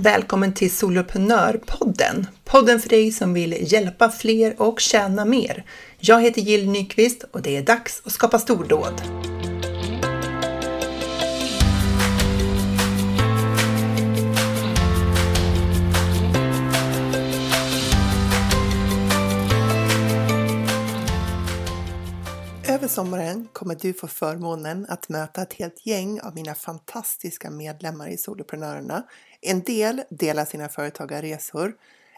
Välkommen 0.00 0.54
till 0.54 0.70
Soloprenörpodden! 0.76 2.26
Podden 2.44 2.80
för 2.80 2.88
dig 2.88 3.12
som 3.12 3.34
vill 3.34 3.72
hjälpa 3.72 4.10
fler 4.10 4.62
och 4.62 4.80
tjäna 4.80 5.24
mer. 5.24 5.64
Jag 5.98 6.22
heter 6.22 6.40
Jill 6.40 6.70
Nyqvist 6.70 7.24
och 7.30 7.42
det 7.42 7.56
är 7.56 7.62
dags 7.62 8.02
att 8.04 8.12
skapa 8.12 8.38
stordåd. 8.38 9.02
Över 22.68 22.88
sommaren 22.88 23.48
kommer 23.52 23.74
du 23.74 23.92
få 23.92 24.06
förmånen 24.06 24.86
att 24.88 25.08
möta 25.08 25.42
ett 25.42 25.52
helt 25.52 25.86
gäng 25.86 26.20
av 26.20 26.34
mina 26.34 26.54
fantastiska 26.54 27.50
medlemmar 27.50 28.08
i 28.08 28.16
Soloprenörerna. 28.16 29.02
En 29.40 29.62
del 29.62 30.02
delar 30.10 30.44
sina 30.44 30.68
företagarresor, 30.68 31.76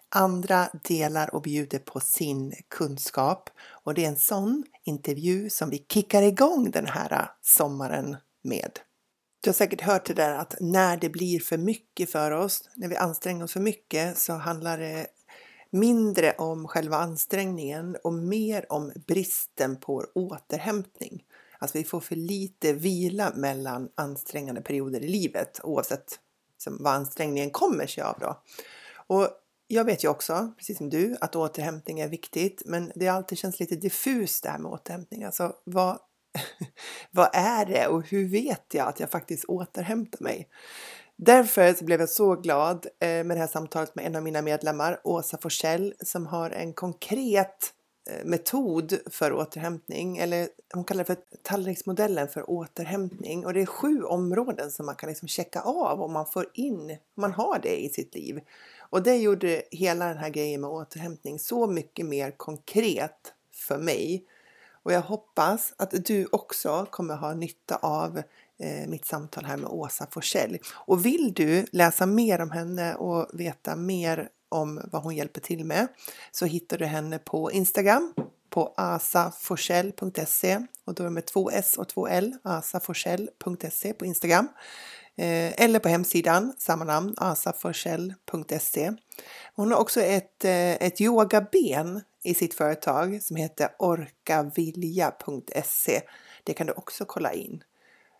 andra 0.08 0.68
delar 0.88 1.34
och 1.34 1.42
bjuder 1.42 1.78
på 1.78 2.00
sin 2.00 2.54
kunskap 2.68 3.50
och 3.60 3.94
det 3.94 4.04
är 4.04 4.08
en 4.08 4.16
sån 4.16 4.64
intervju 4.84 5.50
som 5.50 5.70
vi 5.70 5.86
kickar 5.88 6.22
igång 6.22 6.70
den 6.70 6.86
här 6.86 7.12
äh, 7.12 7.28
sommaren 7.42 8.16
med. 8.42 8.70
Du 9.40 9.50
har 9.50 9.54
säkert 9.54 9.80
hört 9.80 10.06
det 10.06 10.14
där 10.14 10.34
att 10.34 10.54
när 10.60 10.96
det 10.96 11.08
blir 11.08 11.40
för 11.40 11.58
mycket 11.58 12.10
för 12.10 12.30
oss, 12.30 12.70
när 12.74 12.88
vi 12.88 12.96
anstränger 12.96 13.44
oss 13.44 13.52
för 13.52 13.60
mycket 13.60 14.18
så 14.18 14.32
handlar 14.32 14.78
det 14.78 15.06
mindre 15.70 16.32
om 16.32 16.68
själva 16.68 16.96
ansträngningen 16.96 17.96
och 18.04 18.14
mer 18.14 18.72
om 18.72 18.92
bristen 19.06 19.76
på 19.76 20.04
återhämtning. 20.14 21.24
Alltså 21.58 21.78
vi 21.78 21.84
får 21.84 22.00
för 22.00 22.16
lite 22.16 22.72
vila 22.72 23.32
mellan 23.34 23.88
ansträngande 23.94 24.60
perioder 24.60 25.00
i 25.00 25.08
livet 25.08 25.60
oavsett 25.62 26.18
Liksom, 26.60 26.76
vad 26.80 26.92
ansträngningen 26.92 27.50
kommer 27.50 27.86
sig 27.86 28.04
av. 28.04 28.18
Då. 28.20 28.42
Och 29.06 29.28
jag 29.66 29.84
vet 29.84 30.04
ju 30.04 30.08
också, 30.08 30.52
precis 30.58 30.78
som 30.78 30.90
du, 30.90 31.16
att 31.20 31.36
återhämtning 31.36 32.00
är 32.00 32.08
viktigt 32.08 32.62
men 32.64 32.92
det 32.94 33.08
alltid 33.08 33.38
känns 33.38 33.60
lite 33.60 33.76
diffust 33.76 34.42
det 34.42 34.50
här 34.50 34.58
med 34.58 34.72
återhämtning. 34.72 35.24
Alltså 35.24 35.52
vad, 35.64 35.98
vad 37.10 37.30
är 37.32 37.66
det 37.66 37.86
och 37.86 38.06
hur 38.06 38.28
vet 38.28 38.74
jag 38.74 38.88
att 38.88 39.00
jag 39.00 39.10
faktiskt 39.10 39.44
återhämtar 39.44 40.24
mig? 40.24 40.48
Därför 41.16 41.74
så 41.74 41.84
blev 41.84 42.00
jag 42.00 42.08
så 42.08 42.34
glad 42.34 42.86
eh, 43.00 43.08
med 43.08 43.30
det 43.30 43.38
här 43.40 43.46
samtalet 43.46 43.94
med 43.94 44.06
en 44.06 44.16
av 44.16 44.22
mina 44.22 44.42
medlemmar, 44.42 45.00
Åsa 45.04 45.38
Forsell, 45.38 45.94
som 46.04 46.26
har 46.26 46.50
en 46.50 46.72
konkret 46.72 47.74
Eh, 48.08 48.24
metod 48.24 48.98
för 49.10 49.32
återhämtning, 49.32 50.18
eller 50.18 50.48
hon 50.74 50.84
kallar 50.84 51.04
det 51.04 51.14
för 51.14 51.22
tallriksmodellen 51.42 52.28
för 52.28 52.50
återhämtning. 52.50 53.46
Och 53.46 53.54
det 53.54 53.60
är 53.60 53.66
sju 53.66 54.02
områden 54.02 54.70
som 54.70 54.86
man 54.86 54.96
kan 54.96 55.08
liksom 55.08 55.28
checka 55.28 55.60
av 55.60 56.02
om 56.02 56.12
man 56.12 56.26
får 56.26 56.46
in, 56.54 56.90
om 56.90 57.20
man 57.20 57.32
har 57.32 57.58
det 57.62 57.84
i 57.84 57.88
sitt 57.88 58.14
liv. 58.14 58.40
Och 58.78 59.02
det 59.02 59.16
gjorde 59.16 59.62
hela 59.70 60.06
den 60.06 60.18
här 60.18 60.30
grejen 60.30 60.60
med 60.60 60.70
återhämtning 60.70 61.38
så 61.38 61.66
mycket 61.66 62.06
mer 62.06 62.30
konkret 62.30 63.32
för 63.52 63.78
mig. 63.78 64.24
Och 64.82 64.92
jag 64.92 65.00
hoppas 65.00 65.74
att 65.76 65.90
du 66.04 66.28
också 66.32 66.86
kommer 66.90 67.16
ha 67.16 67.34
nytta 67.34 67.76
av 67.76 68.18
eh, 68.58 68.88
mitt 68.88 69.04
samtal 69.04 69.44
här 69.44 69.56
med 69.56 69.70
Åsa 69.70 70.06
Forsell. 70.10 70.58
Och 70.72 71.06
vill 71.06 71.32
du 71.34 71.66
läsa 71.72 72.06
mer 72.06 72.40
om 72.40 72.50
henne 72.50 72.94
och 72.94 73.26
veta 73.32 73.76
mer 73.76 74.28
om 74.50 74.80
vad 74.92 75.02
hon 75.02 75.16
hjälper 75.16 75.40
till 75.40 75.64
med 75.64 75.88
så 76.30 76.46
hittar 76.46 76.78
du 76.78 76.84
henne 76.84 77.18
på 77.18 77.52
Instagram 77.52 78.14
på 78.50 78.74
asaforsell.se 78.76 80.66
och 80.84 80.94
då 80.94 81.02
är 81.02 81.04
det 81.04 81.10
med 81.10 81.26
två 81.26 81.50
S 81.50 81.74
och 81.78 81.88
två 81.88 82.08
L, 82.08 82.36
asaforsell.se 82.42 83.92
på 83.92 84.04
Instagram. 84.04 84.48
Eh, 85.16 85.62
eller 85.62 85.78
på 85.78 85.88
hemsidan, 85.88 86.54
samma 86.58 86.84
namn, 86.84 87.14
asaforsell.se. 87.16 88.92
Hon 89.54 89.70
har 89.70 89.78
också 89.78 90.00
ett, 90.00 90.44
eh, 90.44 90.72
ett 90.72 91.00
yogaben 91.00 92.00
i 92.24 92.34
sitt 92.34 92.54
företag 92.54 93.22
som 93.22 93.36
heter 93.36 93.68
orkavilja.se. 93.78 96.00
Det 96.44 96.54
kan 96.54 96.66
du 96.66 96.72
också 96.72 97.04
kolla 97.04 97.32
in. 97.32 97.64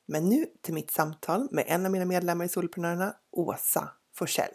Men 0.07 0.29
nu 0.29 0.47
till 0.63 0.75
mitt 0.75 0.91
samtal 0.91 1.49
med 1.51 1.65
en 1.67 1.87
av 1.87 1.93
mina 1.93 2.05
medlemmar 2.05 2.45
i 2.45 2.49
Solprenörerna, 2.49 3.15
Åsa 3.33 3.89
Forsell. 4.15 4.55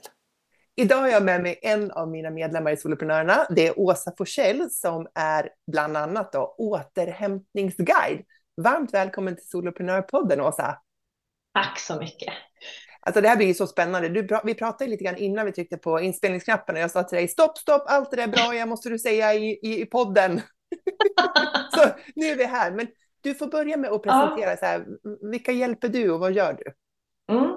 Idag 0.78 0.98
har 0.98 1.08
jag 1.08 1.24
med 1.24 1.42
mig 1.42 1.60
en 1.62 1.92
av 1.92 2.10
mina 2.10 2.30
medlemmar 2.30 2.72
i 2.72 2.78
Soloprenörerna. 2.78 3.48
Det 3.50 3.68
är 3.68 3.80
Åsa 3.80 4.14
Forsell 4.18 4.70
som 4.72 5.08
är 5.16 5.50
bland 5.72 5.98
annat 5.98 6.32
då 6.32 6.56
återhämtningsguide. 6.58 8.26
Varmt 8.62 8.94
välkommen 8.94 9.36
till 9.36 9.48
Soloprenörpodden 9.48 10.42
Åsa! 10.42 10.78
Tack 11.54 11.80
så 11.80 12.00
mycket! 12.00 12.34
Alltså 13.00 13.22
det 13.22 13.30
här 13.30 13.38
blir 13.38 13.48
ju 13.48 13.54
så 13.54 13.68
spännande. 13.68 14.10
Du, 14.10 14.40
vi 14.44 14.54
pratade 14.54 14.90
lite 14.90 15.04
grann 15.04 15.18
innan 15.18 15.46
vi 15.46 15.52
tryckte 15.52 15.78
på 15.78 16.00
inspelningsknappen 16.00 16.76
och 16.76 16.82
jag 16.82 16.92
sa 16.92 17.04
till 17.04 17.18
dig 17.18 17.28
stopp, 17.28 17.58
stopp, 17.58 17.84
allt 17.88 18.12
det 18.12 18.18
där 18.18 18.24
är 18.24 18.28
bra, 18.28 18.56
jag 18.56 18.68
måste 18.68 18.90
du 18.90 19.00
säga 19.00 19.34
i, 19.34 19.60
i, 19.64 19.82
i 19.82 19.86
podden. 19.86 20.42
så 21.72 21.90
nu 22.16 22.26
är 22.26 22.36
vi 22.36 22.46
här. 22.46 22.72
Men 22.72 22.88
du 23.22 23.36
får 23.36 23.48
börja 23.48 23.78
med 23.78 23.92
att 23.92 24.04
presentera, 24.04 24.50
ja. 24.50 24.58
så 24.58 24.66
här, 24.66 24.86
vilka 25.32 25.52
hjälper 25.52 25.90
du 25.90 26.12
och 26.12 26.20
vad 26.20 26.32
gör 26.32 26.54
du? 26.54 26.74
Mm. 27.34 27.56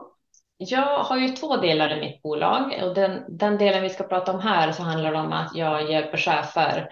Jag 0.60 1.04
har 1.04 1.16
ju 1.16 1.28
två 1.28 1.56
delar 1.56 1.96
i 1.96 2.00
mitt 2.00 2.22
bolag 2.22 2.80
och 2.82 2.94
den, 2.94 3.24
den 3.28 3.58
delen 3.58 3.82
vi 3.82 3.90
ska 3.90 4.04
prata 4.04 4.32
om 4.32 4.40
här 4.40 4.72
så 4.72 4.82
handlar 4.82 5.12
det 5.12 5.18
om 5.18 5.32
att 5.32 5.50
jag 5.54 5.90
hjälper 5.90 6.18
chefer 6.18 6.88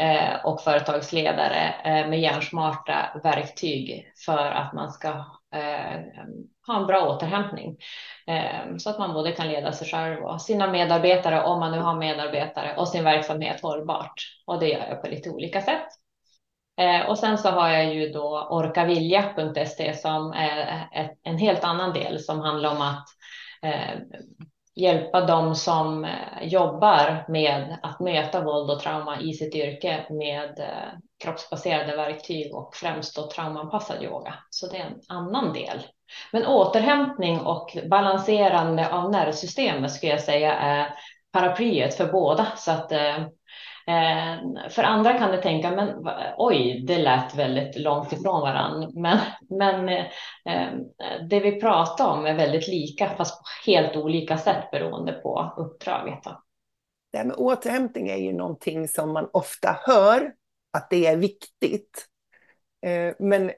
eh, 0.00 0.44
och 0.44 0.60
företagsledare 0.60 1.74
eh, 1.84 2.08
med 2.08 2.20
hjärnsmarta 2.20 3.20
verktyg 3.22 4.12
för 4.26 4.50
att 4.50 4.72
man 4.72 4.92
ska 4.92 5.08
eh, 5.54 6.00
ha 6.66 6.80
en 6.80 6.86
bra 6.86 7.08
återhämtning 7.08 7.76
eh, 8.26 8.76
så 8.78 8.90
att 8.90 8.98
man 8.98 9.14
både 9.14 9.32
kan 9.32 9.48
leda 9.48 9.72
sig 9.72 9.88
själv 9.88 10.24
och 10.24 10.42
sina 10.42 10.70
medarbetare 10.70 11.42
om 11.42 11.60
man 11.60 11.72
nu 11.72 11.78
har 11.78 11.96
medarbetare 11.96 12.76
och 12.76 12.88
sin 12.88 13.04
verksamhet 13.04 13.60
hållbart. 13.62 14.22
Och 14.46 14.60
det 14.60 14.68
gör 14.68 14.86
jag 14.88 15.02
på 15.02 15.08
lite 15.08 15.30
olika 15.30 15.62
sätt. 15.62 15.88
Eh, 16.78 17.08
och 17.08 17.18
sen 17.18 17.38
så 17.38 17.48
har 17.48 17.68
jag 17.68 17.94
ju 17.94 18.08
då 18.08 18.48
orkavilja.se 18.50 19.94
som 19.94 20.32
är 20.32 20.88
ett, 20.92 21.18
en 21.22 21.38
helt 21.38 21.64
annan 21.64 21.92
del 21.92 22.20
som 22.20 22.40
handlar 22.40 22.70
om 22.70 22.82
att 22.82 23.06
eh, 23.62 24.00
hjälpa 24.76 25.20
dem 25.20 25.54
som 25.54 26.04
eh, 26.04 26.10
jobbar 26.42 27.24
med 27.28 27.78
att 27.82 28.00
möta 28.00 28.44
våld 28.44 28.70
och 28.70 28.80
trauma 28.80 29.20
i 29.20 29.34
sitt 29.34 29.54
yrke 29.54 30.06
med 30.10 30.58
eh, 30.58 30.98
kroppsbaserade 31.24 31.96
verktyg 31.96 32.54
och 32.54 32.76
främst 32.76 33.16
då 33.16 33.30
traumaanpassad 33.30 34.02
yoga. 34.02 34.34
Så 34.50 34.66
det 34.66 34.76
är 34.76 34.86
en 34.86 35.00
annan 35.08 35.52
del. 35.52 35.82
Men 36.32 36.46
återhämtning 36.46 37.40
och 37.40 37.76
balanserande 37.90 38.92
av 38.92 39.10
nervsystemet 39.10 39.92
skulle 39.92 40.12
jag 40.12 40.20
säga 40.20 40.54
är 40.54 40.94
paraplyet 41.32 41.94
för 41.94 42.12
båda. 42.12 42.46
Så 42.56 42.70
att 42.70 42.92
Eh, 42.92 43.16
Eh, 43.88 44.68
för 44.70 44.82
andra 44.82 45.18
kan 45.18 45.30
det 45.30 45.42
tänka, 45.42 45.70
men 45.70 46.08
oj, 46.36 46.84
det 46.86 46.98
lät 46.98 47.34
väldigt 47.34 47.78
långt 47.78 48.12
ifrån 48.12 48.40
varandra. 48.40 48.90
Men, 48.94 49.18
men 49.58 49.88
eh, 49.88 50.04
eh, 50.44 50.72
det 51.30 51.40
vi 51.40 51.60
pratar 51.60 52.06
om 52.06 52.26
är 52.26 52.34
väldigt 52.34 52.68
lika, 52.68 53.08
fast 53.16 53.38
på 53.38 53.70
helt 53.70 53.96
olika 53.96 54.38
sätt 54.38 54.70
beroende 54.70 55.12
på 55.12 55.54
uppdraget. 55.56 56.24
Det 57.12 57.18
här 57.18 57.24
med 57.24 57.36
återhämtning 57.36 58.08
är 58.08 58.16
ju 58.16 58.32
någonting 58.32 58.88
som 58.88 59.12
man 59.12 59.28
ofta 59.32 59.78
hör 59.86 60.32
att 60.72 60.90
det 60.90 61.06
är 61.06 61.16
viktigt. 61.16 62.06
Men, 63.18 63.50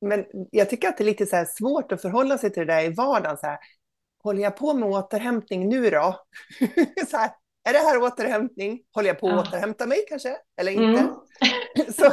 men 0.00 0.24
jag 0.50 0.70
tycker 0.70 0.88
att 0.88 0.96
det 0.96 1.04
är 1.04 1.06
lite 1.06 1.26
så 1.26 1.44
svårt 1.48 1.92
att 1.92 2.02
förhålla 2.02 2.38
sig 2.38 2.50
till 2.50 2.66
det 2.66 2.74
där 2.74 2.84
i 2.84 2.94
vardagen. 2.94 3.36
Så 3.36 3.46
här, 3.46 3.58
håller 4.22 4.42
jag 4.42 4.56
på 4.56 4.74
med 4.74 4.88
återhämtning 4.88 5.68
nu 5.68 5.90
då? 5.90 6.16
så 7.10 7.16
här, 7.16 7.30
är 7.66 7.72
det 7.72 7.78
här 7.78 8.02
återhämtning? 8.02 8.80
Håller 8.94 9.08
jag 9.08 9.18
på 9.18 9.26
att 9.28 9.32
ja. 9.32 9.40
återhämta 9.40 9.86
mig 9.86 9.98
kanske? 10.08 10.36
Eller 10.60 10.72
inte? 10.72 11.00
Mm. 11.00 11.12
Så, 11.92 12.12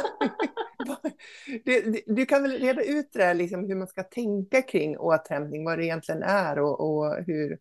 du, 1.64 2.02
du, 2.06 2.26
kan 2.26 2.42
väl 2.42 2.52
reda 2.52 2.82
ut 2.82 3.12
det 3.12 3.24
här, 3.24 3.34
liksom, 3.34 3.68
hur 3.68 3.74
man 3.74 3.86
ska 3.86 4.02
tänka 4.02 4.62
kring 4.62 4.98
återhämtning, 4.98 5.64
vad 5.64 5.78
det 5.78 5.84
egentligen 5.84 6.22
är 6.22 6.58
och, 6.58 6.80
och 6.80 7.16
hur, 7.26 7.58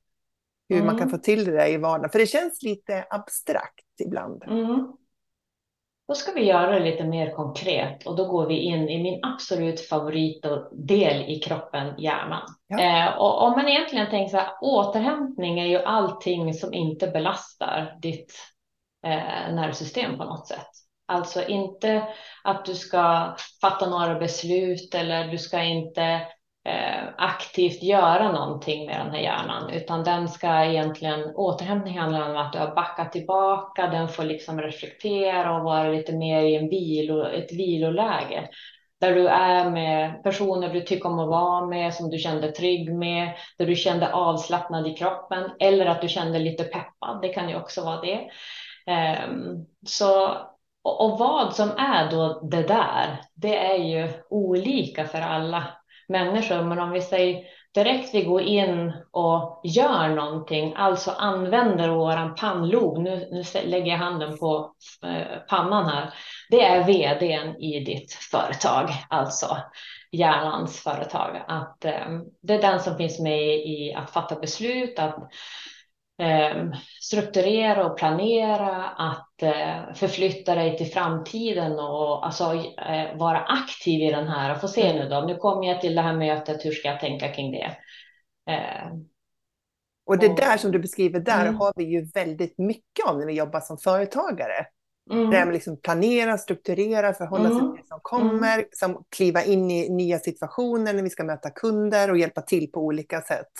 hur 0.70 0.76
mm. 0.76 0.86
man 0.86 0.96
kan 0.96 1.08
mm. 1.08 1.10
få 1.10 1.18
till 1.18 1.46
det 1.46 1.52
där 1.52 1.68
i 1.68 1.78
vardagen. 1.78 2.10
För 2.10 2.20
det 2.20 2.28
känns 2.28 2.62
lite 2.64 3.06
abstrakt 3.10 4.02
ibland. 4.04 4.44
Mm. 4.44 4.94
Då 6.08 6.14
ska 6.14 6.32
vi 6.32 6.44
göra 6.44 6.72
det 6.72 6.86
lite 6.86 7.04
mer 7.04 7.32
konkret 7.32 8.08
och 8.08 8.16
då 8.16 8.26
går 8.26 8.48
vi 8.48 8.58
in 8.58 8.90
i 8.90 9.04
min 9.04 9.20
absolut 9.24 9.82
favoritdel 9.82 11.22
i 11.22 11.40
kroppen, 11.46 11.94
hjärnan. 11.98 12.42
Ja. 12.68 12.80
Eh, 12.80 13.18
och 13.18 13.44
om 13.44 13.52
man 13.52 13.68
egentligen 13.68 14.10
tänker 14.10 14.32
så 14.32 14.38
här, 14.38 14.52
återhämtning 14.62 15.60
är 15.60 15.66
ju 15.66 15.84
allting 15.84 16.54
som 16.54 16.74
inte 16.74 17.08
belastar 17.08 17.98
ditt 18.02 18.34
eh, 19.06 19.54
nervsystem 19.56 20.18
på 20.18 20.24
något 20.24 20.48
sätt. 20.48 20.68
Alltså 21.06 21.48
inte 21.48 22.08
att 22.44 22.66
du 22.66 22.76
ska 22.76 23.36
fatta 23.62 23.90
några 23.90 24.20
beslut 24.20 24.96
eller 24.96 25.28
du 25.28 25.38
ska 25.38 25.64
inte 25.64 26.22
eh, 26.66 27.04
aktivt 27.18 27.84
göra 27.84 28.32
någonting 28.32 28.86
med 28.86 29.00
den 29.00 29.12
här 29.12 29.20
hjärnan, 29.20 29.70
utan 29.70 30.04
den 30.04 30.30
ska 30.30 30.66
egentligen, 30.66 31.36
återhämtning 31.36 32.00
handlar 32.00 32.30
om 32.30 32.38
att 32.38 32.54
du 32.54 32.60
har 32.60 32.76
backat 32.76 33.12
tillbaka, 33.12 33.88
den 33.88 34.10
får 34.10 34.24
liksom 34.24 34.62
reflektera 34.62 35.58
och 35.58 35.64
vara 35.64 35.90
lite 35.90 36.14
mer 36.14 36.42
i 36.42 36.56
en 36.56 36.70
vilo, 36.70 37.26
ett 37.26 37.52
viloläge 37.52 38.50
där 39.04 39.16
du 39.16 39.28
är 39.28 39.70
med 39.70 40.24
personer 40.24 40.74
du 40.74 40.82
tycker 40.82 41.10
om 41.10 41.20
att 41.20 41.30
vara 41.30 41.66
med, 41.66 41.94
som 41.94 42.10
du 42.10 42.18
kände 42.18 42.52
trygg 42.52 42.94
med, 42.94 43.32
där 43.58 43.66
du 43.66 43.76
kände 43.76 44.14
avslappnad 44.14 44.88
i 44.88 44.94
kroppen 44.94 45.52
eller 45.60 45.86
att 45.86 46.02
du 46.02 46.08
kände 46.08 46.40
lite 46.40 46.64
peppad. 46.64 47.22
Det 47.22 47.30
kan 47.30 47.50
ju 47.50 47.56
också 47.56 47.84
vara 47.86 48.02
det. 48.02 48.30
Um, 49.26 49.66
så, 49.88 50.28
och 50.84 51.20
vad 51.20 51.56
som 51.56 51.70
är 51.70 52.12
då 52.12 52.48
det 52.52 52.64
där, 52.64 53.22
det 53.34 53.58
är 53.58 53.78
ju 53.78 54.10
olika 54.30 55.06
för 55.06 55.22
alla 55.22 55.68
människor. 56.08 56.64
Men 56.64 56.80
om 56.80 56.92
vi 56.92 57.02
säger 57.02 57.44
direkt 57.74 58.14
vi 58.14 58.24
går 58.24 58.42
in 58.42 58.94
och 59.12 59.62
gör 59.64 60.10
någonting, 60.10 60.74
alltså 60.76 61.12
använder 61.12 61.90
våran 61.90 62.36
pannlob, 62.36 62.98
nu, 62.98 63.30
nu 63.32 63.44
lägger 63.66 63.92
jag 63.92 63.98
handen 63.98 64.38
på 64.38 64.72
eh, 65.04 65.38
pannan 65.50 65.86
här, 65.86 66.14
det 66.50 66.66
är 66.66 66.84
vdn 66.84 67.56
i 67.62 67.80
ditt 67.80 68.14
företag, 68.14 68.90
alltså 69.10 69.58
hjärnans 70.12 70.84
företag. 70.84 71.44
Att, 71.48 71.86
eh, 71.86 72.20
det 72.42 72.54
är 72.54 72.62
den 72.62 72.80
som 72.80 72.98
finns 72.98 73.20
med 73.20 73.56
i 73.56 73.94
att 73.98 74.10
fatta 74.10 74.36
beslut, 74.36 75.00
att 75.00 75.18
strukturera 77.02 77.86
och 77.86 77.98
planera, 77.98 78.86
att 78.86 79.44
eh, 79.44 79.94
förflytta 79.94 80.56
dig 80.56 80.78
till 80.78 80.92
framtiden 80.92 81.72
och 81.72 82.26
alltså, 82.26 82.44
eh, 82.54 83.18
vara 83.18 83.40
aktiv 83.40 84.02
i 84.02 84.12
den 84.12 84.28
här. 84.28 84.56
Få 84.56 84.68
se 84.68 84.94
nu 84.94 85.10
då, 85.10 85.22
nu 85.22 85.36
kommer 85.36 85.68
jag 85.68 85.82
till 85.82 85.96
det 85.96 86.02
här 86.02 86.18
mötet, 86.18 86.66
hur 86.66 86.72
ska 86.72 86.88
jag 86.88 87.00
tänka 87.00 87.28
kring 87.28 87.52
det? 87.52 87.78
Eh, 88.52 88.94
och 90.06 90.18
det 90.18 90.36
där 90.36 90.58
som 90.58 90.72
du 90.72 90.80
beskriver, 90.80 91.20
där 91.20 91.42
mm. 91.42 91.56
har 91.56 91.74
vi 91.76 91.84
ju 91.84 92.06
väldigt 92.14 92.58
mycket 92.58 93.06
av 93.08 93.20
när 93.20 93.26
vi 93.26 93.34
jobbar 93.34 93.60
som 93.60 93.78
företagare. 93.78 94.66
Mm. 95.12 95.30
Det 95.30 95.46
med 95.46 95.54
liksom 95.54 95.78
planera, 95.78 96.38
strukturera, 96.38 97.14
förhålla 97.14 97.50
sig 97.50 97.60
mm. 97.60 97.72
till 97.72 97.82
det 97.82 97.88
som 97.88 98.00
kommer, 98.02 98.54
mm. 98.54 98.66
som 98.72 99.04
kliva 99.16 99.44
in 99.44 99.72
i 99.72 99.90
nya 99.90 100.20
situationer 100.20 100.94
när 100.94 101.04
vi 101.04 101.10
ska 101.10 101.24
möta 101.24 101.50
kunder 101.50 102.12
och 102.12 102.18
hjälpa 102.18 102.42
till 102.42 102.72
på 102.72 102.80
olika 102.80 103.22
sätt. 103.22 103.52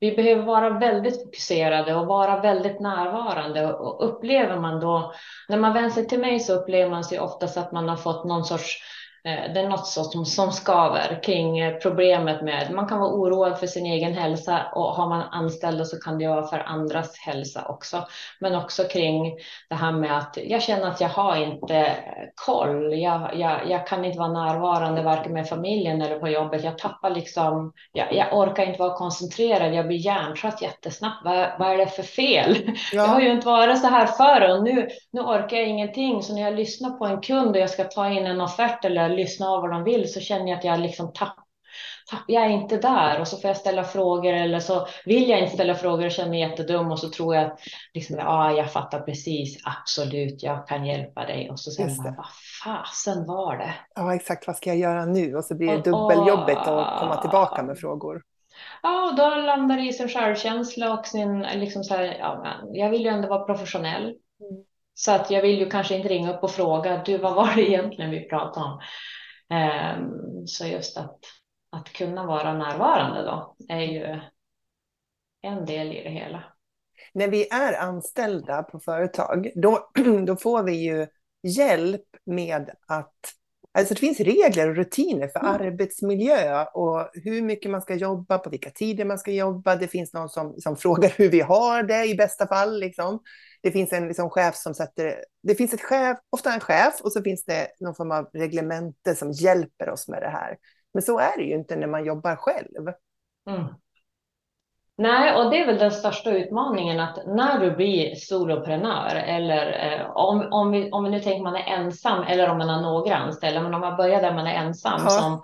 Vi 0.00 0.16
behöver 0.16 0.42
vara 0.42 0.78
väldigt 0.78 1.22
fokuserade 1.22 1.94
och 1.94 2.06
vara 2.06 2.40
väldigt 2.40 2.80
närvarande. 2.80 3.72
Och 3.72 4.08
upplever 4.08 4.60
man 4.60 4.80
då, 4.80 5.12
när 5.48 5.58
man 5.58 5.74
vänder 5.74 5.90
sig 5.90 6.06
till 6.06 6.20
mig 6.20 6.40
så 6.40 6.54
upplever 6.54 6.90
man 6.90 7.04
sig 7.04 7.20
oftast 7.20 7.56
att 7.56 7.72
man 7.72 7.88
har 7.88 7.96
fått 7.96 8.24
någon 8.24 8.44
sorts 8.44 8.78
Eh, 8.78 8.97
det 9.24 9.60
är 9.60 9.68
något 9.68 9.86
som, 9.86 10.24
som 10.24 10.52
skaver 10.52 11.22
kring 11.22 11.58
eh, 11.58 11.74
problemet 11.74 12.42
med, 12.42 12.70
man 12.72 12.86
kan 12.86 13.00
vara 13.00 13.12
oroad 13.12 13.58
för 13.58 13.66
sin 13.66 13.86
egen 13.86 14.14
hälsa 14.14 14.66
och 14.74 14.94
har 14.94 15.08
man 15.08 15.22
anställda 15.22 15.84
så 15.84 16.00
kan 16.00 16.18
det 16.18 16.28
vara 16.28 16.46
för 16.46 16.58
andras 16.58 17.18
hälsa 17.18 17.64
också. 17.68 18.06
Men 18.40 18.54
också 18.54 18.84
kring 18.84 19.34
det 19.68 19.74
här 19.74 19.92
med 19.92 20.18
att 20.18 20.38
jag 20.44 20.62
känner 20.62 20.86
att 20.86 21.00
jag 21.00 21.08
har 21.08 21.36
inte 21.36 21.96
koll. 22.46 22.98
Jag, 22.98 23.30
jag, 23.38 23.70
jag 23.70 23.86
kan 23.86 24.04
inte 24.04 24.18
vara 24.18 24.32
närvarande 24.32 25.02
varken 25.02 25.32
med 25.32 25.48
familjen 25.48 26.02
eller 26.02 26.18
på 26.18 26.28
jobbet. 26.28 26.64
Jag 26.64 26.78
tappar 26.78 27.10
liksom, 27.10 27.72
jag, 27.92 28.14
jag 28.14 28.38
orkar 28.38 28.66
inte 28.66 28.78
vara 28.78 28.94
koncentrerad. 28.94 29.74
Jag 29.74 29.86
blir 29.86 29.98
hjärntrött 29.98 30.62
jättesnabbt. 30.62 31.24
Vad, 31.24 31.48
vad 31.58 31.72
är 31.72 31.76
det 31.76 31.86
för 31.86 32.02
fel? 32.02 32.56
Ja. 32.66 32.72
Jag 32.92 33.06
har 33.06 33.20
ju 33.20 33.30
inte 33.30 33.46
varit 33.46 33.80
så 33.80 33.86
här 33.86 34.06
förr 34.06 34.56
och 34.56 34.62
nu, 34.62 34.88
nu 35.12 35.20
orkar 35.20 35.56
jag 35.56 35.66
ingenting. 35.66 36.22
Så 36.22 36.34
när 36.34 36.42
jag 36.42 36.54
lyssnar 36.54 36.90
på 36.90 37.06
en 37.06 37.20
kund 37.20 37.50
och 37.50 37.62
jag 37.62 37.70
ska 37.70 37.84
ta 37.84 38.08
in 38.08 38.26
en 38.26 38.40
offert 38.40 38.84
eller 38.84 39.07
lyssna 39.16 39.48
av 39.48 39.62
vad 39.62 39.70
de 39.70 39.84
vill 39.84 40.12
så 40.12 40.20
känner 40.20 40.48
jag 40.48 40.58
att 40.58 40.64
jag 40.64 40.80
liksom 40.80 41.12
tappar 41.12 41.44
jag 42.26 42.44
är 42.44 42.48
inte 42.48 42.76
där 42.76 43.20
och 43.20 43.28
så 43.28 43.36
får 43.36 43.48
jag 43.48 43.56
ställa 43.56 43.84
frågor 43.84 44.32
eller 44.32 44.60
så 44.60 44.86
vill 45.04 45.28
jag 45.28 45.40
inte 45.40 45.54
ställa 45.54 45.74
frågor 45.74 46.04
och 46.04 46.10
känner 46.10 46.30
mig 46.30 46.40
jättedum 46.40 46.90
och 46.90 46.98
så 46.98 47.10
tror 47.10 47.34
jag 47.34 47.44
att 47.44 47.60
liksom, 47.94 48.16
ja, 48.16 48.52
jag 48.52 48.72
fattar 48.72 49.00
precis, 49.00 49.62
absolut, 49.64 50.42
jag 50.42 50.68
kan 50.68 50.86
hjälpa 50.86 51.26
dig 51.26 51.50
och 51.50 51.60
så 51.60 51.70
säger 51.70 51.96
man, 51.96 52.14
vad 52.16 52.26
fasen 52.64 53.26
var 53.26 53.56
det? 53.56 53.74
Ja, 53.94 54.14
exakt, 54.14 54.46
vad 54.46 54.56
ska 54.56 54.70
jag 54.70 54.78
göra 54.78 55.04
nu? 55.04 55.36
Och 55.36 55.44
så 55.44 55.54
blir 55.54 55.68
det 55.68 55.82
dubbeljobbigt 55.82 56.58
att 56.58 57.00
komma 57.00 57.16
tillbaka 57.16 57.62
med 57.62 57.78
frågor. 57.78 58.22
Ja, 58.82 59.10
och 59.10 59.16
då 59.16 59.34
landar 59.34 59.76
det 59.76 59.88
i 59.88 59.92
sin 59.92 60.08
självkänsla 60.08 60.98
och 60.98 61.06
sin, 61.06 61.40
liksom 61.40 61.84
så 61.84 61.94
här, 61.94 62.16
ja, 62.18 62.46
jag 62.72 62.90
vill 62.90 63.02
ju 63.02 63.08
ändå 63.08 63.28
vara 63.28 63.44
professionell. 63.44 64.02
Mm. 64.04 64.64
Så 64.98 65.12
att 65.12 65.30
jag 65.30 65.42
vill 65.42 65.58
ju 65.58 65.70
kanske 65.70 65.96
inte 65.96 66.08
ringa 66.08 66.34
upp 66.34 66.42
och 66.42 66.50
fråga, 66.50 67.02
du, 67.06 67.18
vad 67.18 67.34
var 67.34 67.54
det 67.54 67.70
egentligen 67.70 68.10
vi 68.10 68.28
pratade 68.28 68.66
om? 68.66 68.80
Um, 70.00 70.46
så 70.46 70.66
just 70.66 70.96
att, 70.96 71.18
att 71.72 71.92
kunna 71.92 72.26
vara 72.26 72.54
närvarande 72.54 73.22
då 73.22 73.56
är 73.68 73.80
ju 73.80 74.20
en 75.42 75.66
del 75.66 75.92
i 75.92 76.02
det 76.02 76.10
hela. 76.10 76.44
När 77.12 77.28
vi 77.28 77.48
är 77.48 77.80
anställda 77.80 78.62
på 78.62 78.80
företag, 78.80 79.50
då, 79.54 79.90
då 80.26 80.36
får 80.36 80.62
vi 80.62 80.72
ju 80.72 81.06
hjälp 81.42 82.06
med 82.26 82.70
att 82.86 83.14
Alltså 83.72 83.94
det 83.94 84.00
finns 84.00 84.20
regler 84.20 84.68
och 84.68 84.76
rutiner 84.76 85.28
för 85.28 85.40
mm. 85.40 85.52
arbetsmiljö 85.52 86.64
och 86.64 87.10
hur 87.12 87.42
mycket 87.42 87.70
man 87.70 87.82
ska 87.82 87.94
jobba, 87.94 88.38
på 88.38 88.50
vilka 88.50 88.70
tider 88.70 89.04
man 89.04 89.18
ska 89.18 89.30
jobba. 89.30 89.76
Det 89.76 89.88
finns 89.88 90.12
någon 90.12 90.28
som, 90.28 90.54
som 90.60 90.76
frågar 90.76 91.12
hur 91.16 91.28
vi 91.28 91.40
har 91.40 91.82
det 91.82 92.04
i 92.04 92.14
bästa 92.14 92.46
fall. 92.46 92.80
Liksom. 92.80 93.20
Det 93.62 93.70
finns 93.70 93.92
en 93.92 94.08
liksom, 94.08 94.30
chef 94.30 94.56
som 94.56 94.74
sätter... 94.74 95.24
Det 95.42 95.54
finns 95.54 95.74
ett 95.74 95.82
chef, 95.82 96.18
ofta 96.30 96.52
en 96.52 96.60
chef 96.60 97.00
och 97.00 97.12
så 97.12 97.22
finns 97.22 97.44
det 97.44 97.68
någon 97.80 97.94
form 97.94 98.10
av 98.10 98.30
reglemente 98.32 99.14
som 99.14 99.32
hjälper 99.32 99.90
oss 99.90 100.08
med 100.08 100.22
det 100.22 100.28
här. 100.28 100.56
Men 100.94 101.02
så 101.02 101.18
är 101.18 101.36
det 101.36 101.42
ju 101.42 101.54
inte 101.54 101.76
när 101.76 101.86
man 101.86 102.04
jobbar 102.04 102.36
själv. 102.36 102.88
Mm. 103.50 103.64
Nej, 105.00 105.34
och 105.34 105.50
det 105.50 105.62
är 105.62 105.66
väl 105.66 105.78
den 105.78 105.90
största 105.90 106.30
utmaningen 106.30 107.00
att 107.00 107.26
när 107.26 107.58
du 107.58 107.70
blir 107.70 108.14
soloprenör 108.14 109.14
eller 109.14 109.92
eh, 109.92 110.10
om, 110.10 110.48
om, 110.52 110.70
vi, 110.70 110.90
om 110.90 111.04
vi 111.04 111.10
nu 111.10 111.20
tänker 111.20 111.42
man 111.42 111.56
är 111.56 111.64
ensam 111.64 112.24
eller 112.24 112.48
om 112.48 112.58
man 112.58 112.68
har 112.68 112.82
några 112.82 113.16
anställda, 113.16 113.60
men 113.60 113.74
om 113.74 113.80
man 113.80 113.96
börjar 113.96 114.22
där 114.22 114.34
man 114.34 114.46
är 114.46 114.54
ensam 114.54 115.00
ja. 115.04 115.10
som 115.10 115.42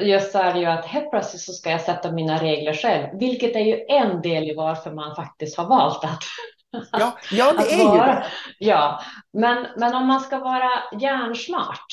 just 0.00 0.32
så 0.32 0.38
är 0.38 0.54
det 0.54 0.60
ju 0.60 0.66
att 0.66 0.86
helt 0.86 1.10
plötsligt 1.10 1.42
så 1.42 1.52
ska 1.52 1.70
jag 1.70 1.80
sätta 1.80 2.12
mina 2.12 2.42
regler 2.42 2.72
själv, 2.72 3.18
vilket 3.18 3.56
är 3.56 3.60
ju 3.60 3.84
en 3.88 4.22
del 4.22 4.50
i 4.50 4.54
varför 4.54 4.90
man 4.90 5.16
faktiskt 5.16 5.58
har 5.58 5.68
valt 5.68 6.04
att 6.04 6.22
Ja, 6.92 7.18
ja 7.30 7.52
det 7.52 7.74
är 7.74 7.84
vara, 7.84 8.06
ju 8.06 8.12
det. 8.12 8.26
Ja, 8.58 9.00
men, 9.32 9.66
men 9.76 9.94
om 9.94 10.06
man 10.06 10.20
ska 10.20 10.38
vara 10.38 10.70
hjärnsmart, 11.00 11.86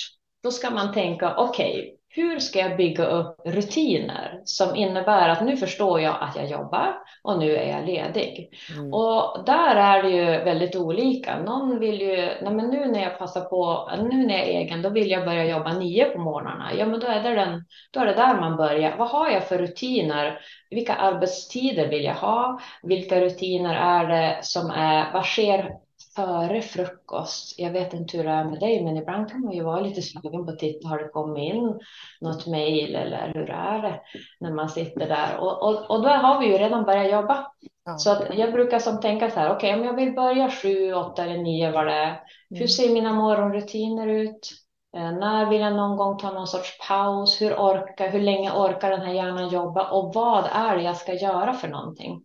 då 0.43 0.51
ska 0.51 0.69
man 0.69 0.93
tänka 0.93 1.35
okej, 1.35 1.79
okay, 1.79 1.96
hur 2.17 2.39
ska 2.39 2.59
jag 2.59 2.77
bygga 2.77 3.05
upp 3.05 3.41
rutiner 3.45 4.41
som 4.43 4.75
innebär 4.75 5.29
att 5.29 5.45
nu 5.45 5.57
förstår 5.57 6.01
jag 6.01 6.15
att 6.21 6.35
jag 6.35 6.45
jobbar 6.45 6.95
och 7.23 7.39
nu 7.39 7.55
är 7.55 7.71
jag 7.71 7.85
ledig. 7.85 8.49
Mm. 8.77 8.93
Och 8.93 9.43
där 9.45 9.75
är 9.75 10.03
det 10.03 10.09
ju 10.09 10.43
väldigt 10.43 10.75
olika. 10.75 11.39
Någon 11.39 11.79
vill 11.79 12.01
ju, 12.01 12.15
nej 12.15 12.53
men 12.53 12.69
nu 12.69 12.85
när 12.85 13.03
jag 13.03 13.19
passar 13.19 13.41
på, 13.41 13.89
nu 14.11 14.25
när 14.25 14.37
jag 14.37 14.47
är 14.47 14.59
egen, 14.59 14.81
då 14.81 14.89
vill 14.89 15.11
jag 15.11 15.25
börja 15.25 15.45
jobba 15.45 15.73
nio 15.73 16.05
på 16.05 16.19
morgnarna. 16.19 16.71
Ja, 16.77 16.85
men 16.85 16.99
då 16.99 17.07
är 17.07 17.23
det, 17.23 17.35
den, 17.35 17.65
då 17.91 17.99
är 17.99 18.05
det 18.05 18.13
där 18.13 18.39
man 18.39 18.57
börjar. 18.57 18.97
Vad 18.97 19.09
har 19.09 19.29
jag 19.29 19.47
för 19.47 19.57
rutiner? 19.57 20.39
Vilka 20.69 20.95
arbetstider 20.95 21.87
vill 21.87 22.03
jag 22.03 22.15
ha? 22.15 22.59
Vilka 22.83 23.21
rutiner 23.21 23.75
är 23.75 24.07
det 24.07 24.39
som 24.41 24.69
är, 24.69 25.13
vad 25.13 25.25
sker 25.25 25.86
före 26.17 26.61
frukost. 26.61 27.59
Jag 27.59 27.71
vet 27.71 27.93
inte 27.93 28.17
hur 28.17 28.23
det 28.23 28.29
är 28.29 28.43
med 28.43 28.59
dig, 28.59 28.83
men 28.83 28.97
ibland 28.97 29.29
kan 29.29 29.41
man 29.41 29.53
ju 29.53 29.63
vara 29.63 29.81
lite 29.81 30.01
sugen 30.01 30.45
på 30.45 30.51
att 30.51 30.59
titta, 30.59 30.87
har 30.87 30.97
det 30.97 31.09
kommit 31.09 31.53
in 31.53 31.79
något 32.21 32.47
mejl 32.47 32.95
eller 32.95 33.31
hur 33.33 33.49
är 33.49 33.81
det 33.81 34.01
när 34.39 34.51
man 34.51 34.69
sitter 34.69 35.07
där? 35.07 35.37
Och, 35.37 35.63
och, 35.63 35.91
och 35.91 36.01
då 36.01 36.09
har 36.09 36.39
vi 36.39 36.47
ju 36.47 36.57
redan 36.57 36.83
börjat 36.83 37.11
jobba. 37.11 37.47
Ja. 37.85 37.97
Så 37.97 38.11
att 38.11 38.37
jag 38.37 38.53
brukar 38.53 38.79
som 38.79 38.99
tänka 38.99 39.31
så 39.31 39.39
här, 39.39 39.55
okej, 39.55 39.69
okay, 39.69 39.79
om 39.79 39.85
jag 39.85 39.95
vill 39.95 40.15
börja 40.15 40.51
sju, 40.51 40.93
åtta 40.93 41.23
eller 41.23 41.37
nio 41.37 41.71
vad 41.71 41.87
det 41.87 41.93
är. 41.93 42.19
Hur 42.49 42.57
mm. 42.57 42.67
ser 42.67 42.93
mina 42.93 43.13
morgonrutiner 43.13 44.07
ut? 44.07 44.51
Eh, 44.97 45.11
när 45.11 45.45
vill 45.45 45.61
jag 45.61 45.75
någon 45.75 45.97
gång 45.97 46.17
ta 46.17 46.31
någon 46.31 46.47
sorts 46.47 46.87
paus? 46.87 47.41
Hur, 47.41 47.53
orkar, 47.53 48.09
hur 48.09 48.21
länge 48.21 48.51
orkar 48.51 48.91
den 48.91 49.01
här 49.01 49.13
hjärnan 49.13 49.49
jobba? 49.49 49.89
Och 49.89 50.13
vad 50.13 50.45
är 50.51 50.77
det 50.77 50.83
jag 50.83 50.97
ska 50.97 51.13
göra 51.13 51.53
för 51.53 51.67
någonting? 51.67 52.21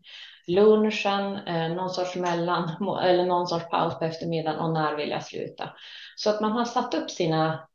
Lunchen, 0.47 1.37
eh, 1.37 1.69
någon 1.69 1.91
sorts 1.91 2.17
mellan 2.17 2.71
eller 3.05 3.27
någon 3.27 3.47
sorts 3.47 3.71
paus 3.71 3.99
på 3.99 4.05
eftermiddagen 4.05 4.61
och 4.61 4.73
när 4.73 4.97
vill 4.97 5.11
jag 5.11 5.25
sluta? 5.25 5.71
Så 6.17 6.31
att 6.31 6.41
man 6.41 6.53
har 6.53 6.65
satt 6.65 6.95
upp 6.95 7.11
sina 7.11 7.69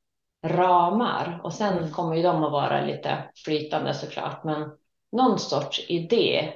ramar 0.45 1.39
och 1.43 1.53
sen 1.53 1.77
mm. 1.77 1.91
kommer 1.91 2.15
ju 2.15 2.23
de 2.23 2.43
att 2.43 2.51
vara 2.51 2.81
lite 2.81 3.23
flytande 3.45 3.93
såklart, 3.93 4.43
men 4.43 4.71
någon 5.11 5.39
sorts 5.39 5.85
idé. 5.87 6.53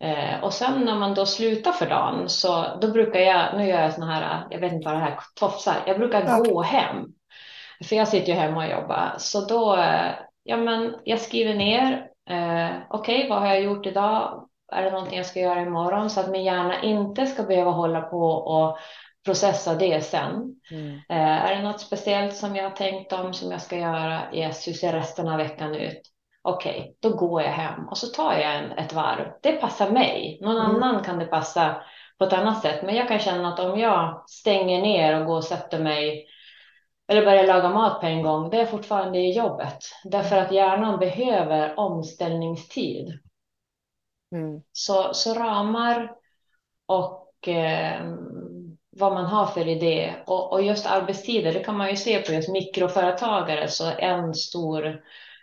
Eh, 0.00 0.44
och 0.44 0.52
sen 0.52 0.84
när 0.84 0.94
man 0.94 1.14
då 1.14 1.26
slutar 1.26 1.72
för 1.72 1.86
dagen 1.86 2.28
så 2.28 2.78
då 2.80 2.88
brukar 2.88 3.20
jag, 3.20 3.56
nu 3.56 3.66
gör 3.66 3.82
jag 3.82 3.92
såna 3.92 4.14
här, 4.14 4.46
jag 4.50 4.58
vet 4.58 4.72
inte 4.72 4.88
vad 4.88 4.94
det 4.94 5.00
här 5.00 5.18
tofsar, 5.34 5.74
jag 5.86 5.98
brukar 5.98 6.22
okay. 6.22 6.52
gå 6.52 6.62
hem. 6.62 7.06
För 7.84 7.96
jag 7.96 8.08
sitter 8.08 8.28
ju 8.28 8.34
hemma 8.34 8.64
och 8.64 8.70
jobbar, 8.70 9.14
så 9.18 9.40
då, 9.40 9.76
eh, 9.76 10.12
ja 10.42 10.56
men 10.56 10.96
jag 11.04 11.20
skriver 11.20 11.54
ner, 11.54 11.92
eh, 12.30 12.70
okej, 12.90 13.16
okay, 13.18 13.28
vad 13.28 13.40
har 13.40 13.46
jag 13.46 13.62
gjort 13.62 13.86
idag? 13.86 14.48
Är 14.72 14.82
det 14.82 14.90
någonting 14.90 15.16
jag 15.16 15.26
ska 15.26 15.40
göra 15.40 15.60
imorgon 15.60 16.10
så 16.10 16.20
att 16.20 16.30
min 16.30 16.44
hjärna 16.44 16.82
inte 16.82 17.26
ska 17.26 17.42
behöva 17.42 17.70
hålla 17.70 18.00
på 18.00 18.26
och 18.30 18.78
processa 19.24 19.74
det 19.74 20.04
sen. 20.04 20.56
Mm. 20.70 20.94
Eh, 21.08 21.44
är 21.44 21.56
det 21.56 21.62
något 21.62 21.80
speciellt 21.80 22.36
som 22.36 22.56
jag 22.56 22.64
har 22.64 22.76
tänkt 22.76 23.12
om 23.12 23.34
som 23.34 23.50
jag 23.50 23.62
ska 23.62 23.76
göra? 23.76 24.20
Yes, 24.34 24.68
hur 24.68 24.72
ser 24.72 24.92
resten 24.92 25.28
av 25.28 25.36
veckan 25.36 25.74
ut? 25.74 26.00
Okej, 26.42 26.80
okay, 26.80 26.92
då 27.00 27.16
går 27.16 27.42
jag 27.42 27.52
hem 27.52 27.88
och 27.88 27.98
så 27.98 28.06
tar 28.06 28.32
jag 28.32 28.56
en, 28.56 28.72
ett 28.72 28.92
varv. 28.92 29.32
Det 29.42 29.52
passar 29.52 29.90
mig. 29.90 30.38
Någon 30.42 30.56
mm. 30.56 30.82
annan 30.82 31.04
kan 31.04 31.18
det 31.18 31.26
passa 31.26 31.82
på 32.18 32.24
ett 32.24 32.32
annat 32.32 32.62
sätt. 32.62 32.82
Men 32.82 32.94
jag 32.94 33.08
kan 33.08 33.18
känna 33.18 33.48
att 33.48 33.60
om 33.60 33.78
jag 33.78 34.24
stänger 34.26 34.82
ner 34.82 35.20
och 35.20 35.26
går 35.26 35.36
och 35.36 35.44
sätter 35.44 35.78
mig 35.78 36.26
eller 37.08 37.24
börja 37.24 37.42
laga 37.42 37.68
mat 37.68 38.00
på 38.00 38.06
en 38.06 38.22
gång, 38.22 38.50
det 38.50 38.60
är 38.60 38.66
fortfarande 38.66 39.18
i 39.18 39.32
jobbet. 39.32 39.78
Därför 40.04 40.36
att 40.36 40.52
hjärnan 40.52 40.98
behöver 40.98 41.78
omställningstid. 41.78 43.18
Mm. 44.32 44.62
Så, 44.72 45.14
så 45.14 45.34
ramar 45.34 46.16
och 46.86 47.48
eh, 47.48 48.14
vad 48.90 49.12
man 49.12 49.24
har 49.24 49.46
för 49.46 49.68
idé 49.68 50.14
och, 50.26 50.52
och, 50.52 50.62
just 50.62 50.86
arbetstider, 50.86 51.52
det 51.52 51.64
kan 51.64 51.76
man 51.76 51.90
ju 51.90 51.96
se 51.96 52.22
på 52.22 52.32
just 52.32 52.48
mikroföretagare. 52.48 53.68
Så 53.68 53.90
en 53.98 54.34
stor 54.34 54.86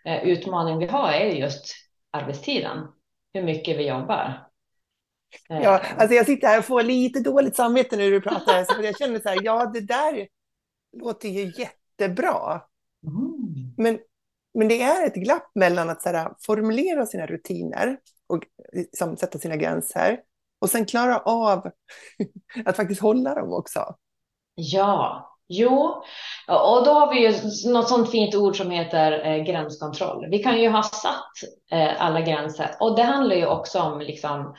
eh, 0.06 0.24
utmaning 0.24 0.77
vi 0.77 0.86
har 0.86 1.12
är 1.12 1.25
just 1.25 1.75
arbetstiden, 2.12 2.88
hur 3.34 3.44
mycket 3.44 3.77
vi 3.77 3.88
jobbar. 3.88 4.48
Ja, 5.48 5.82
alltså 5.98 6.15
jag 6.15 6.25
sitter 6.25 6.48
här 6.48 6.60
och 6.60 6.65
får 6.65 6.84
lite 6.84 7.20
dåligt 7.20 7.56
samvete 7.56 7.98
när 7.98 8.12
du 8.12 8.22
pratar, 8.22 8.63
så 8.63 8.84
jag 8.84 8.98
känner 8.98 9.20
så 9.20 9.29
här, 9.29 9.39
ja 9.44 9.65
det 9.74 9.82
där 9.82 10.27
låter 10.98 11.29
ju 11.29 11.53
jättebra. 11.58 12.62
Mm. 13.08 13.74
Men, 13.77 14.00
men 14.53 14.67
det 14.67 14.82
är 14.82 15.08
ett 15.08 15.15
glapp 15.15 15.51
mellan 15.56 15.89
att 15.89 16.01
så 16.01 16.10
här, 16.10 16.32
formulera 16.41 17.06
sina 17.06 17.25
rutiner 17.25 17.98
och 18.27 18.43
eh, 18.74 18.79
liksom, 18.79 19.17
sätta 19.17 19.39
sina 19.39 19.55
gränser 19.55 20.19
och 20.62 20.69
sen 20.69 20.86
klara 20.86 21.19
av 21.19 21.72
att 22.65 22.75
faktiskt 22.75 23.01
hålla 23.01 23.36
dem 23.36 23.53
också. 23.53 23.96
Ja, 24.55 25.29
jo, 25.48 26.03
och 26.48 26.86
då 26.86 26.91
har 26.91 27.13
vi 27.13 27.27
ju 27.27 27.34
något 27.72 27.89
sånt 27.89 28.12
fint 28.12 28.36
ord 28.36 28.57
som 28.57 28.72
heter 28.72 29.25
eh, 29.25 29.43
gränskontroll. 29.43 30.27
Vi 30.31 30.39
kan 30.39 30.62
ju 30.62 30.69
ha 30.69 30.84
satt 30.84 31.31
eh, 31.72 32.01
alla 32.01 32.22
gränser 32.22 32.69
och 32.79 32.96
det 32.96 33.03
handlar 33.03 33.36
ju 33.36 33.46
också 33.46 33.79
om 33.79 34.00
liksom 34.00 34.55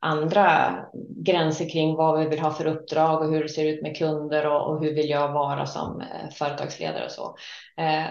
andra 0.00 0.76
gränser 1.16 1.70
kring 1.70 1.96
vad 1.96 2.18
vi 2.18 2.26
vill 2.26 2.40
ha 2.40 2.50
för 2.50 2.66
uppdrag 2.66 3.22
och 3.22 3.30
hur 3.30 3.42
det 3.42 3.48
ser 3.48 3.66
ut 3.66 3.82
med 3.82 3.96
kunder 3.96 4.46
och, 4.46 4.70
och 4.70 4.84
hur 4.84 4.94
vill 4.94 5.10
jag 5.10 5.32
vara 5.32 5.66
som 5.66 6.00
eh, 6.00 6.30
företagsledare 6.30 7.04
och 7.04 7.10
så. 7.10 7.36
Eh, 7.76 8.04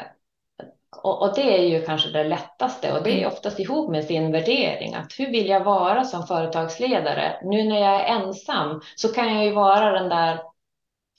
och, 1.03 1.22
och, 1.22 1.36
det 1.36 1.58
är 1.58 1.63
ju 1.63 1.86
kanske 1.86 2.10
det 2.10 2.24
lättaste 2.24 2.93
och 2.93 3.03
det 3.03 3.12
är 3.12 3.17
mm. 3.17 3.27
oftast 3.27 3.60
ihop 3.60 3.91
med 3.91 4.05
sin 4.05 4.31
värdering. 4.31 4.96
Att 4.96 5.19
hur 5.19 5.31
vill 5.31 5.50
jag 5.50 5.63
vara 5.63 6.03
som 6.03 6.27
företagsledare? 6.27 7.39
Nu 7.43 7.63
när 7.63 7.79
jag 7.79 8.01
är 8.01 8.05
ensam 8.05 8.81
så 8.96 9.08
kan 9.08 9.36
jag 9.36 9.46
ju 9.46 9.51
vara 9.51 9.91
den 9.91 10.10
där 10.10 10.39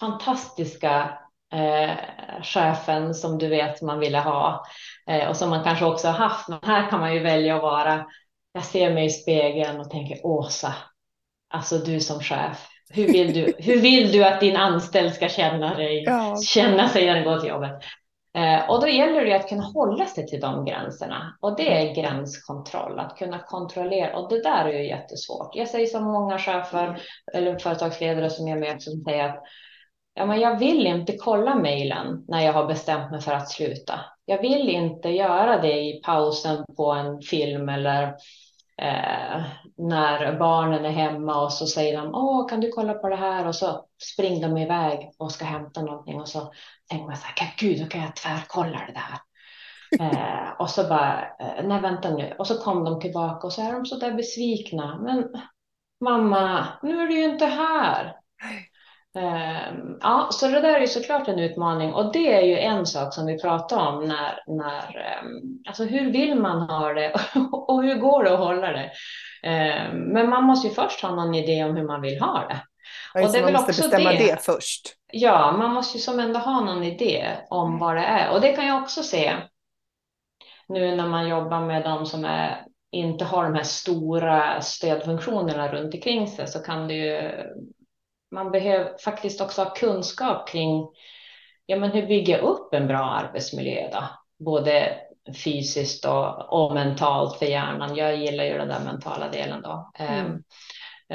fantastiska 0.00 1.19
eh, 1.53 1.97
chefen 2.43 3.15
som 3.15 3.39
du 3.39 3.49
vet 3.49 3.83
man 3.83 3.99
ville 3.99 4.19
ha 4.19 4.65
eh, 5.07 5.29
och 5.29 5.37
som 5.37 5.50
man 5.50 5.65
kanske 5.65 5.85
också 5.85 6.09
har 6.09 6.29
haft. 6.29 6.49
Men 6.49 6.59
här 6.62 6.91
kan 6.91 7.00
man 7.00 7.15
ju 7.15 7.21
välja 7.21 7.57
att 7.57 7.62
vara 7.62 8.05
jag 8.53 8.65
ser 8.65 8.95
mig 8.95 9.07
i 9.07 9.11
spegeln 9.11 9.81
och 9.81 9.91
tänker 9.91 10.27
Åsa, 10.27 10.75
alltså 11.50 11.79
du 11.79 12.00
som 12.00 12.21
chef, 12.21 12.69
hur 12.91 13.07
vill 13.07 13.33
du, 13.33 13.55
hur 13.59 13.81
vill 13.81 14.12
du 14.12 14.25
att 14.25 14.41
din 14.41 14.57
anställd 14.57 15.15
ska 15.15 15.29
känna, 15.29 15.75
dig, 15.75 16.05
ja. 16.07 16.37
känna 16.47 16.89
sig 16.89 17.07
när 17.07 17.15
den 17.15 17.25
går 17.25 17.39
till 17.39 17.49
jobbet? 17.49 17.73
Eh, 18.34 18.70
och 18.70 18.80
då 18.80 18.88
gäller 18.88 19.25
det 19.25 19.37
att 19.37 19.49
kunna 19.49 19.62
hålla 19.62 20.06
sig 20.06 20.26
till 20.26 20.40
de 20.40 20.64
gränserna 20.64 21.37
och 21.40 21.56
det 21.56 21.72
är 21.72 21.94
gränskontroll, 21.94 22.99
att 22.99 23.16
kunna 23.16 23.38
kontrollera 23.38 24.16
och 24.16 24.28
det 24.28 24.42
där 24.42 24.64
är 24.64 24.78
ju 24.78 24.87
jättesvårt. 24.87 25.56
Jag 25.56 25.68
säger 25.68 25.87
som 25.87 26.04
många 26.04 26.38
chefer 26.38 27.02
eller 27.32 27.58
företagsledare 27.58 28.30
som 28.30 28.49
jag 28.49 28.60
möter 28.60 28.78
som 28.78 29.04
säger 29.04 29.25
att 29.25 29.42
ja, 30.14 30.26
men 30.26 30.40
jag 30.40 30.58
vill 30.58 30.87
inte 30.87 31.16
kolla 31.16 31.54
mejlen 31.54 32.25
när 32.28 32.40
jag 32.40 32.52
har 32.52 32.66
bestämt 32.66 33.10
mig 33.10 33.20
för 33.20 33.32
att 33.32 33.50
sluta. 33.50 34.00
Jag 34.25 34.42
vill 34.42 34.68
inte 34.68 35.08
göra 35.08 35.60
det 35.60 35.80
i 35.80 36.00
pausen 36.04 36.64
på 36.76 36.92
en 36.92 37.20
film 37.20 37.68
eller 37.68 38.14
eh, 38.80 39.42
när 39.76 40.38
barnen 40.38 40.84
är 40.84 40.90
hemma 40.90 41.42
och 41.42 41.52
så 41.52 41.66
säger 41.66 42.02
de 42.02 42.14
åh, 42.14 42.49
kan 42.49 42.60
du 42.60 42.70
kolla 42.70 42.94
på 42.94 43.08
det 43.08 43.16
här 43.16 43.46
och 43.46 43.54
så 43.54 43.87
springer 44.12 44.49
de 44.49 44.56
iväg 44.58 45.10
och 45.18 45.32
ska 45.32 45.44
hämta 45.44 45.82
någonting 45.82 46.20
och 46.20 46.28
så 46.28 46.52
tänker 46.90 47.06
man 47.06 47.16
så 47.16 47.26
här, 47.26 47.54
gud, 47.58 47.80
då 47.80 47.87
kan 47.87 48.00
jag 48.00 48.16
tvärkolla 48.16 48.78
det 48.87 48.92
där. 48.92 49.18
Eh, 50.00 50.50
och 50.58 50.70
så 50.70 50.82
bara, 50.88 51.22
eh, 51.40 51.64
nej 51.64 51.80
vänta 51.80 52.10
nu. 52.10 52.34
Och 52.38 52.46
så 52.46 52.58
kom 52.58 52.84
de 52.84 53.00
tillbaka 53.00 53.46
och 53.46 53.52
så 53.52 53.62
är 53.62 53.72
de 53.72 53.87
så 53.87 53.96
där 53.96 54.12
besvikna. 54.12 54.99
Men 55.00 55.28
mamma, 56.04 56.66
nu 56.82 57.02
är 57.02 57.06
du 57.06 57.14
ju 57.14 57.25
inte 57.25 57.46
här. 57.46 58.16
Ehm, 59.19 59.99
ja, 60.00 60.29
så 60.33 60.47
det 60.47 60.61
där 60.61 60.75
är 60.75 60.81
ju 60.81 60.87
såklart 60.87 61.29
en 61.29 61.38
utmaning 61.38 61.93
och 61.95 62.12
det 62.12 62.33
är 62.33 62.43
ju 62.43 62.59
en 62.59 62.87
sak 62.87 63.14
som 63.14 63.26
vi 63.26 63.38
pratar 63.38 63.88
om 63.88 64.05
när, 64.05 64.43
när 64.47 64.97
ehm, 64.97 65.29
alltså 65.69 65.85
hur 65.85 66.12
vill 66.12 66.35
man 66.35 66.62
ha 66.62 66.93
det 66.93 67.14
och 67.52 67.83
hur 67.83 67.95
går 67.95 68.25
det 68.25 68.33
att 68.33 68.38
hålla 68.38 68.73
det? 68.73 68.90
Ehm, 69.43 69.97
men 69.97 70.29
man 70.29 70.45
måste 70.45 70.69
ju 70.69 70.75
först 70.75 71.02
ha 71.02 71.14
någon 71.14 71.35
idé 71.35 71.64
om 71.64 71.76
hur 71.76 71.87
man 71.87 72.00
vill 72.00 72.21
ha 72.21 72.47
det. 72.49 72.61
Ja, 73.14 73.26
och 73.26 73.33
det 73.33 73.43
man 73.43 73.52
måste 73.52 73.67
bestämma 73.67 74.11
det. 74.11 74.19
det. 74.19 74.45
först. 74.45 74.95
Ja, 75.12 75.52
man 75.59 75.75
måste 75.75 75.99
ju 75.99 76.02
som 76.02 76.21
ändå 76.21 76.38
ha 76.38 76.61
någon 76.61 76.85
idé 76.85 77.26
om 77.50 77.79
vad 77.79 77.97
det 77.97 78.05
är 78.05 78.31
och 78.31 78.40
det 78.40 78.52
kan 78.52 78.67
jag 78.67 78.83
också 78.83 79.02
se 79.02 79.33
nu 80.69 80.97
när 80.97 81.09
man 81.09 81.29
jobbar 81.29 81.61
med 81.61 81.83
de 81.83 82.07
som 82.07 82.25
är 82.25 82.64
inte 82.93 83.25
har 83.25 83.45
de 83.45 83.55
här 83.55 83.62
stora 83.62 84.61
stödfunktionerna 84.61 85.73
runt 85.73 85.95
omkring 85.95 86.29
sig 86.29 86.47
så 86.47 86.59
kan 86.59 86.88
det 86.88 86.95
ju 86.95 87.33
man 88.30 88.50
behöver 88.50 88.99
faktiskt 88.99 89.40
också 89.40 89.62
ha 89.62 89.75
kunskap 89.75 90.49
kring 90.49 90.88
ja, 91.66 91.76
men 91.76 91.90
hur 91.90 92.06
bygga 92.06 92.38
upp 92.38 92.75
en 92.75 92.87
bra 92.87 93.04
arbetsmiljö 93.04 93.90
då? 93.92 94.02
Både 94.44 94.99
fysiskt 95.44 96.04
och, 96.04 96.52
och 96.52 96.75
mentalt 96.75 97.38
för 97.38 97.46
hjärnan. 97.46 97.96
Jag 97.96 98.16
gillar 98.16 98.44
ju 98.44 98.58
den 98.58 98.68
där 98.68 98.84
mentala 98.84 99.28
delen 99.28 99.62
då. 99.62 99.92
Mm. 99.99 100.26
Um, 100.26 100.42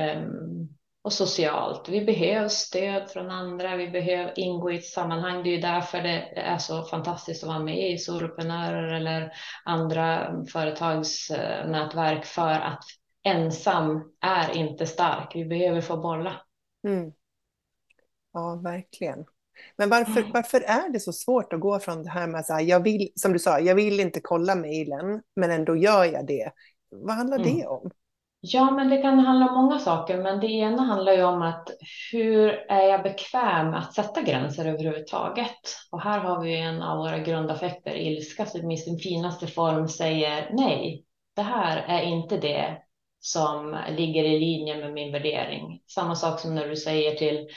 um, 0.01 0.69
och 1.03 1.13
socialt. 1.13 1.89
Vi 1.89 2.05
behöver 2.05 2.47
stöd 2.47 3.11
från 3.11 3.31
andra. 3.31 3.75
Vi 3.75 3.87
behöver 3.87 4.39
ingå 4.39 4.71
i 4.71 4.77
ett 4.77 4.85
sammanhang. 4.85 5.43
Det 5.43 5.49
är 5.49 5.55
ju 5.55 5.61
därför 5.61 6.01
det 6.01 6.39
är 6.39 6.57
så 6.57 6.83
fantastiskt 6.83 7.43
att 7.43 7.49
vara 7.49 7.59
med 7.59 7.91
i 7.91 7.97
soloprenörer 7.97 8.93
eller 8.93 9.31
andra 9.65 10.35
företagsnätverk 10.51 12.25
för 12.25 12.51
att 12.51 12.83
ensam 13.23 14.03
är 14.21 14.57
inte 14.57 14.85
stark. 14.85 15.31
Vi 15.35 15.45
behöver 15.45 15.81
få 15.81 15.97
bolla. 15.97 16.44
Mm. 16.85 17.11
Ja, 18.33 18.61
verkligen. 18.63 19.25
Men 19.77 19.89
varför, 19.89 20.19
mm. 20.19 20.31
varför 20.31 20.61
är 20.61 20.89
det 20.89 20.99
så 20.99 21.13
svårt 21.13 21.53
att 21.53 21.59
gå 21.59 21.79
från 21.79 22.03
det 22.03 22.09
här 22.09 22.27
med 22.27 22.39
att 22.39 22.67
jag 22.67 22.83
vill, 22.83 23.11
som 23.15 23.33
du 23.33 23.39
sa, 23.39 23.59
jag 23.59 23.75
vill 23.75 23.99
inte 23.99 24.19
kolla 24.19 24.55
mejlen, 24.55 25.21
men 25.35 25.51
ändå 25.51 25.75
gör 25.75 26.05
jag 26.05 26.27
det. 26.27 26.51
Vad 26.89 27.15
handlar 27.15 27.37
mm. 27.39 27.55
det 27.55 27.65
om? 27.67 27.91
Ja, 28.47 28.71
men 28.71 28.89
det 28.89 29.01
kan 29.01 29.19
handla 29.19 29.49
om 29.49 29.53
många 29.63 29.79
saker, 29.79 30.17
men 30.17 30.39
det 30.39 30.47
ena 30.47 30.83
handlar 30.83 31.13
ju 31.13 31.23
om 31.23 31.41
att 31.41 31.69
hur 32.11 32.49
är 32.49 32.81
jag 32.81 33.03
bekväm 33.03 33.73
att 33.73 33.93
sätta 33.93 34.21
gränser 34.21 34.65
överhuvudtaget? 34.65 35.59
Och 35.91 36.01
här 36.01 36.19
har 36.19 36.41
vi 36.41 36.59
en 36.59 36.81
av 36.81 36.97
våra 36.97 37.19
grundaffekter, 37.19 37.95
ilska, 37.95 38.45
som 38.45 38.71
i 38.71 38.77
sin 38.77 38.99
finaste 38.99 39.47
form 39.47 39.87
säger 39.87 40.49
nej, 40.53 41.05
det 41.35 41.41
här 41.41 41.77
är 41.87 42.01
inte 42.01 42.37
det 42.37 42.77
som 43.25 43.77
ligger 43.89 44.23
i 44.23 44.39
linje 44.39 44.77
med 44.77 44.93
min 44.93 45.11
värdering. 45.11 45.81
Samma 45.87 46.15
sak 46.15 46.39
som 46.39 46.55
när 46.55 46.67
du 46.67 46.75
säger 46.75 47.15
till 47.15 47.47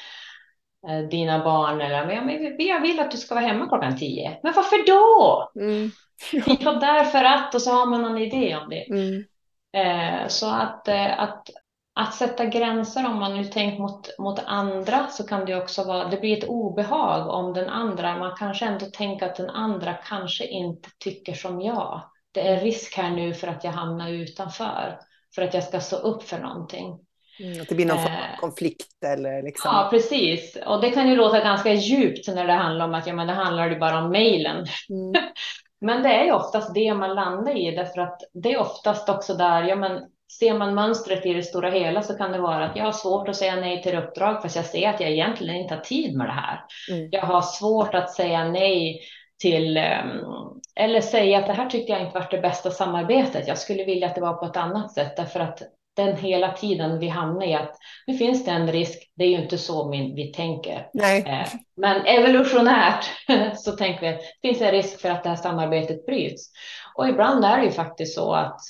eh, 0.88 0.98
dina 0.98 1.44
barn 1.44 1.80
eller 1.80 2.06
men 2.06 2.66
jag 2.66 2.80
vill 2.80 3.00
att 3.00 3.10
du 3.10 3.16
ska 3.16 3.34
vara 3.34 3.46
hemma 3.46 3.68
klockan 3.68 3.96
tio. 3.96 4.40
Men 4.42 4.52
varför 4.56 4.86
då? 4.86 5.50
Mm. 5.60 5.90
ja, 6.60 6.72
därför 6.72 7.24
att 7.24 7.54
och 7.54 7.62
så 7.62 7.70
har 7.70 7.86
man 7.86 8.02
någon 8.02 8.18
idé 8.18 8.56
om 8.56 8.70
det. 8.70 8.90
Mm. 8.90 9.24
Eh, 9.72 10.28
så 10.28 10.50
att, 10.50 10.88
eh, 10.88 11.20
att, 11.20 11.48
att 11.94 12.14
sätta 12.14 12.44
gränser 12.44 13.06
om 13.06 13.18
man 13.18 13.36
nu 13.36 13.44
tänkt 13.44 13.78
mot, 13.78 14.18
mot 14.18 14.38
andra 14.46 15.06
så 15.06 15.26
kan 15.26 15.44
det 15.44 15.56
också 15.56 15.84
vara, 15.84 16.08
det 16.08 16.20
blir 16.20 16.38
ett 16.38 16.48
obehag 16.48 17.28
om 17.28 17.54
den 17.54 17.68
andra, 17.68 18.18
man 18.18 18.36
kanske 18.38 18.66
ändå 18.66 18.86
tänker 18.86 19.26
att 19.26 19.36
den 19.36 19.50
andra 19.50 19.94
kanske 19.94 20.46
inte 20.46 20.88
tycker 21.04 21.34
som 21.34 21.60
jag. 21.60 22.02
Det 22.32 22.48
är 22.48 22.60
risk 22.60 22.96
här 22.96 23.10
nu 23.10 23.34
för 23.34 23.46
att 23.48 23.64
jag 23.64 23.72
hamnar 23.72 24.08
utanför 24.08 25.07
för 25.38 25.44
att 25.44 25.54
jag 25.54 25.64
ska 25.64 25.80
stå 25.80 25.96
upp 25.96 26.22
för 26.22 26.38
någonting. 26.38 26.98
Mm, 27.40 27.60
att 27.60 27.68
det 27.68 27.74
blir 27.74 27.86
någon 27.86 28.02
form 28.02 28.12
av 28.12 28.18
eh, 28.18 28.40
konflikt 28.40 29.04
eller 29.04 29.42
liksom. 29.42 29.70
Ja, 29.74 29.88
precis. 29.90 30.58
Och 30.66 30.80
det 30.80 30.90
kan 30.90 31.08
ju 31.08 31.16
låta 31.16 31.40
ganska 31.40 31.72
djupt 31.72 32.28
när 32.28 32.46
det 32.46 32.52
handlar 32.52 32.84
om 32.84 32.94
att 32.94 33.06
ja, 33.06 33.12
men 33.12 33.26
det 33.26 33.32
handlar 33.32 33.70
ju 33.70 33.78
bara 33.78 33.98
om 33.98 34.10
mejlen. 34.10 34.56
Mm. 34.90 35.24
men 35.80 36.02
det 36.02 36.08
är 36.08 36.24
ju 36.24 36.32
oftast 36.32 36.74
det 36.74 36.94
man 36.94 37.14
landar 37.14 37.56
i, 37.56 37.76
därför 37.76 38.00
att 38.00 38.20
det 38.32 38.52
är 38.52 38.60
oftast 38.60 39.08
också 39.08 39.34
där, 39.34 39.62
ja, 39.62 39.76
men 39.76 40.02
ser 40.38 40.58
man 40.58 40.74
mönstret 40.74 41.26
i 41.26 41.32
det 41.32 41.42
stora 41.42 41.70
hela 41.70 42.02
så 42.02 42.14
kan 42.14 42.32
det 42.32 42.38
vara 42.38 42.64
att 42.64 42.76
jag 42.76 42.84
har 42.84 42.92
svårt 42.92 43.28
att 43.28 43.36
säga 43.36 43.56
nej 43.56 43.82
till 43.82 43.96
uppdrag 43.96 44.42
fast 44.42 44.56
jag 44.56 44.64
ser 44.64 44.88
att 44.88 45.00
jag 45.00 45.10
egentligen 45.10 45.56
inte 45.56 45.74
har 45.74 45.80
tid 45.80 46.16
med 46.16 46.26
det 46.26 46.32
här. 46.32 46.64
Mm. 46.90 47.08
Jag 47.12 47.22
har 47.22 47.42
svårt 47.42 47.94
att 47.94 48.10
säga 48.10 48.44
nej 48.44 49.00
till 49.38 49.76
ehm, 49.76 50.24
eller 50.74 51.00
säga 51.00 51.38
att 51.38 51.46
det 51.46 51.52
här 51.52 51.70
tyckte 51.70 51.92
jag 51.92 52.00
inte 52.00 52.18
var 52.18 52.28
det 52.30 52.38
bästa 52.38 52.70
samarbetet. 52.70 53.48
Jag 53.48 53.58
skulle 53.58 53.84
vilja 53.84 54.06
att 54.06 54.14
det 54.14 54.20
var 54.20 54.34
på 54.34 54.46
ett 54.46 54.56
annat 54.56 54.92
sätt 54.92 55.16
därför 55.16 55.40
att 55.40 55.62
den 55.96 56.16
hela 56.16 56.52
tiden 56.52 56.98
vi 56.98 57.08
hamnar 57.08 57.46
i 57.46 57.54
att 57.54 57.76
nu 58.06 58.14
finns 58.14 58.44
det 58.44 58.50
en 58.50 58.72
risk. 58.72 59.12
Det 59.14 59.24
är 59.24 59.28
ju 59.28 59.42
inte 59.42 59.58
så 59.58 59.90
vi 59.90 60.32
tänker. 60.36 60.88
Nej. 60.94 61.24
Eh, 61.26 61.48
men 61.76 62.06
evolutionärt 62.06 63.04
så 63.56 63.72
tänker 63.72 64.00
vi 64.00 64.08
att 64.08 64.20
det 64.20 64.48
finns 64.48 64.60
en 64.60 64.70
risk 64.70 65.00
för 65.00 65.10
att 65.10 65.22
det 65.22 65.28
här 65.28 65.36
samarbetet 65.36 66.06
bryts. 66.06 66.50
Och 66.94 67.08
ibland 67.08 67.44
är 67.44 67.58
det 67.58 67.64
ju 67.64 67.70
faktiskt 67.70 68.14
så 68.14 68.32
att 68.32 68.60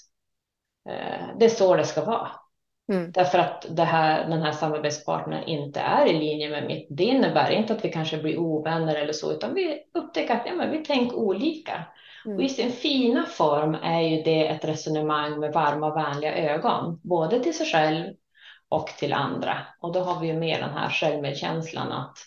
eh, 0.90 1.26
det 1.38 1.44
är 1.44 1.48
så 1.48 1.76
det 1.76 1.84
ska 1.84 2.04
vara. 2.04 2.28
Mm. 2.88 3.12
Därför 3.12 3.38
att 3.38 3.66
det 3.70 3.84
här, 3.84 4.28
den 4.28 4.42
här 4.42 4.52
samarbetspartnern 4.52 5.44
inte 5.44 5.80
är 5.80 6.06
i 6.06 6.12
linje 6.12 6.50
med 6.50 6.66
mitt. 6.66 6.86
Det 6.90 7.04
innebär 7.04 7.50
inte 7.50 7.72
att 7.72 7.84
vi 7.84 7.92
kanske 7.92 8.18
blir 8.18 8.38
ovänner 8.38 8.94
eller 8.94 9.12
så, 9.12 9.32
utan 9.32 9.54
vi 9.54 9.82
upptäcker 9.94 10.34
att 10.34 10.46
ja, 10.46 10.54
men 10.54 10.70
vi 10.70 10.84
tänker 10.84 11.16
olika. 11.16 11.84
Mm. 12.24 12.36
Och 12.36 12.42
i 12.42 12.48
sin 12.48 12.72
fina 12.72 13.26
form 13.26 13.74
är 13.74 14.00
ju 14.00 14.22
det 14.22 14.48
ett 14.48 14.64
resonemang 14.64 15.40
med 15.40 15.52
varma 15.52 15.86
och 15.86 15.96
vänliga 15.96 16.36
ögon, 16.36 17.00
både 17.02 17.40
till 17.40 17.54
sig 17.54 17.66
själv 17.66 18.14
och 18.68 18.86
till 18.86 19.12
andra. 19.12 19.56
Och 19.80 19.92
då 19.92 20.00
har 20.00 20.20
vi 20.20 20.26
ju 20.26 20.34
med 20.34 20.60
den 20.60 20.70
här 20.70 20.90
självmedkänslan 20.90 21.92
att 21.92 22.18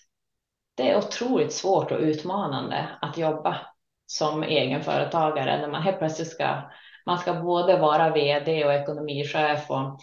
det 0.75 0.91
är 0.91 0.97
otroligt 0.97 1.53
svårt 1.53 1.91
och 1.91 1.99
utmanande 1.99 2.89
att 3.01 3.17
jobba 3.17 3.57
som 4.05 4.43
egenföretagare 4.43 5.61
när 5.61 5.67
man 5.67 5.81
helt 5.81 5.99
plötsligt 5.99 6.31
ska, 6.31 6.61
man 7.05 7.17
ska 7.17 7.33
både 7.33 7.77
vara 7.77 8.09
vd 8.09 8.65
och 8.65 8.73
ekonomichef 8.73 9.69
och 9.69 9.99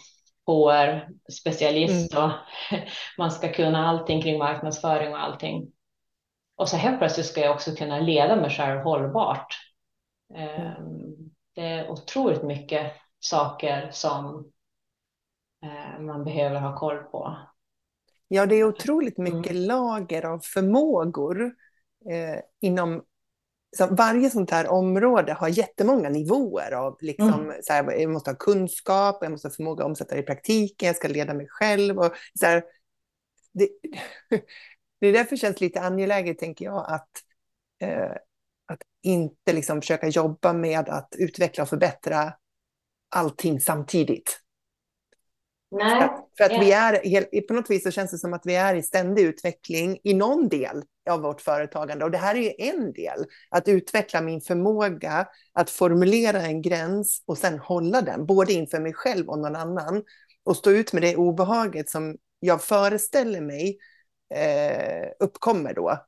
HR-specialist 0.49 2.13
mm. 2.13 2.23
och 2.23 2.31
man 3.17 3.31
ska 3.31 3.53
kunna 3.53 3.87
allting 3.87 4.21
kring 4.21 4.37
marknadsföring 4.37 5.13
och 5.13 5.23
allting. 5.23 5.71
Och 6.55 6.69
så 6.69 6.77
helt 6.77 6.99
plötsligt 6.99 7.25
ska 7.25 7.41
jag 7.41 7.55
också 7.55 7.75
kunna 7.75 7.99
leda 7.99 8.35
mig 8.35 8.49
själv 8.49 8.79
hållbart. 8.79 9.57
Mm. 10.35 10.49
Ehm, 10.49 11.31
det 11.55 11.61
är 11.61 11.89
otroligt 11.89 12.43
mycket 12.43 12.93
saker 13.19 13.89
som 13.91 14.51
eh, 15.63 16.01
man 16.01 16.23
behöver 16.23 16.59
ha 16.59 16.77
koll 16.77 16.97
på. 16.97 17.37
Ja, 18.27 18.45
det 18.45 18.55
är 18.55 18.63
otroligt 18.63 19.17
mycket 19.17 19.51
mm. 19.51 19.67
lager 19.67 20.25
av 20.25 20.39
förmågor 20.39 21.55
eh, 22.09 22.39
inom 22.61 23.03
så 23.77 23.87
varje 23.87 24.29
sånt 24.29 24.51
här 24.51 24.67
område 24.67 25.33
har 25.33 25.47
jättemånga 25.47 26.09
nivåer 26.09 26.71
av 26.71 26.97
liksom, 27.01 27.33
mm. 27.33 27.55
så 27.61 27.73
här, 27.73 27.91
jag 27.91 28.11
måste 28.11 28.29
ha 28.29 28.35
kunskap, 28.35 29.17
jag 29.21 29.31
måste 29.31 29.47
ha 29.47 29.53
förmåga 29.53 29.83
att 29.83 29.89
omsätta 29.89 30.15
det 30.15 30.21
i 30.21 30.25
praktiken, 30.25 30.87
jag 30.87 30.95
ska 30.95 31.07
leda 31.07 31.33
mig 31.33 31.47
själv. 31.49 31.99
Och, 31.99 32.13
så 32.39 32.45
här, 32.45 32.63
det, 33.53 33.69
det 34.99 35.07
är 35.07 35.13
därför 35.13 35.35
känns 35.35 35.61
lite 35.61 35.81
angeläget, 35.81 36.39
tänker 36.39 36.65
jag, 36.65 36.85
att, 36.87 37.09
eh, 37.81 38.11
att 38.65 38.81
inte 39.01 39.53
liksom 39.53 39.81
försöka 39.81 40.07
jobba 40.07 40.53
med 40.53 40.89
att 40.89 41.15
utveckla 41.17 41.63
och 41.63 41.69
förbättra 41.69 42.33
allting 43.09 43.59
samtidigt. 43.59 44.38
Nej. 45.71 45.99
För 45.99 46.05
att, 46.05 46.27
för 46.37 46.43
att 46.43 46.63
vi 46.63 46.71
är, 46.71 47.41
på 47.41 47.53
något 47.53 47.69
vis 47.69 47.83
så 47.83 47.91
känns 47.91 48.11
det 48.11 48.17
som 48.17 48.33
att 48.33 48.45
vi 48.45 48.55
är 48.55 48.75
i 48.75 48.83
ständig 48.83 49.23
utveckling 49.23 49.99
i 50.03 50.13
någon 50.13 50.49
del 50.49 50.83
av 51.09 51.21
vårt 51.21 51.41
företagande. 51.41 52.05
Och 52.05 52.11
det 52.11 52.17
här 52.17 52.35
är 52.35 52.39
ju 52.39 52.53
en 52.57 52.93
del, 52.93 53.25
att 53.49 53.67
utveckla 53.67 54.21
min 54.21 54.41
förmåga 54.41 55.27
att 55.53 55.69
formulera 55.69 56.41
en 56.41 56.61
gräns 56.61 57.23
och 57.25 57.37
sen 57.37 57.59
hålla 57.59 58.01
den, 58.01 58.25
både 58.25 58.53
inför 58.53 58.79
mig 58.79 58.93
själv 58.93 59.29
och 59.29 59.39
någon 59.39 59.55
annan. 59.55 60.03
Och 60.43 60.57
stå 60.57 60.71
ut 60.71 60.93
med 60.93 61.01
det 61.01 61.15
obehaget 61.15 61.89
som 61.89 62.17
jag 62.39 62.63
föreställer 62.63 63.41
mig 63.41 63.77
eh, 64.35 65.07
uppkommer 65.19 65.73
då. 65.73 66.05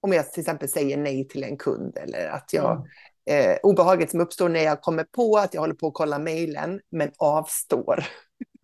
Om 0.00 0.12
jag 0.12 0.32
till 0.32 0.40
exempel 0.40 0.68
säger 0.68 0.96
nej 0.96 1.28
till 1.28 1.44
en 1.44 1.56
kund 1.56 1.96
eller 1.96 2.28
att 2.28 2.52
jag 2.52 2.72
mm. 2.72 2.88
Eh, 3.30 3.58
obehaget 3.62 4.10
som 4.10 4.20
uppstår 4.20 4.48
när 4.48 4.60
jag 4.60 4.80
kommer 4.82 5.04
på 5.04 5.36
att 5.36 5.54
jag 5.54 5.60
håller 5.60 5.74
på 5.74 5.86
att 5.86 5.94
kolla 5.94 6.18
mejlen 6.18 6.80
men 6.90 7.10
avstår. 7.18 8.04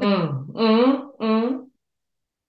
Mm, 0.03 0.51
mm, 0.59 1.11
mm. 1.21 1.71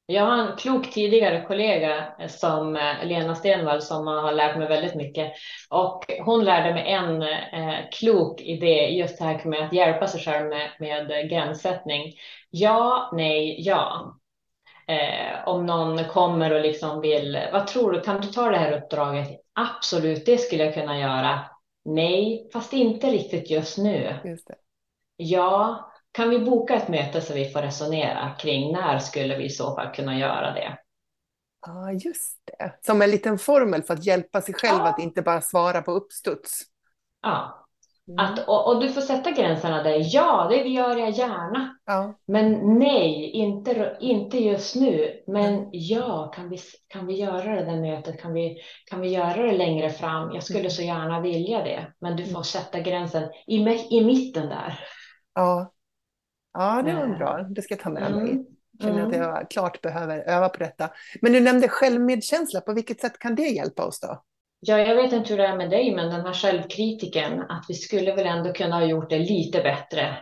Jag 0.05 0.25
har 0.25 0.37
en 0.37 0.57
klok 0.57 0.91
tidigare 0.91 1.45
kollega 1.47 2.13
som 2.27 2.75
eh, 2.75 3.05
Lena 3.05 3.35
Stenvall 3.35 3.81
som 3.81 4.07
har 4.07 4.31
lärt 4.31 4.57
mig 4.57 4.67
väldigt 4.67 4.95
mycket 4.95 5.33
och 5.69 6.05
hon 6.25 6.45
lärde 6.45 6.73
mig 6.73 6.91
en 6.91 7.21
eh, 7.21 7.89
klok 7.91 8.41
idé 8.41 8.89
just 8.89 9.17
det 9.17 9.25
här 9.25 9.45
med 9.45 9.65
att 9.65 9.73
hjälpa 9.73 10.07
sig 10.07 10.21
själv 10.21 10.49
med, 10.49 10.71
med 10.79 11.29
gränssättning. 11.29 12.13
Ja, 12.49 13.09
nej, 13.13 13.55
ja. 13.59 14.15
Eh, 14.87 15.47
om 15.47 15.65
någon 15.65 16.03
kommer 16.05 16.53
och 16.53 16.61
liksom 16.61 17.01
vill, 17.01 17.39
vad 17.53 17.67
tror 17.67 17.91
du, 17.91 18.01
kan 18.01 18.21
du 18.21 18.27
ta 18.27 18.49
det 18.49 18.57
här 18.57 18.81
uppdraget? 18.81 19.27
Absolut, 19.53 20.25
det 20.25 20.37
skulle 20.37 20.63
jag 20.63 20.73
kunna 20.73 20.99
göra. 20.99 21.39
Nej, 21.85 22.49
fast 22.53 22.73
inte 22.73 23.07
riktigt 23.07 23.49
just 23.49 23.77
nu. 23.77 24.15
Just 24.25 24.49
ja, 25.17 25.91
kan 26.15 26.29
vi 26.29 26.39
boka 26.39 26.75
ett 26.75 26.87
möte 26.87 27.21
så 27.21 27.33
vi 27.33 27.49
får 27.49 27.61
resonera 27.61 28.35
kring 28.39 28.73
när 28.73 28.99
skulle 28.99 29.37
vi 29.37 29.45
i 29.45 29.49
så 29.49 29.75
fall 29.75 29.95
kunna 29.95 30.19
göra 30.19 30.53
det? 30.53 30.77
Ja, 31.67 31.91
just 31.91 32.39
det. 32.45 32.79
Som 32.81 33.01
en 33.01 33.11
liten 33.11 33.37
formel 33.37 33.83
för 33.83 33.93
att 33.93 34.05
hjälpa 34.05 34.41
sig 34.41 34.53
själv 34.53 34.79
ja. 34.79 34.87
att 34.87 34.99
inte 34.99 35.21
bara 35.21 35.41
svara 35.41 35.81
på 35.81 35.91
uppstuds. 35.91 36.61
Ja, 37.21 37.65
Mm. 38.07 38.25
Att, 38.25 38.47
och, 38.47 38.67
och, 38.67 38.81
du 38.81 38.89
får 38.89 39.01
sätta 39.01 39.31
gränserna 39.31 39.83
där. 39.83 40.01
Ja, 40.03 40.47
det 40.49 40.55
gör 40.55 40.95
jag 40.95 41.09
gärna. 41.09 41.77
Ja. 41.85 42.13
Men 42.25 42.79
nej, 42.79 43.31
inte, 43.31 43.97
inte 43.99 44.37
just 44.37 44.75
nu. 44.75 45.23
Men 45.27 45.69
ja, 45.71 46.31
kan 46.35 46.49
vi, 46.49 46.59
kan 46.87 47.07
vi 47.07 47.13
göra 47.13 47.55
det 47.55 47.65
där 47.65 47.81
mötet? 47.81 48.21
Kan 48.21 48.33
vi, 48.33 48.57
kan 48.85 49.01
vi 49.01 49.07
göra 49.07 49.43
det 49.43 49.57
längre 49.57 49.89
fram? 49.89 50.33
Jag 50.33 50.43
skulle 50.43 50.59
mm. 50.59 50.71
så 50.71 50.81
gärna 50.81 51.21
vilja 51.21 51.63
det. 51.63 51.93
Men 51.99 52.15
du 52.15 52.23
får 52.23 52.29
mm. 52.29 52.43
sätta 52.43 52.79
gränsen 52.79 53.23
i, 53.47 53.57
i 53.89 54.05
mitten 54.05 54.49
där. 54.49 54.79
Ja, 55.33 55.71
Ja, 56.57 56.81
det 56.85 56.93
var 56.93 57.07
bra. 57.07 57.37
Det 57.49 57.61
ska 57.61 57.73
jag 57.73 57.81
ta 57.81 57.89
med 57.89 58.11
mig. 58.11 58.31
Mm. 58.31 58.45
Känner 58.81 59.07
att 59.07 59.15
jag 59.15 59.29
mm. 59.29 59.45
klart 59.49 59.81
behöver 59.81 60.29
öva 60.29 60.49
på 60.49 60.59
detta. 60.59 60.89
Men 61.21 61.33
du 61.33 61.39
nämnde 61.39 61.67
självmedkänsla. 61.67 62.61
På 62.61 62.73
vilket 62.73 63.01
sätt 63.01 63.19
kan 63.19 63.35
det 63.35 63.47
hjälpa 63.47 63.85
oss 63.85 63.99
då? 63.99 64.21
Ja, 64.59 64.77
jag 64.77 64.95
vet 64.95 65.13
inte 65.13 65.29
hur 65.29 65.37
det 65.37 65.47
är 65.47 65.57
med 65.57 65.69
dig, 65.69 65.95
men 65.95 66.09
den 66.09 66.25
här 66.25 66.33
självkritiken, 66.33 67.41
att 67.41 67.65
vi 67.69 67.73
skulle 67.73 68.15
väl 68.15 68.25
ändå 68.25 68.53
kunna 68.53 68.75
ha 68.75 68.85
gjort 68.85 69.09
det 69.09 69.19
lite 69.19 69.61
bättre. 69.61 70.17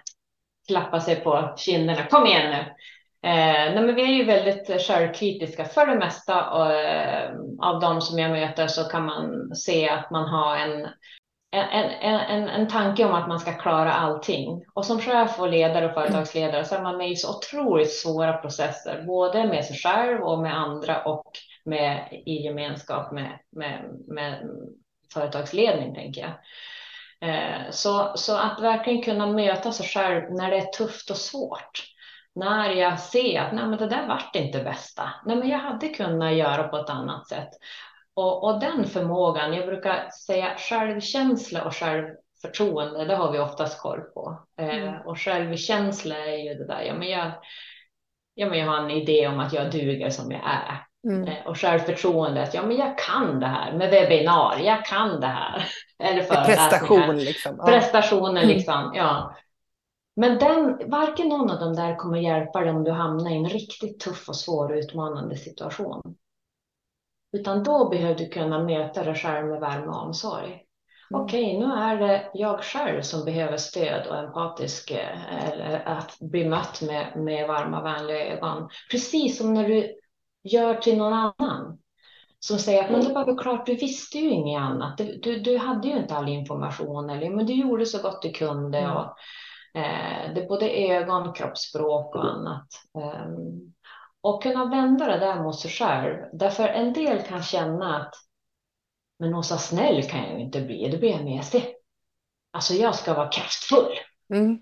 Klappa 0.67 0.99
sig 0.99 1.15
på 1.15 1.53
kinderna. 1.57 2.05
Kom 2.05 2.25
igen 2.25 2.49
nu. 2.49 2.59
Eh, 3.29 3.73
nej, 3.73 3.85
men 3.85 3.95
vi 3.95 4.01
är 4.01 4.07
ju 4.07 4.23
väldigt 4.23 4.81
självkritiska 4.81 5.65
för 5.65 5.85
det 5.85 5.95
mesta. 5.95 6.49
Och, 6.51 6.73
eh, 6.73 7.31
av 7.59 7.79
de 7.79 8.01
som 8.01 8.19
jag 8.19 8.31
möter 8.31 8.67
så 8.67 8.83
kan 8.83 9.05
man 9.05 9.55
se 9.55 9.89
att 9.89 10.11
man 10.11 10.29
har 10.29 10.57
en 10.57 10.87
en, 11.53 11.89
en, 12.27 12.49
en 12.49 12.67
tanke 12.67 13.05
om 13.05 13.13
att 13.13 13.27
man 13.27 13.39
ska 13.39 13.53
klara 13.53 13.93
allting. 13.93 14.65
Och 14.73 14.85
som 14.85 14.99
chef 14.99 15.39
och 15.39 15.49
ledare 15.49 15.85
och 15.85 15.93
företagsledare 15.93 16.65
så 16.65 16.75
är 16.75 16.81
man 16.81 16.97
med 16.97 17.11
i 17.11 17.15
så 17.15 17.37
otroligt 17.37 17.91
svåra 17.91 18.33
processer, 18.33 19.03
både 19.07 19.47
med 19.47 19.65
sig 19.65 19.77
själv 19.77 20.21
och 20.21 20.39
med 20.39 20.57
andra 20.57 21.03
och 21.03 21.31
med, 21.65 22.07
i 22.25 22.33
gemenskap 22.33 23.11
med, 23.11 23.39
med, 23.51 23.85
med 24.07 24.49
företagsledning, 25.13 25.95
tänker 25.95 26.21
jag. 26.21 26.33
Eh, 27.29 27.71
så, 27.71 28.11
så 28.15 28.37
att 28.37 28.61
verkligen 28.61 29.01
kunna 29.01 29.27
möta 29.27 29.71
sig 29.71 29.87
själv 29.87 30.33
när 30.33 30.51
det 30.51 30.57
är 30.57 30.65
tufft 30.65 31.09
och 31.09 31.17
svårt. 31.17 31.83
När 32.35 32.69
jag 32.69 32.99
ser 32.99 33.41
att 33.41 33.53
nej, 33.53 33.65
men 33.65 33.79
det 33.79 33.87
där 33.87 34.07
vart 34.07 34.35
inte 34.35 34.63
bästa. 34.63 35.09
Nej, 35.25 35.35
men 35.35 35.49
jag 35.49 35.59
hade 35.59 35.87
kunnat 35.87 36.33
göra 36.33 36.67
på 36.67 36.77
ett 36.77 36.89
annat 36.89 37.27
sätt. 37.27 37.49
Och, 38.15 38.43
och 38.43 38.59
den 38.59 38.85
förmågan, 38.85 39.53
jag 39.53 39.65
brukar 39.65 40.09
säga 40.09 40.55
självkänsla 40.57 41.65
och 41.65 41.75
självförtroende, 41.75 43.05
det 43.05 43.15
har 43.15 43.31
vi 43.31 43.39
oftast 43.39 43.81
koll 43.81 44.01
på. 44.01 44.39
Eh, 44.59 44.77
mm. 44.77 45.01
och 45.01 45.19
självkänsla 45.19 46.15
är 46.17 46.37
ju 46.37 46.53
det 46.53 46.67
där, 46.67 46.81
ja 46.81 46.93
men, 46.93 47.09
jag, 47.09 47.31
ja 48.33 48.49
men 48.49 48.59
jag 48.59 48.67
har 48.67 48.77
en 48.77 48.91
idé 48.91 49.27
om 49.27 49.39
att 49.39 49.53
jag 49.53 49.71
duger 49.71 50.09
som 50.09 50.31
jag 50.31 50.41
är. 50.43 50.85
Mm. 51.07 51.27
Eh, 51.27 51.47
och 51.47 51.57
självförtroendet, 51.57 52.53
ja 52.53 52.63
men 52.65 52.77
jag 52.77 52.97
kan 52.97 53.39
det 53.39 53.47
här 53.47 53.73
med 53.73 53.89
webbinar, 53.89 54.59
jag 54.59 54.85
kan 54.85 55.19
det 55.19 55.27
här. 55.27 55.65
Eller 55.99 56.23
Prestation 56.23 57.17
liksom. 57.17 57.55
Ja. 57.57 57.65
Prestationen 57.65 58.37
mm. 58.37 58.47
liksom, 58.47 58.91
ja. 58.95 59.35
Men 60.15 60.39
den, 60.39 60.89
varken 60.89 61.29
någon 61.29 61.51
av 61.51 61.59
dem 61.59 61.75
där 61.75 61.95
kommer 61.95 62.17
hjälpa 62.17 62.61
dig 62.61 62.69
om 62.69 62.83
du 62.83 62.91
hamnar 62.91 63.31
i 63.31 63.35
en 63.35 63.49
riktigt 63.49 63.99
tuff 63.99 64.29
och 64.29 64.35
svår 64.35 64.71
och 64.71 64.77
utmanande 64.77 65.35
situation. 65.35 66.15
Utan 67.33 67.63
då 67.63 67.89
behöver 67.89 68.15
du 68.15 68.29
kunna 68.29 68.63
möta 68.63 69.03
dig 69.03 69.15
själv 69.15 69.47
med 69.47 69.59
värme 69.59 69.87
och 69.87 70.03
omsorg. 70.03 70.63
Mm. 71.11 71.23
Okej, 71.23 71.59
nu 71.59 71.65
är 71.65 71.97
det 71.97 72.29
jag 72.33 72.63
själv 72.63 73.01
som 73.01 73.25
behöver 73.25 73.57
stöd 73.57 74.07
och 74.07 74.17
empatisk, 74.17 74.91
eh, 74.91 75.49
eller 75.49 75.87
att 75.87 76.19
bli 76.19 76.49
mött 76.49 76.81
med, 76.81 77.13
med 77.15 77.47
varma, 77.47 77.83
vänliga 77.83 78.25
ögon. 78.25 78.69
Precis 78.91 79.37
som 79.37 79.53
när 79.53 79.67
du 79.67 79.95
gör 80.43 80.75
till 80.75 80.97
någon 80.97 81.13
annan. 81.13 81.79
Som 82.39 82.57
säger 82.57 82.83
att 82.83 82.91
men 82.91 83.03
det 83.03 83.13
var 83.13 83.25
väl 83.25 83.37
klart, 83.37 83.65
du 83.65 83.75
visste 83.75 84.19
ju 84.19 84.29
inget 84.29 84.61
annat. 84.61 84.97
Du, 84.97 85.19
du, 85.23 85.39
du 85.39 85.57
hade 85.57 85.87
ju 85.87 85.97
inte 85.97 86.15
all 86.15 86.29
information, 86.29 87.09
eller 87.09 87.29
men 87.29 87.45
du 87.45 87.53
gjorde 87.53 87.85
så 87.85 88.01
gott 88.01 88.21
du 88.21 88.31
kunde. 88.31 88.77
Mm. 88.77 88.91
Och, 88.91 89.05
eh, 89.79 90.33
det 90.35 90.41
är 90.41 90.47
både 90.47 90.69
ögon, 90.69 91.33
kroppsspråk 91.33 92.15
och 92.15 92.25
annat. 92.25 92.67
Um, 93.27 93.73
och 94.23 94.43
kunna 94.43 94.65
vända 94.65 95.07
det 95.07 95.19
där 95.19 95.43
mot 95.43 95.59
sig 95.59 95.71
själv. 95.71 96.17
Därför 96.33 96.67
en 96.67 96.93
del 96.93 97.21
kan 97.21 97.43
känna 97.43 97.97
att 97.97 98.13
men 99.19 99.43
så 99.43 99.57
snäll 99.57 100.03
kan 100.03 100.19
jag 100.23 100.33
ju 100.33 100.39
inte 100.39 100.61
bli, 100.61 100.89
då 100.89 100.97
blir 100.97 101.09
jag 101.09 101.23
mesig. 101.23 101.75
Alltså 102.51 102.73
jag 102.73 102.95
ska 102.95 103.13
vara 103.13 103.29
kraftfull. 103.29 103.93
Mm. 104.33 104.59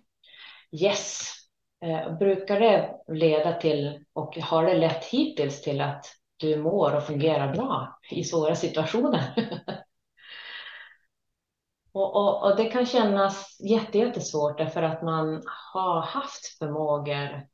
Yes. 0.72 1.32
Eh, 1.84 2.18
brukar 2.18 2.60
det 2.60 2.96
leda 3.08 3.54
till, 3.54 4.06
och 4.14 4.38
har 4.38 4.66
det 4.66 4.74
lett 4.74 5.06
hittills 5.06 5.62
till 5.62 5.82
att 5.82 6.06
du 6.38 6.58
mår 6.58 6.96
och 6.96 7.04
fungerar 7.04 7.54
bra 7.54 8.00
i 8.12 8.24
svåra 8.24 8.56
situationer? 8.56 9.34
och, 11.92 12.16
och, 12.16 12.44
och, 12.44 12.58
det 12.58 12.66
kan 12.66 12.86
kännas 12.86 13.58
jättesvårt 13.94 14.58
därför 14.58 14.82
att 14.82 15.04
man 15.04 15.42
har 15.74 16.02
haft 16.02 16.58
förmågor 16.58 17.48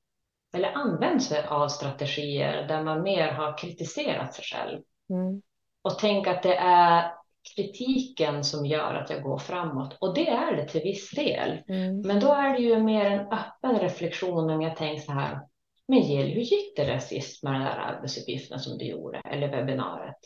eller 0.58 0.72
använt 0.72 1.24
sig 1.24 1.46
av 1.48 1.68
strategier 1.68 2.68
där 2.68 2.84
man 2.84 3.04
mer 3.04 3.32
har 3.32 3.58
kritiserat 3.58 4.34
sig 4.34 4.46
själv. 4.46 4.82
Mm. 5.10 5.42
Och 5.82 6.00
tänk 6.00 6.28
att 6.28 6.44
det 6.44 6.56
är 6.56 7.12
kritiken 7.56 8.44
som 8.44 8.66
gör 8.66 8.94
att 8.94 9.10
jag 9.10 9.24
går 9.24 9.38
framåt. 9.38 9.98
Och 10.02 10.14
det 10.14 10.30
är 10.30 10.56
det 10.56 10.68
till 10.68 10.82
viss 10.82 11.12
del. 11.12 11.64
Mm. 11.68 12.02
Men 12.02 12.20
då 12.20 12.34
är 12.34 12.54
det 12.54 12.60
ju 12.60 12.80
mer 12.80 13.06
en 13.06 13.20
öppen 13.20 13.80
reflektion 13.80 14.50
om 14.50 14.62
jag 14.62 14.76
tänker 14.76 15.02
så 15.02 15.12
här. 15.12 15.40
Men 15.88 16.00
Jill, 16.00 16.28
hur 16.28 16.42
gick 16.42 16.76
det 16.76 16.86
där 16.86 17.00
sist 17.00 17.44
med 17.44 17.54
den 17.54 17.62
där 17.62 17.78
arbetsuppgiften 17.78 18.60
som 18.60 18.78
du 18.78 18.86
gjorde 18.86 19.22
eller 19.26 19.48
webbinariet? 19.48 20.20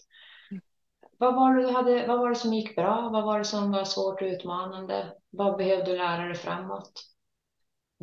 Mm. 0.51 0.61
Vad 1.17 1.35
var, 1.35 1.55
det 1.55 1.61
du 1.61 1.71
hade, 1.71 2.07
vad 2.07 2.19
var 2.19 2.29
det 2.29 2.35
som 2.35 2.53
gick 2.53 2.75
bra? 2.75 3.09
Vad 3.13 3.23
var 3.23 3.39
det 3.39 3.45
som 3.45 3.71
var 3.71 3.83
svårt 3.83 4.21
och 4.21 4.27
utmanande? 4.27 5.13
Vad 5.29 5.57
behövde 5.57 5.91
du 5.91 5.97
lära 5.97 6.25
dig 6.25 6.35
framåt? 6.35 7.10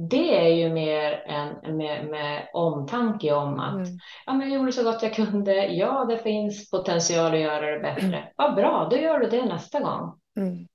Det 0.01 0.47
är 0.47 0.49
ju 0.49 0.73
mer 0.73 1.13
en 1.13 1.77
med, 1.77 2.07
med 2.07 2.49
omtanke 2.53 3.33
om 3.33 3.61
att 3.61 3.75
mm. 3.75 3.99
ja, 4.27 4.33
men 4.33 4.51
jag 4.51 4.59
gjorde 4.59 4.73
så 4.73 4.85
gott 4.85 5.03
jag 5.03 5.15
kunde. 5.15 5.67
Ja, 5.67 6.05
det 6.05 6.19
finns 6.19 6.71
potential 6.71 7.35
att 7.35 7.41
göra 7.41 7.71
det 7.71 7.81
bättre. 7.81 8.07
Mm. 8.07 8.23
Vad 8.37 8.55
bra, 8.55 8.89
då 8.91 8.97
gör 8.97 9.19
du 9.19 9.27
det 9.27 9.45
nästa 9.45 9.81
gång. 9.81 10.21
Mm. 10.37 10.67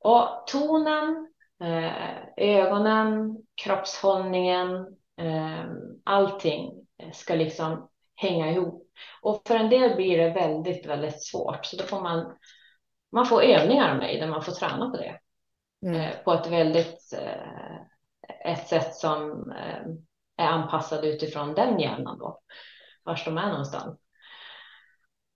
Och 0.00 0.46
tonen, 0.46 1.32
eh, 1.62 1.92
ögonen, 2.36 3.36
kroppshållningen, 3.64 4.76
eh, 5.20 5.64
allting 6.04 6.72
ska 7.12 7.34
liksom 7.34 7.88
hänga 8.16 8.50
ihop. 8.50 8.88
Och 9.22 9.42
för 9.46 9.56
en 9.56 9.70
del 9.70 9.96
blir 9.96 10.18
det 10.18 10.30
väldigt, 10.30 10.86
väldigt 10.86 11.22
svårt. 11.22 11.66
Så 11.66 11.76
då 11.76 11.84
får 11.84 12.00
man, 12.00 12.36
man 13.12 13.26
får 13.26 13.42
övningar 13.42 13.98
mig 13.98 14.20
där 14.20 14.26
man 14.26 14.42
får 14.42 14.52
träna 14.52 14.90
på 14.90 14.96
det. 14.96 15.18
Mm. 15.86 16.00
Eh, 16.00 16.10
på 16.24 16.32
ett 16.32 16.46
väldigt 16.46 17.14
ett 18.44 18.68
sätt 18.68 18.94
som 18.94 19.50
eh, 19.50 20.44
är 20.44 20.48
anpassad 20.48 21.04
utifrån 21.04 21.54
den 21.54 21.80
hjärnan 21.80 22.18
då, 22.18 22.38
var 23.04 23.20
de 23.24 23.38
är 23.38 23.48
någonstans. 23.48 24.00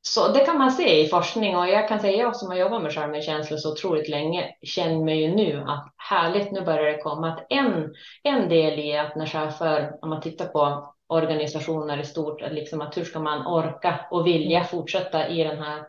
Så 0.01 0.29
det 0.29 0.41
kan 0.41 0.59
man 0.59 0.73
se 0.73 1.01
i 1.01 1.09
forskning. 1.09 1.57
Och 1.57 1.69
jag 1.69 1.89
kan 1.89 2.01
säga 2.01 2.17
jag 2.17 2.37
som 2.37 2.49
har 2.49 2.57
jobbat 2.57 2.83
med 2.83 2.93
självmedkänsla 2.93 3.57
så 3.57 3.73
otroligt 3.73 4.09
länge 4.09 4.55
känner 4.63 5.05
mig 5.05 5.23
ju 5.23 5.35
nu 5.35 5.65
att 5.67 5.95
härligt, 5.97 6.53
nu 6.53 6.61
börjar 6.61 6.93
det 6.93 7.03
komma 7.03 7.33
att 7.33 7.47
en, 7.51 7.95
en 8.23 8.49
del 8.49 8.79
i 8.79 8.97
att 8.97 9.17
när 9.17 9.27
chefer, 9.27 9.93
om 10.03 10.11
man 10.11 10.21
tittar 10.21 10.47
på 10.47 10.95
organisationer 11.07 12.01
i 12.01 12.05
stort, 12.05 12.41
liksom 12.41 12.81
att 12.81 12.97
hur 12.97 13.05
ska 13.05 13.21
man 13.21 13.47
orka 13.47 14.07
och 14.11 14.27
vilja 14.27 14.65
fortsätta 14.65 15.29
i 15.29 15.45
den 15.45 15.59
här 15.59 15.85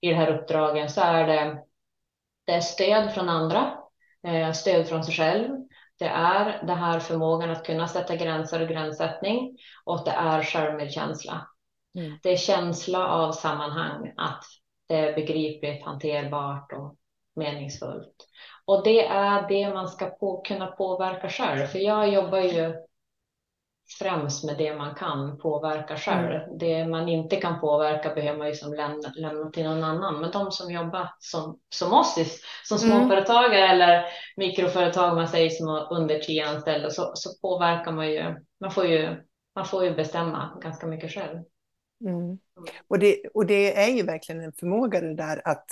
i 0.00 0.08
det 0.08 0.14
här 0.14 0.38
uppdragen 0.38 0.88
så 0.88 1.00
är 1.00 1.26
det, 1.26 1.62
det 2.44 2.52
är 2.52 2.60
stöd 2.60 3.14
från 3.14 3.28
andra, 3.28 3.78
eh, 4.26 4.52
stöd 4.52 4.88
från 4.88 5.04
sig 5.04 5.14
själv, 5.14 5.48
det 6.00 6.08
är 6.08 6.66
det 6.66 6.74
här 6.74 7.00
förmågan 7.00 7.50
att 7.50 7.66
kunna 7.66 7.88
sätta 7.88 8.16
gränser 8.16 8.62
och 8.62 8.68
gränssättning 8.68 9.58
och 9.84 10.04
det 10.04 10.10
är 10.10 10.42
självmedkänsla. 10.42 11.46
Mm. 11.94 12.18
Det 12.22 12.32
är 12.32 12.36
känsla 12.36 13.08
av 13.08 13.32
sammanhang, 13.32 14.12
att 14.16 14.44
det 14.88 14.94
är 14.94 15.14
begripligt, 15.14 15.84
hanterbart 15.84 16.72
och 16.72 16.96
meningsfullt. 17.36 18.14
Och 18.64 18.84
det 18.84 19.06
är 19.06 19.48
det 19.48 19.74
man 19.74 19.88
ska 19.88 20.06
på, 20.06 20.40
kunna 20.40 20.66
påverka 20.66 21.28
själv. 21.28 21.66
För 21.66 21.78
jag 21.78 22.08
jobbar 22.08 22.38
ju 22.38 22.74
främst 23.98 24.44
med 24.44 24.58
det 24.58 24.76
man 24.76 24.94
kan 24.94 25.38
påverka 25.38 25.96
själv. 25.96 26.30
Mm. 26.30 26.58
Det 26.58 26.86
man 26.86 27.08
inte 27.08 27.36
kan 27.36 27.60
påverka 27.60 28.14
behöver 28.14 28.38
man 28.38 28.48
ju 28.48 28.54
som 28.54 28.74
lämna, 28.74 29.12
lämna 29.14 29.50
till 29.50 29.64
någon 29.64 29.84
annan. 29.84 30.20
Men 30.20 30.30
de 30.30 30.52
som 30.52 30.72
jobbar 30.72 31.14
som, 31.18 31.58
som 31.74 31.92
oss, 31.92 32.14
som 32.64 32.78
mm. 32.78 32.90
småföretagare 32.90 33.64
mm. 33.64 33.70
eller 33.70 34.04
mikroföretag, 34.36 35.14
man 35.14 35.28
säger 35.28 35.50
som 35.50 35.68
har 35.68 35.92
under 35.92 36.18
tio 36.18 36.48
anställda, 36.48 36.90
så, 36.90 37.12
så 37.14 37.30
påverkar 37.42 37.92
man 37.92 38.10
ju. 38.10 38.34
Man 38.60 38.70
får 38.70 38.86
ju, 38.86 39.16
man 39.54 39.66
får 39.66 39.84
ju 39.84 39.94
bestämma 39.94 40.58
ganska 40.62 40.86
mycket 40.86 41.10
själv. 41.10 41.38
Mm. 42.04 42.38
Och, 42.88 42.98
det, 42.98 43.22
och 43.34 43.46
det 43.46 43.82
är 43.82 43.90
ju 43.90 44.02
verkligen 44.02 44.40
en 44.40 44.52
förmåga 44.52 45.00
det 45.00 45.14
där 45.14 45.42
att 45.44 45.66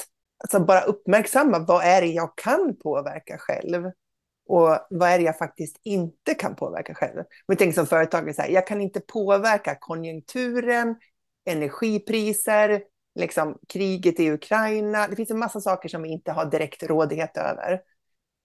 alltså 0.45 0.61
bara 0.61 0.81
uppmärksamma 0.81 1.59
vad 1.59 1.85
är 1.85 2.01
det 2.01 2.07
jag 2.07 2.37
kan 2.37 2.77
påverka 2.77 3.39
själv 3.39 3.91
och 4.49 4.87
vad 4.91 5.09
är 5.09 5.19
det 5.19 5.25
jag 5.25 5.39
faktiskt 5.39 5.81
inte 5.83 6.35
kan 6.35 6.57
påverka 6.57 6.95
själv? 6.95 7.25
Vi 7.47 7.57
tänker 7.57 7.75
som 7.75 7.87
företagare, 7.87 8.35
så 8.35 8.43
här, 8.43 8.49
jag 8.49 8.67
kan 8.67 8.81
inte 8.81 9.01
påverka 9.01 9.77
konjunkturen, 9.81 10.97
energipriser, 11.45 12.83
liksom 13.19 13.59
kriget 13.69 14.21
i 14.21 14.31
Ukraina. 14.31 15.09
Det 15.09 15.17
finns 15.17 15.31
en 15.31 15.39
massa 15.39 15.61
saker 15.61 15.89
som 15.89 16.03
vi 16.03 16.09
inte 16.09 16.33
har 16.33 16.47
direkt 16.47 16.83
rådighet 16.83 17.37
över. 17.37 17.73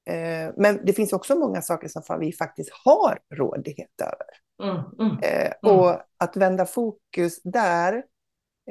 Eh, 0.10 0.54
men 0.58 0.86
det 0.86 0.94
finns 0.94 1.14
också 1.14 1.36
många 1.36 1.62
saker 1.62 1.88
som 1.88 2.20
vi 2.20 2.34
faktiskt 2.34 2.70
har 2.86 3.20
rådighet 3.36 4.02
över. 4.02 4.28
Mm, 4.64 4.84
mm, 5.00 5.24
eh, 5.24 5.52
mm. 5.64 5.80
Och 5.80 6.02
att 6.18 6.38
vända 6.38 6.66
fokus 6.66 7.42
där. 7.44 7.94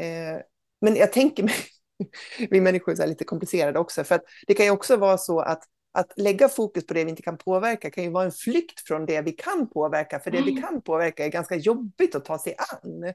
Eh, 0.00 0.40
men 0.80 0.96
jag 0.96 1.12
tänker 1.12 1.42
mig, 1.42 1.54
vi 2.50 2.60
människor 2.60 3.00
är 3.00 3.06
lite 3.06 3.24
komplicerade 3.24 3.78
också, 3.78 4.04
för 4.04 4.14
att 4.14 4.24
det 4.46 4.54
kan 4.54 4.66
ju 4.66 4.72
också 4.72 4.96
vara 4.96 5.18
så 5.18 5.40
att 5.40 5.62
att 5.92 6.12
lägga 6.16 6.48
fokus 6.48 6.86
på 6.86 6.94
det 6.94 7.04
vi 7.04 7.10
inte 7.10 7.22
kan 7.22 7.38
påverka 7.38 7.90
kan 7.90 8.04
ju 8.04 8.10
vara 8.10 8.24
en 8.24 8.32
flykt 8.32 8.80
från 8.86 9.06
det 9.06 9.20
vi 9.20 9.32
kan 9.32 9.70
påverka, 9.70 10.20
för 10.20 10.30
det 10.30 10.38
mm. 10.38 10.54
vi 10.54 10.60
kan 10.60 10.82
påverka 10.82 11.24
är 11.24 11.28
ganska 11.28 11.56
jobbigt 11.56 12.14
att 12.14 12.24
ta 12.24 12.38
sig 12.38 12.54
an. 12.58 13.12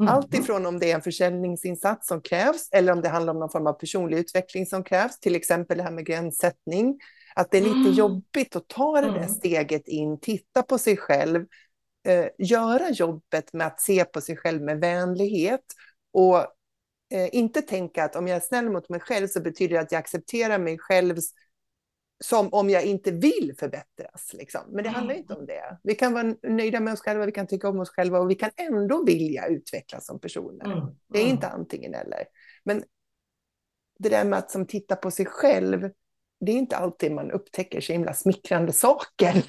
Mm. 0.00 0.14
Allt 0.14 0.34
ifrån 0.34 0.66
om 0.66 0.78
det 0.78 0.90
är 0.90 0.94
en 0.94 1.02
försäljningsinsats 1.02 2.08
som 2.08 2.20
krävs 2.20 2.68
eller 2.72 2.92
om 2.92 3.00
det 3.00 3.08
handlar 3.08 3.32
om 3.32 3.40
någon 3.40 3.50
form 3.50 3.66
av 3.66 3.72
personlig 3.72 4.18
utveckling 4.18 4.66
som 4.66 4.84
krävs, 4.84 5.20
till 5.20 5.34
exempel 5.34 5.76
det 5.76 5.82
här 5.82 5.90
med 5.90 6.06
gränssättning. 6.06 6.98
Att 7.34 7.50
det 7.50 7.58
är 7.58 7.62
lite 7.62 7.74
mm. 7.74 7.92
jobbigt 7.92 8.56
att 8.56 8.68
ta 8.68 9.00
det 9.00 9.06
där 9.06 9.16
mm. 9.16 9.28
steget 9.28 9.88
in, 9.88 10.20
titta 10.20 10.62
på 10.62 10.78
sig 10.78 10.96
själv, 10.96 11.46
eh, 12.08 12.26
göra 12.38 12.90
jobbet 12.90 13.52
med 13.52 13.66
att 13.66 13.80
se 13.80 14.04
på 14.04 14.20
sig 14.20 14.36
själv 14.36 14.62
med 14.62 14.80
vänlighet 14.80 15.64
och 16.12 16.38
eh, 17.14 17.28
inte 17.32 17.62
tänka 17.62 18.04
att 18.04 18.16
om 18.16 18.28
jag 18.28 18.36
är 18.36 18.40
snäll 18.40 18.70
mot 18.70 18.88
mig 18.88 19.00
själv 19.00 19.26
så 19.26 19.40
betyder 19.40 19.74
det 19.74 19.80
att 19.80 19.92
jag 19.92 19.98
accepterar 19.98 20.58
mig 20.58 20.78
självs 20.78 21.24
som 22.24 22.48
om 22.52 22.70
jag 22.70 22.84
inte 22.84 23.10
vill 23.10 23.54
förbättras. 23.58 24.32
Liksom. 24.32 24.60
Men 24.68 24.84
det 24.84 24.90
handlar 24.90 25.14
inte 25.14 25.34
om 25.34 25.46
det. 25.46 25.78
Vi 25.82 25.94
kan 25.94 26.12
vara 26.12 26.34
nöjda 26.42 26.80
med 26.80 26.92
oss 26.92 27.00
själva, 27.00 27.26
vi 27.26 27.32
kan 27.32 27.46
tycka 27.46 27.68
om 27.68 27.80
oss 27.80 27.90
själva 27.90 28.18
och 28.18 28.30
vi 28.30 28.34
kan 28.34 28.50
ändå 28.56 29.04
vilja 29.04 29.46
utvecklas 29.46 30.06
som 30.06 30.20
personer. 30.20 30.64
Mm. 30.64 30.96
Det 31.08 31.18
är 31.18 31.26
inte 31.26 31.48
antingen 31.48 31.94
eller. 31.94 32.24
Men 32.64 32.84
det 33.98 34.08
där 34.08 34.24
med 34.24 34.38
att 34.38 34.50
som 34.50 34.66
titta 34.66 34.96
på 34.96 35.10
sig 35.10 35.26
själv, 35.26 35.90
det 36.40 36.52
är 36.52 36.56
inte 36.56 36.76
alltid 36.76 37.12
man 37.12 37.30
upptäcker 37.30 37.80
så 37.80 37.92
himla 37.92 38.14
smickrande 38.14 38.72
saker. 38.72 39.34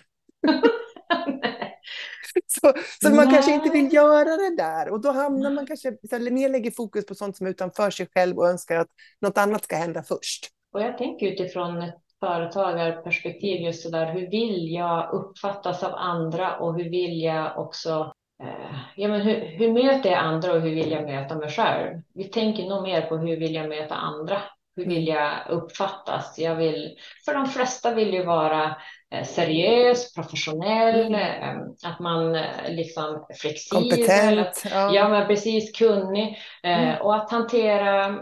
så, 2.47 2.73
så 3.01 3.10
man 3.10 3.31
kanske 3.31 3.53
inte 3.53 3.69
vill 3.69 3.93
göra 3.93 4.38
det 4.38 4.55
där 4.55 4.89
och 4.89 5.01
då 5.01 5.12
hamnar 5.12 5.51
man 5.51 5.65
kanske 5.65 5.97
mer 6.31 6.49
lägger 6.49 6.71
fokus 6.71 7.05
på 7.05 7.15
sånt 7.15 7.38
som 7.38 7.47
är 7.47 7.51
utanför 7.51 7.89
sig 7.89 8.07
själv 8.13 8.38
och 8.38 8.47
önskar 8.47 8.75
att 8.75 8.89
något 9.21 9.38
annat 9.38 9.63
ska 9.63 9.75
hända 9.75 10.03
först. 10.03 10.49
Och 10.73 10.81
jag 10.81 10.97
tänker 10.97 11.27
utifrån 11.27 11.81
ett 11.81 12.00
företagarperspektiv 12.21 13.62
just 13.62 13.84
så 13.84 13.89
där, 13.89 14.13
hur 14.13 14.29
vill 14.29 14.73
jag 14.73 15.13
uppfattas 15.13 15.84
av 15.84 15.95
andra 15.95 16.55
och 16.55 16.75
hur 16.75 16.89
vill 16.89 17.21
jag 17.21 17.60
också 17.60 18.13
eh, 18.43 18.75
Ja, 18.95 19.07
men 19.07 19.21
hur, 19.21 19.36
hur 19.36 19.73
möter 19.73 20.10
jag 20.12 20.19
andra 20.19 20.53
och 20.53 20.62
hur 20.62 20.75
vill 20.75 20.91
jag 20.91 21.03
möta 21.03 21.36
mig 21.36 21.49
själv? 21.49 22.01
Vi 22.13 22.23
tänker 22.23 22.69
nog 22.69 22.84
mer 22.84 23.01
på 23.01 23.17
hur 23.17 23.38
vill 23.38 23.55
jag 23.55 23.69
möta 23.69 23.95
andra? 23.95 24.41
Hur 24.75 24.86
vill 24.86 25.07
jag 25.07 25.31
uppfattas? 25.49 26.39
Jag 26.39 26.55
vill, 26.55 26.95
för 27.25 27.34
de 27.34 27.45
flesta 27.45 27.93
vill 27.93 28.13
ju 28.13 28.25
vara 28.25 28.75
eh, 29.12 29.23
seriös, 29.23 30.13
professionell, 30.13 31.05
mm. 31.05 31.13
Eh, 31.13 31.62
att 31.84 31.99
man 31.99 32.38
liksom 32.67 33.25
flexibel. 33.41 33.89
Kompetent. 33.89 34.63
Ja. 34.71 34.93
ja, 34.93 35.10
men 35.10 35.27
precis 35.27 35.71
kunnig 35.71 36.38
mm. 36.63 37.01
och 37.01 37.15
att 37.15 37.31
hantera 37.31 38.05
Eh, 38.05 38.17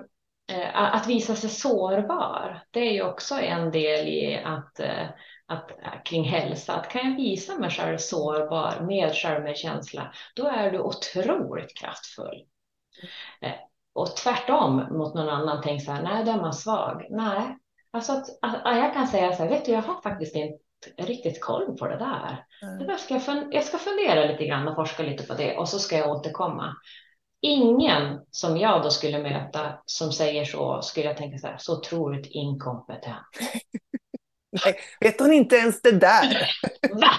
att 0.74 1.08
visa 1.08 1.36
sig 1.36 1.50
sårbar, 1.50 2.64
det 2.72 2.80
är 2.80 2.92
ju 2.92 3.04
också 3.04 3.40
en 3.40 3.72
del 3.72 4.08
i 4.08 4.42
att, 4.46 4.80
eh, 4.80 5.08
att 5.48 5.72
eh, 5.72 6.02
kring 6.06 6.24
hälsa. 6.24 6.74
Att 6.74 6.90
kan 6.90 7.10
jag 7.10 7.18
visa 7.18 7.56
mig 7.56 7.70
själv 7.70 7.98
sårbar 7.98 8.80
med 8.82 9.14
självmedkänsla, 9.14 10.14
då 10.36 10.48
är 10.48 10.72
du 10.72 10.80
otroligt 10.80 11.78
kraftfull. 11.78 12.46
Och 13.94 14.16
tvärtom 14.16 14.76
mot 14.92 15.16
någon 15.16 15.30
annan, 15.30 15.62
tänk 15.64 15.84
så 15.84 15.92
här, 15.92 16.04
nej, 16.04 16.26
då 16.26 16.32
är 16.32 16.42
man 16.42 16.54
svag. 16.54 17.08
Nej, 17.10 17.58
alltså 17.92 18.12
att, 18.12 18.26
att, 18.42 18.78
jag 18.78 18.94
kan 18.94 19.08
säga 19.08 19.34
så 19.34 19.44
här, 19.44 19.50
vet 19.50 19.66
du, 19.66 19.72
jag 19.72 19.82
har 19.82 20.02
faktiskt 20.02 20.36
inte 20.36 20.60
riktigt 20.98 21.42
koll 21.42 21.78
på 21.78 21.88
det 21.88 21.98
där. 21.98 22.46
Mm. 22.62 22.88
Det 22.88 22.98
ska 22.98 23.14
jag, 23.14 23.54
jag 23.54 23.64
ska 23.64 23.78
fundera 23.78 24.26
lite 24.26 24.46
grann 24.46 24.68
och 24.68 24.76
forska 24.76 25.04
lite 25.04 25.24
på 25.24 25.34
det 25.34 25.58
och 25.58 25.70
så 25.70 25.80
ska 25.80 25.98
jag 25.98 26.10
återkomma 26.10 26.76
ingen 27.42 28.20
som 28.32 28.58
jag 28.58 28.84
då 28.84 28.90
skulle 28.90 29.24
möta 29.24 29.80
som 29.86 30.12
säger 30.12 30.46
så 30.46 30.82
skulle 30.82 31.06
jag 31.06 31.18
tänka 31.18 31.38
så 31.38 31.48
här, 31.48 31.58
så 31.58 31.78
otroligt 31.78 32.28
inkompetent. 32.30 33.28
Nej, 34.66 34.76
vet 35.00 35.20
hon 35.20 35.34
inte 35.34 35.56
ens 35.56 35.82
det 35.82 35.92
där? 35.92 36.50
Va? 36.94 37.12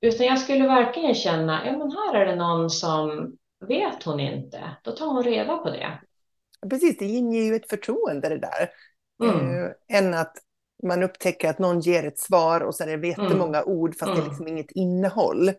Utan 0.00 0.26
jag 0.26 0.38
skulle 0.38 0.66
verkligen 0.66 1.14
känna, 1.14 1.66
ja 1.66 1.72
men 1.72 1.90
här 1.90 2.14
är 2.14 2.26
det 2.26 2.36
någon 2.36 2.70
som 2.70 3.36
vet 3.68 4.02
hon 4.02 4.20
inte, 4.20 4.76
då 4.82 4.92
tar 4.92 5.06
hon 5.06 5.22
reda 5.22 5.56
på 5.56 5.70
det. 5.70 6.00
Precis, 6.70 6.98
det 6.98 7.04
inger 7.04 7.42
ju 7.42 7.54
ett 7.54 7.68
förtroende 7.68 8.28
det 8.28 8.38
där. 8.38 8.70
Mm. 9.24 9.64
Uh, 9.64 9.70
än 9.88 10.14
att 10.14 10.32
man 10.82 11.02
upptäcker 11.02 11.50
att 11.50 11.58
någon 11.58 11.80
ger 11.80 12.04
ett 12.04 12.18
svar 12.18 12.60
och 12.60 12.74
så 12.74 12.84
är 12.84 12.96
det 12.96 13.08
jättemånga 13.08 13.62
mm. 13.62 13.68
ord 13.68 13.94
fast 13.94 14.02
mm. 14.02 14.14
det 14.14 14.20
är 14.20 14.22
mm. 14.22 14.30
liksom 14.30 14.48
inget 14.48 14.70
innehåll. 14.70 15.50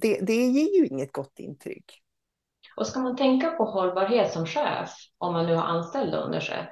det, 0.00 0.20
det 0.20 0.34
ger 0.34 0.78
ju 0.78 0.86
inget 0.86 1.12
gott 1.12 1.38
intryck. 1.38 2.02
Och 2.76 2.86
ska 2.86 3.00
man 3.00 3.16
tänka 3.16 3.50
på 3.50 3.64
hållbarhet 3.64 4.32
som 4.32 4.46
chef, 4.46 4.90
om 5.18 5.32
man 5.32 5.46
nu 5.46 5.54
har 5.54 5.64
anställda 5.64 6.18
under 6.18 6.40
sig, 6.40 6.70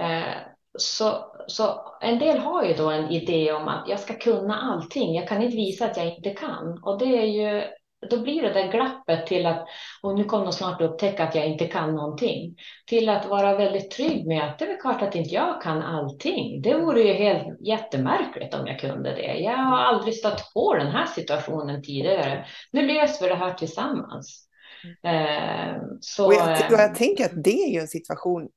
eh, 0.00 0.34
så, 0.78 1.34
så 1.46 1.96
en 2.00 2.18
del 2.18 2.38
har 2.38 2.64
ju 2.64 2.74
då 2.74 2.90
en 2.90 3.10
idé 3.10 3.52
om 3.52 3.68
att 3.68 3.88
jag 3.88 4.00
ska 4.00 4.14
kunna 4.14 4.56
allting. 4.56 5.14
Jag 5.14 5.28
kan 5.28 5.42
inte 5.42 5.56
visa 5.56 5.84
att 5.84 5.96
jag 5.96 6.06
inte 6.06 6.30
kan. 6.30 6.80
Och 6.82 6.98
det 6.98 7.04
är 7.04 7.26
ju, 7.26 7.64
då 8.10 8.22
blir 8.22 8.42
det 8.42 8.52
där 8.52 8.72
glappet 8.72 9.26
till 9.26 9.46
att, 9.46 9.66
och 10.02 10.14
nu 10.14 10.24
kommer 10.24 10.44
de 10.44 10.52
snart 10.52 10.80
upptäcka 10.80 11.24
att 11.24 11.34
jag 11.34 11.46
inte 11.46 11.66
kan 11.66 11.94
någonting, 11.94 12.56
till 12.86 13.08
att 13.08 13.26
vara 13.26 13.56
väldigt 13.56 13.90
trygg 13.90 14.26
med 14.26 14.44
att 14.44 14.58
det 14.58 14.64
är 14.64 14.80
klart 14.80 15.02
att 15.02 15.14
inte 15.14 15.34
jag 15.34 15.62
kan 15.62 15.82
allting. 15.82 16.62
Det 16.62 16.74
vore 16.74 17.02
ju 17.02 17.12
helt 17.12 17.60
jättemärkligt 17.60 18.54
om 18.54 18.66
jag 18.66 18.80
kunde 18.80 19.14
det. 19.14 19.34
Jag 19.38 19.56
har 19.56 19.78
aldrig 19.78 20.14
stött 20.14 20.52
på 20.54 20.74
den 20.74 20.88
här 20.88 21.06
situationen 21.06 21.82
tidigare. 21.82 22.46
Nu 22.70 22.86
löser 22.86 23.24
vi 23.24 23.28
det 23.28 23.38
här 23.38 23.54
tillsammans. 23.54 24.48
Eh, 25.02 25.82
så, 26.00 26.26
och 26.26 26.34
jag, 26.34 26.72
och 26.72 26.78
jag 26.78 26.94
tänker 26.94 27.24
att 27.24 27.44
det 27.44 27.62
är 27.62 27.68
ju 27.68 27.80
en 27.80 27.88
situation 27.88 28.48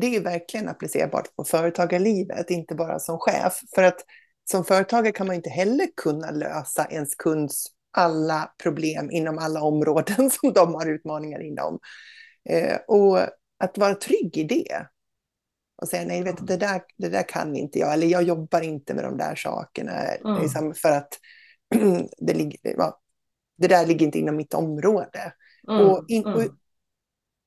det 0.00 0.06
är 0.06 0.10
ju 0.10 0.20
verkligen 0.20 0.68
applicerbart 0.68 1.36
på 1.36 1.44
företagarlivet, 1.44 2.50
inte 2.50 2.74
bara 2.74 2.98
som 2.98 3.18
chef. 3.18 3.60
För 3.74 3.82
att 3.82 4.04
som 4.50 4.64
företagare 4.64 5.12
kan 5.12 5.26
man 5.26 5.36
inte 5.36 5.50
heller 5.50 5.86
kunna 5.96 6.30
lösa 6.30 6.86
ens 6.90 7.14
kunds 7.14 7.66
alla 7.96 8.52
problem 8.62 9.10
inom 9.10 9.38
alla 9.38 9.62
områden 9.62 10.30
som 10.40 10.52
de 10.52 10.74
har 10.74 10.86
utmaningar 10.86 11.42
inom. 11.42 11.78
Eh, 12.48 12.76
och 12.88 13.18
att 13.58 13.78
vara 13.78 13.94
trygg 13.94 14.36
i 14.36 14.44
det. 14.44 14.86
Och 15.82 15.88
säga 15.88 16.04
nej, 16.06 16.22
vet 16.22 16.46
det, 16.46 16.56
där, 16.56 16.82
det 16.96 17.08
där 17.08 17.28
kan 17.28 17.56
inte 17.56 17.78
jag, 17.78 17.92
eller 17.92 18.06
jag 18.06 18.22
jobbar 18.22 18.60
inte 18.60 18.94
med 18.94 19.04
de 19.04 19.16
där 19.16 19.34
sakerna. 19.34 19.92
Mm. 19.92 20.42
Liksom 20.42 20.74
för 20.74 20.90
att 20.90 21.18
det, 22.18 22.34
ligger, 22.34 22.58
det 23.56 23.68
där 23.68 23.86
ligger 23.86 24.06
inte 24.06 24.18
inom 24.18 24.36
mitt 24.36 24.54
område. 24.54 25.32
Mm. 25.68 25.86
Och, 25.86 26.04
in, 26.08 26.24
och 26.24 26.42
mm. 26.42 26.56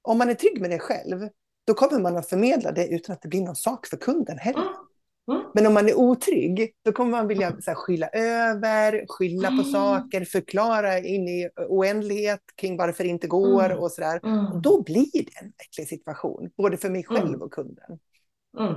om 0.02 0.18
man 0.18 0.30
är 0.30 0.34
trygg 0.34 0.62
med 0.62 0.70
det 0.70 0.80
själv, 0.80 1.30
då 1.68 1.74
kommer 1.74 2.00
man 2.00 2.18
att 2.18 2.30
förmedla 2.30 2.72
det 2.72 2.88
utan 2.88 3.14
att 3.14 3.22
det 3.22 3.28
blir 3.28 3.42
någon 3.42 3.56
sak 3.56 3.88
för 3.88 3.98
kunden 3.98 4.38
heller. 4.38 4.62
Mm. 4.62 4.88
Mm. 5.32 5.44
Men 5.54 5.68
om 5.68 5.74
man 5.74 5.90
är 5.90 5.98
otrygg, 5.98 6.74
då 6.86 6.92
kommer 6.92 7.12
man 7.12 7.28
vilja 7.28 7.52
så 7.62 7.72
här, 7.72 7.76
skylla 7.76 8.08
över, 8.08 9.06
skylla 9.08 9.48
mm. 9.48 9.60
på 9.60 9.70
saker, 9.70 10.26
förklara 10.26 11.00
in 11.00 11.28
i 11.28 11.50
oändlighet 11.70 12.42
kring 12.56 12.78
varför 12.78 13.04
det 13.04 13.10
inte 13.10 13.28
går 13.28 13.66
mm. 13.66 13.80
och 13.80 13.92
sådär. 13.92 14.20
Mm. 14.24 14.62
Då 14.62 14.82
blir 14.84 15.12
det 15.14 15.42
en 15.42 15.54
äcklig 15.58 15.88
situation, 15.88 16.50
både 16.58 16.78
för 16.78 16.90
mig 16.90 17.04
själv 17.04 17.28
mm. 17.28 17.42
och 17.42 17.54
kunden. 17.54 18.00
Mm. 18.60 18.74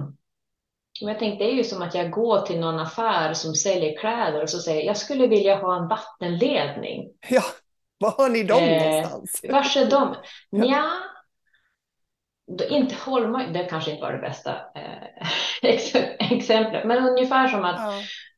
jag 1.00 1.18
tänkte, 1.18 1.44
det 1.44 1.50
är 1.50 1.54
ju 1.54 1.64
som 1.64 1.82
att 1.82 1.94
jag 1.94 2.10
går 2.10 2.40
till 2.40 2.60
någon 2.60 2.78
affär 2.78 3.34
som 3.34 3.54
säljer 3.54 3.98
kläder 3.98 4.42
och 4.42 4.50
så 4.50 4.58
säger 4.58 4.86
jag 4.86 4.96
skulle 4.96 5.26
vilja 5.26 5.56
ha 5.56 5.82
en 5.82 5.88
vattenledning. 5.88 7.08
Ja, 7.28 7.42
var 8.00 8.10
har 8.10 8.28
ni 8.28 8.42
dem 8.42 8.62
eh, 8.62 8.82
någonstans? 8.82 9.40
Var 9.48 9.82
är 9.82 9.90
de? 9.90 10.16
Ja 10.50 10.90
inte 12.70 12.94
Holma, 12.94 13.46
det 13.46 13.64
kanske 13.64 13.90
inte 13.90 14.02
var 14.02 14.12
det 14.12 14.18
bästa 14.18 14.50
eh, 14.74 15.72
exemplet, 16.32 16.84
men 16.84 17.08
ungefär 17.08 17.48
som 17.48 17.64
att 17.64 17.80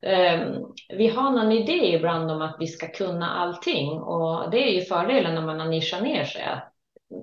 ja. 0.00 0.08
eh, 0.08 0.40
vi 0.88 1.08
har 1.08 1.30
någon 1.30 1.52
idé 1.52 1.94
ibland 1.94 2.30
om 2.30 2.42
att 2.42 2.56
vi 2.58 2.66
ska 2.66 2.88
kunna 2.88 3.30
allting 3.30 3.90
och 3.90 4.50
det 4.50 4.68
är 4.68 4.72
ju 4.72 4.80
fördelen 4.80 5.34
när 5.34 5.42
man 5.42 5.60
har 5.60 5.68
nischat 5.68 6.02
ner 6.02 6.24
sig. 6.24 6.42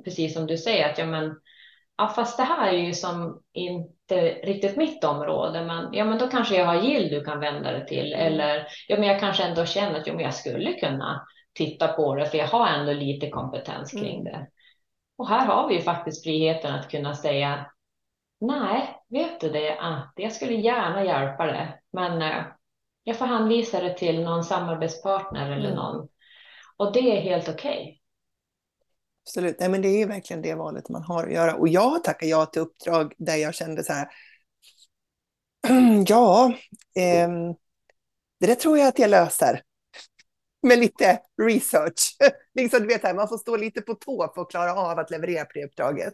Precis 0.03 0.33
som 0.33 0.47
du 0.47 0.57
säger 0.57 0.89
att 0.89 0.97
ja, 0.97 1.05
men 1.05 1.35
ja, 1.97 2.07
fast 2.07 2.37
det 2.37 2.43
här 2.43 2.67
är 2.67 2.77
ju 2.77 2.93
som 2.93 3.41
inte 3.53 4.29
riktigt 4.29 4.77
mitt 4.77 5.03
område, 5.03 5.65
men 5.65 5.93
ja, 5.93 6.05
men 6.05 6.17
då 6.17 6.27
kanske 6.27 6.55
jag 6.55 6.65
har 6.65 6.81
Gill 6.81 7.09
du 7.09 7.23
kan 7.23 7.39
vända 7.39 7.71
dig 7.71 7.85
till 7.85 8.13
mm. 8.13 8.27
eller 8.27 8.67
ja, 8.87 8.97
men 8.97 9.07
jag 9.07 9.19
kanske 9.19 9.43
ändå 9.43 9.65
känner 9.65 9.99
att 9.99 10.07
ja, 10.07 10.13
men 10.13 10.23
jag 10.23 10.33
skulle 10.33 10.73
kunna 10.73 11.27
titta 11.59 11.87
på 11.87 12.15
det 12.15 12.25
för 12.25 12.37
jag 12.37 12.47
har 12.47 12.67
ändå 12.67 12.93
lite 12.93 13.29
kompetens 13.29 13.91
kring 13.91 14.19
mm. 14.19 14.23
det. 14.23 14.47
Och 15.17 15.29
här 15.29 15.45
har 15.45 15.67
vi 15.67 15.75
ju 15.75 15.81
faktiskt 15.81 16.23
friheten 16.23 16.75
att 16.75 16.91
kunna 16.91 17.15
säga 17.15 17.71
nej, 18.39 18.95
vet 19.09 19.39
du 19.39 19.49
det 19.49 19.79
att 19.79 20.13
jag 20.15 20.31
skulle 20.31 20.53
gärna 20.53 21.05
hjälpa 21.05 21.45
det, 21.45 21.79
men 21.93 22.21
eh, 22.21 22.45
jag 23.03 23.17
får 23.17 23.25
hänvisa 23.25 23.79
det 23.79 23.97
till 23.97 24.23
någon 24.23 24.43
samarbetspartner 24.43 25.51
eller 25.51 25.71
mm. 25.71 25.75
någon. 25.75 26.07
Och 26.77 26.93
det 26.93 27.17
är 27.17 27.21
helt 27.21 27.49
okej. 27.49 27.81
Okay. 27.81 27.95
Absolut, 29.25 29.59
Nej, 29.59 29.69
men 29.69 29.81
det 29.81 29.87
är 29.87 29.97
ju 29.97 30.05
verkligen 30.05 30.41
det 30.41 30.55
valet 30.55 30.89
man 30.89 31.03
har 31.03 31.23
att 31.23 31.33
göra. 31.33 31.55
Och 31.55 31.67
jag 31.67 32.03
tackar 32.03 32.27
ja 32.27 32.45
till 32.45 32.61
uppdrag 32.61 33.13
där 33.17 33.35
jag 33.35 33.55
kände 33.55 33.83
så 33.83 33.93
här, 33.93 34.07
ja, 36.07 36.53
eh, 36.95 37.29
det 38.39 38.47
där 38.47 38.55
tror 38.55 38.77
jag 38.77 38.87
att 38.87 38.99
jag 38.99 39.09
löser 39.09 39.61
med 40.61 40.79
lite 40.79 41.19
research. 41.41 42.17
liksom, 42.55 42.79
du 42.79 42.87
vet, 42.87 43.15
man 43.15 43.27
får 43.27 43.37
stå 43.37 43.57
lite 43.57 43.81
på 43.81 43.93
tå 43.93 44.31
för 44.35 44.41
att 44.41 44.51
klara 44.51 44.75
av 44.75 44.99
att 44.99 45.11
leverera 45.11 45.45
på 45.45 45.51
det 45.53 45.65
uppdraget. 45.65 46.13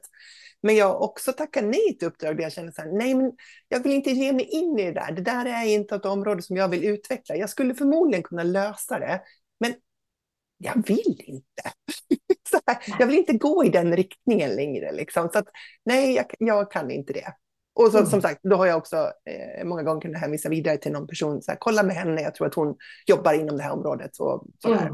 Men 0.62 0.76
jag 0.76 1.02
också 1.02 1.34
tackar 1.34 1.62
nej 1.62 1.98
till 2.00 2.08
uppdrag 2.08 2.38
där 2.38 2.44
jag 2.44 2.54
känner 2.54 2.72
så 2.72 2.82
här, 2.82 2.92
nej 2.92 3.16
men 3.16 3.32
jag 3.68 3.84
vill 3.84 3.92
inte 3.92 4.12
ge 4.12 4.34
mig 4.34 4.46
in 4.46 4.80
i 4.80 4.86
det 4.86 4.92
där. 4.92 5.12
Det 5.12 5.22
där 5.22 5.46
är 5.46 5.66
inte 5.66 5.96
ett 5.96 6.06
område 6.06 6.42
som 6.42 6.58
jag 6.58 6.68
vill 6.68 6.86
utveckla. 6.86 7.36
Jag 7.36 7.50
skulle 7.50 7.76
förmodligen 7.76 8.24
kunna 8.24 8.44
lösa 8.44 9.00
det, 9.00 9.22
men 9.60 9.74
jag 10.58 10.88
vill 10.88 11.22
inte. 11.26 11.64
här, 12.68 12.78
jag 13.00 13.08
vill 13.08 13.18
inte 13.18 13.34
gå 13.34 13.66
i 13.66 13.70
den 13.70 13.96
riktningen 13.96 14.56
längre. 14.56 14.92
Liksom. 14.92 15.30
Så 15.34 15.40
att, 15.40 15.48
nej, 15.86 16.16
jag, 16.16 16.26
jag 16.40 16.72
kan 16.72 16.92
inte 16.92 17.14
det. 17.14 17.34
Och 17.76 17.92
så, 17.92 17.98
mm. 17.98 18.10
som 18.10 18.22
sagt, 18.22 18.40
då 18.44 18.56
har 18.56 18.66
jag 18.66 18.78
också 18.78 19.12
eh, 19.30 19.66
många 19.66 19.84
gånger 19.84 20.02
kunnat 20.02 20.22
hänvisa 20.22 20.50
vidare 20.50 20.78
till 20.78 20.92
någon 20.92 21.08
person. 21.08 21.42
Så 21.42 21.52
här, 21.52 21.58
Kolla 21.62 21.84
med 21.84 21.96
henne, 21.96 22.22
jag 22.22 22.36
tror 22.36 22.48
att 22.48 22.56
hon 22.56 22.76
jobbar 23.06 23.34
inom 23.34 23.58
det 23.58 23.64
här 23.64 23.72
området. 23.72 24.12
Och, 24.20 24.48
sådär. 24.60 24.88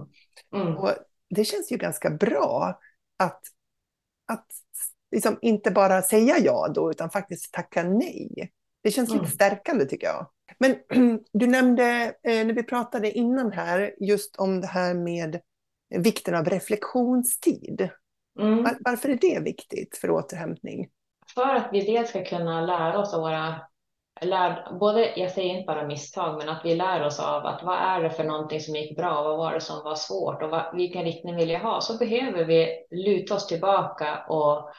Mm. 0.56 0.68
Mm. 0.68 0.78
och 0.78 0.90
det 1.30 1.46
känns 1.46 1.72
ju 1.72 1.78
ganska 1.78 2.10
bra 2.10 2.80
att, 3.20 3.42
att 4.28 4.48
liksom 5.12 5.38
inte 5.42 5.72
bara 5.72 6.02
säga 6.02 6.38
ja 6.40 6.68
då, 6.76 6.92
utan 6.92 7.10
faktiskt 7.10 7.54
tacka 7.54 7.84
nej. 7.84 8.52
Det 8.84 8.92
känns 8.92 9.10
lite 9.10 9.20
mm. 9.20 9.32
stärkande 9.32 9.86
tycker 9.86 10.08
jag. 10.08 10.28
Men 10.60 10.76
du 11.34 11.48
nämnde, 11.48 12.16
eh, 12.24 12.46
när 12.46 12.54
vi 12.54 12.64
pratade 12.64 13.12
innan 13.12 13.52
här, 13.52 13.96
just 14.00 14.36
om 14.36 14.62
det 14.62 14.68
här 14.68 14.94
med 14.94 15.42
vikten 15.96 16.36
av 16.36 16.46
reflektionstid. 16.46 17.90
Mm. 18.40 18.64
Var, 18.64 18.78
varför 18.80 19.10
är 19.10 19.18
det 19.22 19.40
viktigt 19.40 19.98
för 19.98 20.10
återhämtning? 20.10 20.90
För 21.34 21.56
att 21.56 21.70
vi 21.72 21.82
dels 21.86 22.10
ska 22.10 22.24
kunna 22.24 22.62
lära 22.62 23.00
oss 23.00 23.14
av 23.14 23.22
våra 23.22 23.62
lär, 24.22 24.80
både, 24.80 25.14
jag 25.16 25.32
säger 25.32 25.50
inte 25.50 25.66
bara 25.66 25.88
misstag, 25.88 26.38
men 26.38 26.50
att 26.50 26.66
vi 26.66 26.76
lär 26.76 27.06
oss 27.06 27.20
av 27.20 27.46
att 27.46 27.64
vad 27.64 27.78
är 27.78 28.04
det 28.04 28.10
för 28.10 28.24
någonting 28.24 28.60
som 28.60 28.76
gick 28.76 28.98
bra, 28.98 29.24
vad 29.24 29.38
var 29.38 29.54
det 29.54 29.62
som 29.62 29.84
var 29.84 29.96
svårt 29.96 30.44
och 30.44 30.50
vad, 30.50 30.76
vilken 30.76 31.04
riktning 31.04 31.36
vill 31.36 31.50
jag 31.50 31.60
ha, 31.60 31.82
så 31.82 31.98
behöver 31.98 32.46
vi 32.46 32.86
luta 32.92 33.36
oss 33.36 33.48
tillbaka 33.48 34.26
och, 34.28 34.70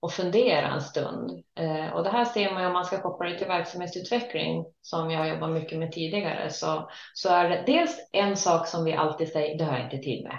och 0.00 0.12
fundera 0.12 0.68
en 0.68 0.80
stund. 0.80 1.30
Eh, 1.58 1.94
och 1.94 2.04
det 2.04 2.10
här 2.10 2.24
ser 2.24 2.54
man 2.54 2.66
om 2.66 2.72
man 2.72 2.84
ska 2.84 3.02
koppla 3.02 3.28
det 3.28 3.38
till 3.38 3.46
verksamhetsutveckling, 3.46 4.64
som 4.82 5.10
jag 5.10 5.18
har 5.18 5.26
jobbat 5.26 5.50
mycket 5.50 5.78
med 5.78 5.92
tidigare, 5.92 6.50
så, 6.50 6.90
så 7.14 7.28
är 7.28 7.48
det 7.48 7.62
dels 7.66 8.08
en 8.12 8.36
sak 8.36 8.66
som 8.66 8.84
vi 8.84 8.92
alltid 8.92 9.28
säger, 9.28 9.58
det 9.58 9.64
har 9.64 9.72
jag 9.72 9.84
inte 9.84 9.98
tid 9.98 10.24
med. 10.24 10.38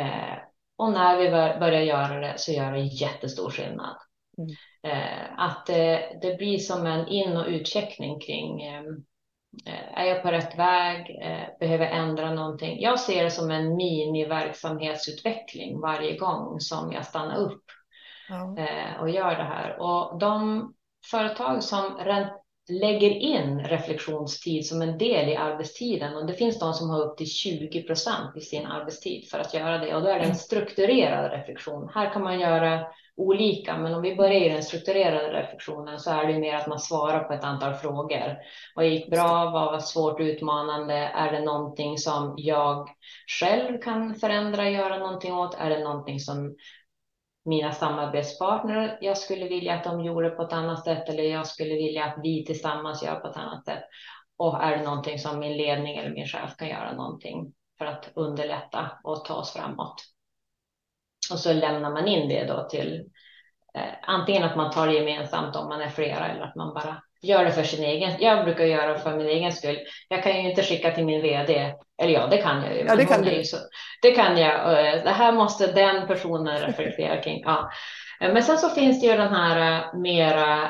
Eh, 0.00 0.38
och 0.76 0.92
när 0.92 1.16
vi 1.18 1.30
börjar 1.60 1.80
göra 1.80 2.20
det 2.20 2.34
så 2.36 2.52
gör 2.52 2.72
det 2.72 2.80
jättestor 2.80 3.50
skillnad. 3.50 3.96
Mm. 4.40 4.50
Eh, 4.82 5.26
att 5.36 5.66
det, 5.66 6.18
det, 6.22 6.36
blir 6.36 6.58
som 6.58 6.86
en 6.86 7.08
in 7.08 7.36
och 7.36 7.46
utcheckning 7.46 8.20
kring 8.20 8.62
eh, 8.62 8.82
är 9.94 10.04
jag 10.04 10.22
på 10.22 10.30
rätt 10.30 10.58
väg? 10.58 11.18
Eh, 11.22 11.58
behöver 11.60 11.86
ändra 11.86 12.34
någonting? 12.34 12.80
Jag 12.80 13.00
ser 13.00 13.24
det 13.24 13.30
som 13.30 13.50
en 13.50 13.76
mini-verksamhetsutveckling 13.76 15.80
varje 15.80 16.16
gång 16.16 16.60
som 16.60 16.92
jag 16.92 17.06
stannar 17.06 17.36
upp 17.36 17.64
ja. 18.28 18.54
och 19.00 19.10
gör 19.10 19.36
det 19.36 19.44
här. 19.44 19.80
Och 19.80 20.18
de 20.18 20.66
företag 21.10 21.62
som 21.62 21.96
lägger 22.70 23.10
in 23.10 23.60
reflektionstid 23.60 24.66
som 24.66 24.82
en 24.82 24.98
del 24.98 25.28
i 25.28 25.36
arbetstiden 25.36 26.16
och 26.16 26.26
det 26.26 26.34
finns 26.34 26.58
de 26.58 26.74
som 26.74 26.90
har 26.90 27.00
upp 27.00 27.16
till 27.16 27.30
20 27.30 27.82
procent 27.82 28.36
i 28.36 28.40
sin 28.40 28.66
arbetstid 28.66 29.28
för 29.28 29.38
att 29.38 29.54
göra 29.54 29.78
det 29.78 29.94
och 29.94 30.02
då 30.02 30.08
är 30.08 30.18
det 30.18 30.24
en 30.24 30.36
strukturerad 30.36 31.32
reflektion. 31.32 31.90
Här 31.94 32.12
kan 32.12 32.22
man 32.22 32.40
göra 32.40 32.86
olika, 33.16 33.78
men 33.78 33.94
om 33.94 34.02
vi 34.02 34.16
börjar 34.16 34.40
i 34.40 34.48
den 34.48 34.62
strukturerade 34.62 35.40
reflektionen 35.40 36.00
så 36.00 36.10
är 36.10 36.26
det 36.26 36.38
mer 36.38 36.56
att 36.56 36.66
man 36.66 36.80
svarar 36.80 37.24
på 37.24 37.32
ett 37.32 37.44
antal 37.44 37.74
frågor. 37.74 38.36
Vad 38.74 38.86
gick 38.86 39.10
bra? 39.10 39.50
Vad 39.50 39.72
var 39.72 39.78
svårt 39.78 40.20
och 40.20 40.24
utmanande? 40.24 40.94
Är 40.94 41.32
det 41.32 41.44
någonting 41.44 41.98
som 41.98 42.34
jag 42.36 42.88
själv 43.40 43.78
kan 43.78 44.14
förändra, 44.14 44.70
göra 44.70 44.98
någonting 44.98 45.32
åt? 45.32 45.54
Är 45.54 45.70
det 45.70 45.84
någonting 45.84 46.20
som 46.20 46.56
mina 47.44 47.72
samarbetspartner, 47.72 48.98
jag 49.00 49.18
skulle 49.18 49.48
vilja 49.48 49.74
att 49.74 49.84
de 49.84 50.00
gjorde 50.00 50.30
på 50.30 50.42
ett 50.42 50.52
annat 50.52 50.84
sätt 50.84 51.08
eller 51.08 51.22
jag 51.22 51.46
skulle 51.46 51.74
vilja 51.74 52.04
att 52.04 52.18
vi 52.22 52.44
tillsammans 52.44 53.02
gör 53.02 53.14
på 53.14 53.28
ett 53.28 53.36
annat 53.36 53.64
sätt. 53.64 53.84
Och 54.36 54.62
är 54.62 54.78
det 54.78 54.84
någonting 54.84 55.18
som 55.18 55.38
min 55.38 55.56
ledning 55.56 55.96
eller 55.96 56.10
min 56.10 56.26
chef 56.26 56.56
kan 56.56 56.68
göra 56.68 56.92
någonting 56.92 57.52
för 57.78 57.86
att 57.86 58.10
underlätta 58.14 58.90
och 59.04 59.24
ta 59.24 59.34
oss 59.34 59.52
framåt. 59.52 59.94
Och 61.32 61.38
så 61.38 61.52
lämnar 61.52 61.90
man 61.90 62.08
in 62.08 62.28
det 62.28 62.44
då 62.44 62.68
till 62.68 63.10
eh, 63.74 63.94
antingen 64.02 64.42
att 64.42 64.56
man 64.56 64.70
tar 64.70 64.86
det 64.86 64.94
gemensamt 64.94 65.56
om 65.56 65.68
man 65.68 65.80
är 65.80 65.88
flera 65.88 66.28
eller 66.28 66.42
att 66.42 66.56
man 66.56 66.74
bara 66.74 67.02
gör 67.22 67.44
det 67.44 67.52
för 67.52 67.62
sin 67.62 67.84
egen. 67.84 68.12
Jag 68.20 68.44
brukar 68.44 68.64
göra 68.64 68.92
det 68.92 68.98
för 68.98 69.16
min 69.16 69.28
egen 69.28 69.52
skull. 69.52 69.78
Jag 70.08 70.22
kan 70.22 70.32
ju 70.32 70.50
inte 70.50 70.62
skicka 70.62 70.90
till 70.90 71.04
min 71.04 71.22
vd. 71.22 71.74
Eller 72.02 72.12
ja, 72.12 72.26
det 72.26 72.38
kan 72.38 72.64
jag 72.64 72.76
ju. 72.76 72.84
Ja, 72.84 72.96
det 72.96 73.04
kan 73.04 73.22
du. 73.22 73.44
Så, 73.44 73.56
det 74.02 74.10
kan 74.10 74.38
jag. 74.38 74.74
Det 75.04 75.10
här 75.10 75.32
måste 75.32 75.72
den 75.72 76.06
personen 76.06 76.58
reflektera 76.58 77.22
kring. 77.22 77.42
Ja. 77.44 77.70
Men 78.20 78.42
sen 78.42 78.58
så 78.58 78.68
finns 78.68 79.00
det 79.00 79.06
ju 79.06 79.16
den 79.16 79.34
här 79.34 79.78
eh, 79.78 79.98
mera 79.98 80.64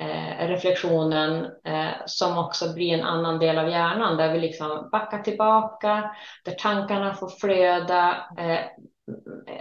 eh, 0.00 0.48
reflektionen 0.48 1.44
eh, 1.44 1.90
som 2.06 2.38
också 2.38 2.72
blir 2.74 2.94
en 2.94 3.04
annan 3.04 3.38
del 3.38 3.58
av 3.58 3.68
hjärnan 3.68 4.16
där 4.16 4.32
vi 4.32 4.40
liksom 4.40 4.88
backar 4.92 5.18
tillbaka, 5.18 6.10
där 6.44 6.52
tankarna 6.52 7.14
får 7.14 7.28
flöda 7.28 8.26
eh, 8.38 8.60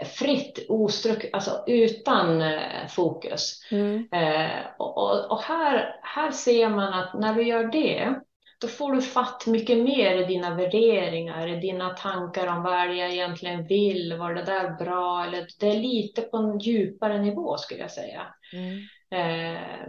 fritt, 0.05 0.65
ostruck, 0.69 1.25
alltså 1.33 1.63
utan 1.67 2.41
eh, 2.41 2.87
fokus. 2.89 3.61
Mm. 3.71 4.07
Eh, 4.11 4.65
och, 4.77 5.31
och 5.31 5.41
här, 5.41 5.99
här 6.01 6.31
ser 6.31 6.69
man 6.69 6.93
att 6.93 7.13
när 7.19 7.33
du 7.33 7.43
gör 7.43 7.63
det, 7.63 8.15
då 8.61 8.67
får 8.67 8.93
du 8.93 9.01
fatt 9.01 9.47
mycket 9.47 9.77
mer 9.77 10.17
i 10.17 10.25
dina 10.25 10.55
värderingar, 10.55 11.47
i 11.47 11.59
dina 11.59 11.89
tankar 11.89 12.47
om 12.47 12.63
vad 12.63 12.95
jag 12.95 13.11
egentligen 13.11 13.67
vill, 13.67 14.17
var 14.19 14.33
det 14.33 14.43
där 14.43 14.85
bra? 14.85 15.25
Eller 15.25 15.47
det 15.59 15.67
är 15.67 15.79
lite 15.79 16.21
på 16.21 16.37
en 16.37 16.59
djupare 16.59 17.21
nivå 17.21 17.57
skulle 17.57 17.79
jag 17.79 17.91
säga. 17.91 18.21
Mm. 18.53 18.77
Eh, 19.11 19.87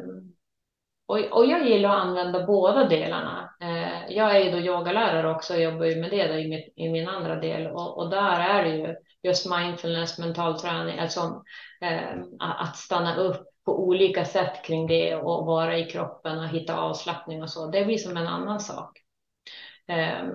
och, 1.06 1.18
och 1.18 1.46
jag 1.46 1.68
gillar 1.68 1.90
att 1.90 2.04
använda 2.04 2.46
båda 2.46 2.88
delarna. 2.88 3.54
Eh, 3.60 4.16
jag 4.16 4.36
är 4.36 4.44
ju 4.44 4.50
då 4.50 4.58
yogalärare 4.58 5.30
också 5.30 5.54
och 5.54 5.60
jobbar 5.60 5.84
ju 5.84 5.96
med 5.96 6.10
det 6.10 6.40
i, 6.40 6.48
mitt, 6.48 6.72
i 6.76 6.88
min 6.88 7.08
andra 7.08 7.36
del 7.36 7.66
och, 7.66 7.98
och 7.98 8.10
där 8.10 8.40
är 8.40 8.64
det 8.64 8.76
ju 8.76 8.94
just 9.22 9.46
mindfulness, 9.46 10.18
mental 10.18 10.60
träning, 10.60 10.98
alltså 10.98 11.44
eh, 11.80 12.22
att 12.38 12.76
stanna 12.76 13.16
upp 13.16 13.46
på 13.64 13.84
olika 13.84 14.24
sätt 14.24 14.64
kring 14.64 14.86
det 14.86 15.16
och 15.16 15.46
vara 15.46 15.78
i 15.78 15.84
kroppen 15.84 16.38
och 16.38 16.48
hitta 16.48 16.76
avslappning 16.76 17.42
och 17.42 17.50
så. 17.50 17.70
Det 17.70 17.84
blir 17.84 17.98
som 17.98 18.16
en 18.16 18.26
annan 18.26 18.60
sak. 18.60 18.98
Eh, 19.86 20.28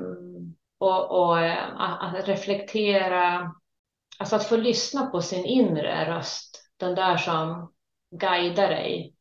och, 0.77 1.11
och 1.11 1.39
eh, 1.39 1.79
att 1.79 2.27
reflektera, 2.27 3.53
alltså 4.19 4.35
att 4.35 4.47
få 4.47 4.57
lyssna 4.57 5.05
på 5.05 5.21
sin 5.21 5.45
inre 5.45 6.15
röst, 6.15 6.69
den 6.77 6.95
där 6.95 7.17
som 7.17 7.73
guidar 8.11 8.69
dig. 8.69 9.13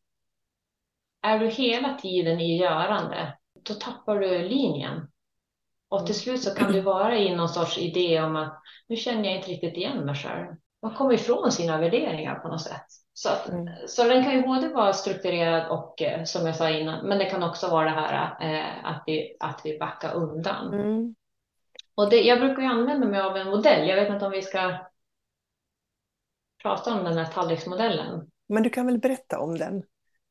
Är 1.23 1.39
du 1.39 1.47
hela 1.47 1.95
tiden 1.95 2.41
i 2.41 2.59
görande, 2.59 3.39
då 3.63 3.75
tappar 3.75 4.19
du 4.19 4.49
linjen. 4.49 5.09
Och 5.89 6.07
till 6.07 6.15
slut 6.15 6.43
så 6.43 6.55
kan 6.55 6.73
du 6.73 6.81
vara 6.81 7.19
i 7.19 7.37
någon 7.37 7.49
sorts 7.49 7.79
idé 7.79 8.21
om 8.21 8.37
att 8.37 8.63
nu 8.89 8.97
känner 8.97 9.25
jag 9.25 9.37
inte 9.37 9.51
riktigt 9.51 9.77
igen 9.77 10.05
mig 10.05 10.15
själv. 10.15 10.47
Man 10.83 10.95
kommer 10.95 11.15
ifrån 11.15 11.53
sina 11.53 11.79
värderingar 11.79 12.35
på 12.35 12.49
något 12.49 12.63
sätt. 12.63 12.87
Så, 13.13 13.29
att, 13.29 13.49
mm. 13.49 13.69
så 13.87 14.05
den 14.05 14.25
kan 14.25 14.33
ju 14.33 14.43
både 14.43 14.69
vara 14.69 14.93
strukturerad 14.93 15.71
och 15.71 16.03
eh, 16.03 16.25
som 16.25 16.47
jag 16.47 16.57
sa 16.57 16.71
innan, 16.71 17.07
men 17.07 17.19
det 17.19 17.25
kan 17.25 17.43
också 17.43 17.69
vara 17.69 17.85
det 17.85 17.91
här 17.91 18.37
eh, 18.41 18.85
att, 18.85 19.03
vi, 19.07 19.37
att 19.41 19.61
vi 19.65 19.79
backar 19.79 20.15
undan. 20.15 20.75
Mm. 20.75 21.15
Och 21.95 22.11
det, 22.11 22.17
jag 22.17 22.41
brukar 22.41 22.63
ju 22.63 22.69
använda 22.69 23.07
mig 23.07 23.21
av 23.21 23.37
en 23.37 23.51
modell. 23.51 23.89
Jag 23.89 23.97
vet 23.97 24.13
inte 24.13 24.27
om 24.27 24.33
vi 24.33 24.43
ska 24.43 24.79
prata 26.63 26.95
om 26.95 27.05
den 27.05 27.19
här 27.19 27.25
tallriksmodellen. 27.25 28.31
Men 28.49 28.63
du 28.63 28.71
kan 28.71 28.87
väl 28.87 28.99
berätta 28.99 29.39
om 29.39 29.59
den? 29.59 29.83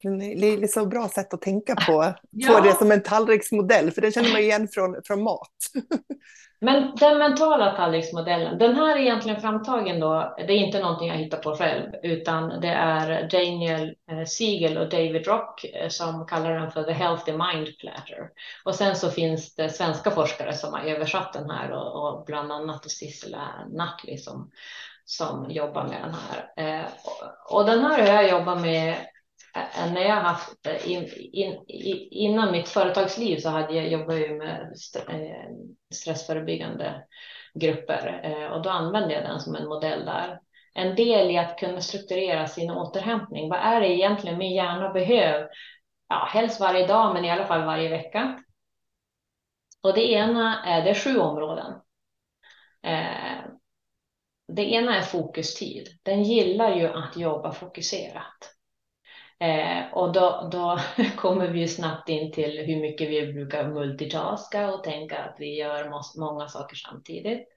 Det 0.06 0.48
är 0.64 0.68
så 0.68 0.86
bra 0.86 1.08
sätt 1.08 1.34
att 1.34 1.42
tänka 1.42 1.76
på, 1.76 2.14
ja. 2.32 2.54
på 2.54 2.60
det 2.60 2.74
som 2.74 2.92
en 2.92 3.04
tallriksmodell, 3.04 3.92
för 3.92 4.02
den 4.02 4.12
känner 4.12 4.32
man 4.32 4.42
igen 4.42 4.68
från, 4.68 5.02
från 5.06 5.24
mat. 5.24 5.50
Men 6.60 6.96
den 6.96 7.18
mentala 7.18 7.76
tallriksmodellen, 7.76 8.58
den 8.58 8.76
här 8.76 8.96
är 8.96 9.00
egentligen 9.00 9.42
framtagen 9.42 10.00
då, 10.00 10.36
det 10.38 10.54
är 10.54 10.58
inte 10.58 10.80
någonting 10.80 11.08
jag 11.08 11.16
hittar 11.16 11.38
på 11.38 11.56
själv, 11.56 11.92
utan 12.04 12.62
det 12.62 12.68
är 12.68 13.30
Daniel 13.30 13.96
eh, 14.12 14.26
Siegel 14.26 14.78
och 14.78 14.90
David 14.90 15.28
Rock 15.28 15.66
eh, 15.66 15.90
som 15.90 16.26
kallar 16.26 16.60
den 16.60 16.72
för 16.72 16.84
The 16.84 16.92
Healthy 16.92 17.32
Mind 17.32 17.78
Platter. 17.80 18.30
Och 18.64 18.76
sen 18.76 18.96
så 18.96 19.10
finns 19.10 19.56
det 19.56 19.70
svenska 19.70 20.12
forskare 20.12 20.54
som 20.54 20.74
har 20.74 20.80
översatt 20.80 21.34
den 21.34 21.50
här 21.50 21.72
och, 21.72 22.08
och 22.08 22.26
bland 22.26 22.52
annat 22.52 22.92
Sissela 22.92 23.50
Nattli 23.74 24.18
som, 24.18 24.52
som 25.06 25.52
jobbar 25.52 25.84
med 25.84 26.02
den 26.02 26.16
här. 26.16 26.80
Eh, 26.80 26.86
och, 27.04 27.58
och 27.58 27.66
den 27.66 27.80
här 27.80 28.00
har 28.00 28.24
jag 28.24 28.30
jobbat 28.30 28.62
med 28.62 28.96
Eh, 29.56 29.86
eh, 29.86 29.94
när 29.94 30.02
jag 30.02 30.16
haft 30.16 30.68
eh, 30.68 30.92
in, 30.92 31.10
in, 31.18 31.64
innan 32.12 32.52
mitt 32.52 32.70
företagsliv 32.70 33.38
så 33.38 33.50
hade 33.50 33.74
jag 33.74 33.88
jobbat 33.88 34.16
ju 34.16 34.38
med 34.38 34.74
stressförebyggande 35.94 37.04
grupper 37.54 38.50
och 38.52 38.62
då 38.62 38.70
använde 38.70 39.14
jag 39.14 39.24
den 39.24 39.40
som 39.40 39.56
en 39.56 39.68
modell 39.68 40.06
där. 40.06 40.40
En 40.74 40.96
del 40.96 41.32
i 41.32 41.38
att 41.38 41.58
kunna 41.58 41.82
strukturera 41.82 42.48
sin 42.48 42.72
återhämtning. 42.72 43.50
Vad 43.50 43.60
är 43.60 43.82
det 43.82 43.88
egentligen 43.88 44.38
min 44.38 44.56
hjärna 44.56 44.94
behöver? 44.94 45.50
Ja, 46.10 46.30
helst 46.32 46.60
varje 46.60 46.88
dag, 46.88 47.14
men 47.14 47.26
i 47.26 47.32
alla 47.32 47.46
fall 47.46 47.66
varje 47.66 47.90
vecka. 47.90 48.44
Och 49.84 49.94
det 49.94 50.12
ena 50.12 50.64
är, 50.66 50.84
det 50.84 50.90
är 50.90 50.94
sju 50.94 51.18
områden. 51.18 51.74
Det 54.48 54.64
ena 54.72 54.98
är 54.98 55.02
fokustid. 55.02 55.88
Den 56.04 56.24
gillar 56.24 56.76
ju 56.76 56.88
att 56.88 57.18
jobba 57.18 57.52
fokuserat. 57.52 58.55
Eh, 59.40 59.94
och 59.94 60.12
då, 60.12 60.50
då 60.52 60.80
kommer 61.16 61.48
vi 61.48 61.60
ju 61.60 61.68
snabbt 61.68 62.10
in 62.10 62.32
till 62.32 62.66
hur 62.66 62.82
mycket 62.82 63.10
vi 63.10 63.34
brukar 63.34 63.68
multitaska 63.68 64.74
och 64.74 64.84
tänka 64.84 65.18
att 65.18 65.36
vi 65.40 65.56
gör 65.56 65.92
många 66.20 66.48
saker 66.48 66.76
samtidigt. 66.76 67.48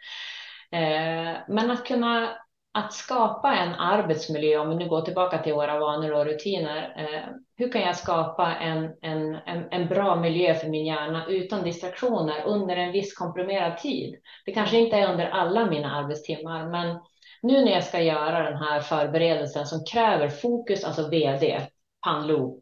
Eh, 0.73 1.37
men 1.49 1.71
att 1.71 1.87
kunna 1.87 2.37
att 2.73 2.93
skapa 2.93 3.57
en 3.57 3.75
arbetsmiljö, 3.75 4.59
om 4.59 4.69
vi 4.69 4.75
nu 4.75 4.89
går 4.89 5.03
tillbaka 5.03 5.39
till 5.39 5.55
våra 5.55 5.79
vanor 5.79 6.13
och 6.13 6.25
rutiner, 6.25 6.95
eh, 6.97 7.35
hur 7.57 7.73
kan 7.73 7.83
jag 7.83 7.97
skapa 7.97 8.55
en, 8.55 8.95
en, 9.03 9.35
en, 9.35 9.69
en, 9.71 9.89
bra 9.89 10.17
miljö 10.17 10.55
för 10.55 10.69
min 10.69 10.87
hjärna 10.87 11.27
utan 11.29 11.65
distraktioner 11.65 12.45
under 12.47 12.77
en 12.77 12.93
viss 12.93 13.15
komprimerad 13.15 13.79
tid? 13.79 14.15
Det 14.45 14.53
kanske 14.53 14.79
inte 14.79 14.97
är 14.97 15.13
under 15.13 15.27
alla 15.27 15.67
mina 15.67 15.97
arbetstimmar, 15.97 16.69
men 16.71 17.01
nu 17.43 17.65
när 17.65 17.73
jag 17.73 17.85
ska 17.85 18.01
göra 18.01 18.51
den 18.51 18.57
här 18.57 18.81
förberedelsen 18.81 19.67
som 19.67 19.85
kräver 19.85 20.29
fokus, 20.29 20.85
alltså 20.85 21.09
VD, 21.09 21.67
Panlo, 22.05 22.61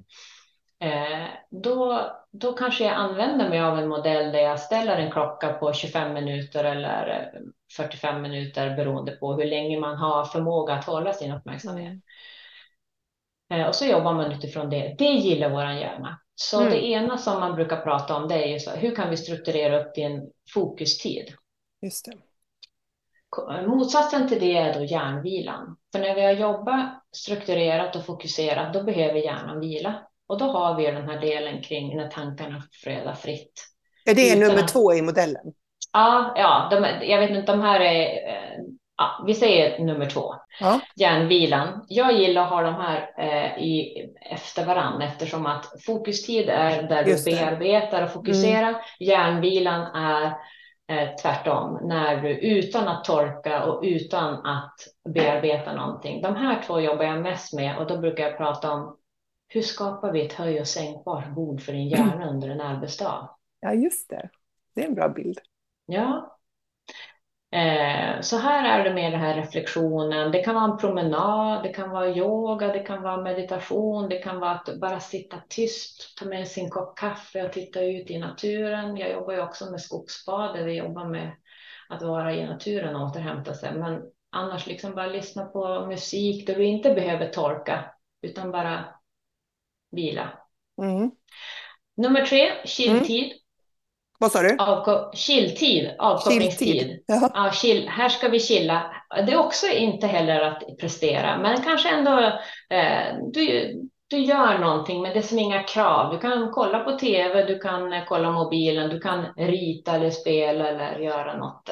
eh, 0.81 1.27
då, 1.51 2.11
då 2.31 2.53
kanske 2.53 2.85
jag 2.85 2.95
använder 2.95 3.49
mig 3.49 3.61
av 3.61 3.79
en 3.79 3.89
modell 3.89 4.33
där 4.33 4.41
jag 4.41 4.61
ställer 4.61 4.97
en 4.97 5.13
klocka 5.13 5.53
på 5.53 5.73
25 5.73 6.15
minuter 6.15 6.65
eller 6.65 7.33
45 7.77 8.23
minuter 8.23 8.77
beroende 8.77 9.13
på 9.13 9.35
hur 9.35 9.45
länge 9.45 9.81
man 9.81 9.97
har 9.97 10.25
förmåga 10.25 10.75
att 10.75 10.85
hålla 10.85 11.13
sin 11.13 11.33
uppmärksamhet. 11.33 11.93
Mm. 13.51 13.63
Eh, 13.63 13.69
och 13.69 13.75
så 13.75 13.87
jobbar 13.87 14.15
man 14.15 14.33
utifrån 14.33 14.71
det. 14.71 14.95
Det 14.99 15.05
gillar 15.05 15.51
våran 15.51 15.77
hjärna. 15.77 16.21
Så 16.35 16.61
mm. 16.61 16.73
det 16.73 16.87
ena 16.87 17.19
som 17.19 17.41
man 17.41 17.55
brukar 17.55 17.81
prata 17.81 18.17
om 18.17 18.29
det 18.29 18.35
är 18.35 18.49
ju 18.49 18.59
så 18.59 18.71
hur 18.71 18.95
kan 18.95 19.11
vi 19.11 19.17
strukturera 19.17 19.81
upp 19.81 19.95
din 19.95 20.31
fokustid? 20.55 21.35
Just 21.83 22.05
det. 22.05 22.13
Motsatsen 23.67 24.29
till 24.29 24.41
det 24.41 24.57
är 24.57 24.75
då 24.75 24.85
hjärnvilan. 24.85 25.77
För 25.93 25.99
när 25.99 26.15
vi 26.15 26.23
har 26.23 26.33
jobbat 26.33 27.03
strukturerat 27.13 27.97
och 27.97 28.07
fokuserat, 28.07 28.75
då 28.75 28.83
behöver 28.83 29.19
hjärnan 29.19 29.61
vila. 29.61 29.95
Och 30.29 30.39
då 30.39 30.45
har 30.45 30.77
vi 30.77 30.87
den 30.87 31.09
här 31.09 31.21
delen 31.21 31.63
kring 31.63 31.97
när 31.97 32.09
tankarna 32.09 32.63
flödar 32.83 33.15
fritt. 33.15 33.67
Är 34.05 34.15
det 34.15 34.39
nummer 34.39 34.63
att... 34.63 34.69
två 34.69 34.95
i 34.95 35.03
modellen? 35.03 35.53
Ja, 35.93 36.35
ja 36.37 36.69
de, 36.71 37.07
jag 37.07 37.21
vet 37.21 37.31
inte, 37.31 37.53
de 37.53 37.61
här 37.61 37.81
är, 37.81 38.03
eh, 38.29 38.59
ja, 38.97 39.25
vi 39.27 39.35
säger 39.35 39.79
nummer 39.79 40.07
två, 40.07 40.35
ja. 40.61 40.81
hjärnvilan. 40.97 41.85
Jag 41.89 42.13
gillar 42.13 42.43
att 42.43 42.51
ha 42.51 42.63
de 42.63 42.75
här 42.75 43.11
eh, 43.19 43.65
i, 43.65 44.05
efter 44.21 44.65
varann 44.65 45.03
eftersom 45.03 45.47
att 45.47 45.83
fokustid 45.87 46.49
är 46.49 46.83
där 46.83 47.05
du 47.05 47.25
bearbetar 47.25 48.03
och 48.03 48.13
fokuserar. 48.13 48.69
Mm. 48.69 48.81
Hjärnvilan 48.99 49.83
är 49.83 50.33
eh, 50.89 51.09
tvärtom, 51.23 51.79
när 51.83 52.23
du 52.23 52.39
utan 52.39 52.89
att 52.89 53.05
torka 53.05 53.65
och 53.65 53.83
utan 53.83 54.47
att 54.47 54.75
bearbeta 55.15 55.75
någonting. 55.75 56.23
De 56.23 56.37
här 56.37 56.63
två 56.63 56.81
jobbar 56.81 57.05
jag 57.05 57.23
mest 57.23 57.53
med 57.53 57.79
och 57.79 57.87
då 57.87 57.99
brukar 57.99 58.25
jag 58.25 58.37
prata 58.37 58.73
om 58.73 58.97
hur 59.49 59.63
skapar 59.63 60.13
vi 60.13 60.27
ett 60.27 60.33
höj 60.33 60.61
och 60.61 60.67
sänkbart 60.67 61.35
bord 61.35 61.61
för 61.61 61.73
din 61.73 61.89
hjärna 61.89 62.29
under 62.31 62.49
en 62.49 62.61
arbetsdag? 62.61 63.31
Ja, 63.61 63.73
just 63.73 64.11
det. 64.11 64.29
Det 64.75 64.83
är 64.83 64.89
en 64.89 64.95
bra 64.95 65.09
bild. 65.09 65.39
Ja, 65.87 66.36
så 68.21 68.37
här 68.37 68.81
är 68.81 68.85
det 68.85 68.95
med 68.95 69.13
den 69.13 69.21
här 69.21 69.35
reflektionen. 69.35 70.33
Det 70.33 70.39
kan 70.43 70.55
vara 70.55 70.73
en 70.73 70.79
promenad, 70.79 71.63
det 71.63 71.69
kan 71.69 71.91
vara 71.91 72.09
yoga, 72.09 72.73
det 72.73 72.79
kan 72.79 73.03
vara 73.03 73.23
meditation, 73.23 74.09
det 74.09 74.19
kan 74.19 74.41
vara 74.41 74.51
att 74.51 74.81
bara 74.81 75.01
sitta 75.01 75.37
tyst, 75.49 76.19
ta 76.19 76.25
med 76.25 76.49
sin 76.49 76.71
kopp 76.71 76.99
kaffe 76.99 77.45
och 77.45 77.53
titta 77.53 77.85
ut 77.85 78.11
i 78.11 78.19
naturen. 78.19 78.97
Jag 78.97 79.11
jobbar 79.11 79.33
ju 79.33 79.43
också 79.43 79.71
med 79.71 79.81
skogsbad, 79.81 80.57
där 80.57 80.65
vi 80.65 80.77
jobbar 80.77 81.05
med 81.05 81.31
att 81.89 82.03
vara 82.03 82.35
i 82.35 82.47
naturen 82.47 82.97
och 82.97 83.07
återhämta 83.07 83.55
sig. 83.55 83.75
Men 83.75 84.03
annars 84.31 84.67
liksom 84.67 84.95
bara 84.95 85.07
lyssna 85.07 85.45
på 85.45 85.87
musik 85.87 86.47
där 86.47 86.55
du 86.55 86.65
inte 86.65 86.95
behöver 86.95 87.29
torka, 87.29 87.85
utan 88.23 88.51
bara 88.51 88.85
vila. 89.91 90.39
Mm. 90.83 91.11
Nummer 91.97 92.21
tre, 92.27 92.53
chilltid. 92.65 93.25
Mm. 93.25 93.39
Vad 94.19 94.33
sa 94.33 94.43
du? 94.43 94.57
Avko 94.59 95.11
chilltid, 95.15 95.91
avkopplingstid. 95.99 97.05
Ja, 97.07 97.51
chill. 97.53 97.89
Här 97.89 98.09
ska 98.09 98.29
vi 98.29 98.41
chilla. 98.41 98.93
Det 99.27 99.33
är 99.33 99.39
också 99.39 99.67
inte 99.67 100.07
heller 100.07 100.41
att 100.41 100.63
prestera, 100.81 101.39
men 101.39 101.63
kanske 101.63 101.89
ändå. 101.89 102.19
Eh, 102.71 103.17
du, 103.33 103.75
du 104.09 104.19
gör 104.19 104.59
någonting, 104.59 105.03
men 105.03 105.13
det 105.13 105.19
är 105.19 105.23
som 105.23 105.39
inga 105.39 105.63
krav. 105.63 106.13
Du 106.13 106.19
kan 106.19 106.51
kolla 106.51 106.79
på 106.79 106.99
tv, 106.99 107.45
du 107.45 107.59
kan 107.59 108.05
kolla 108.09 108.31
mobilen, 108.31 108.91
du 108.91 109.01
kan 109.01 109.25
rita 109.37 109.95
eller 109.95 110.11
spela 110.11 110.69
eller 110.69 110.99
göra 110.99 111.37
något. 111.37 111.69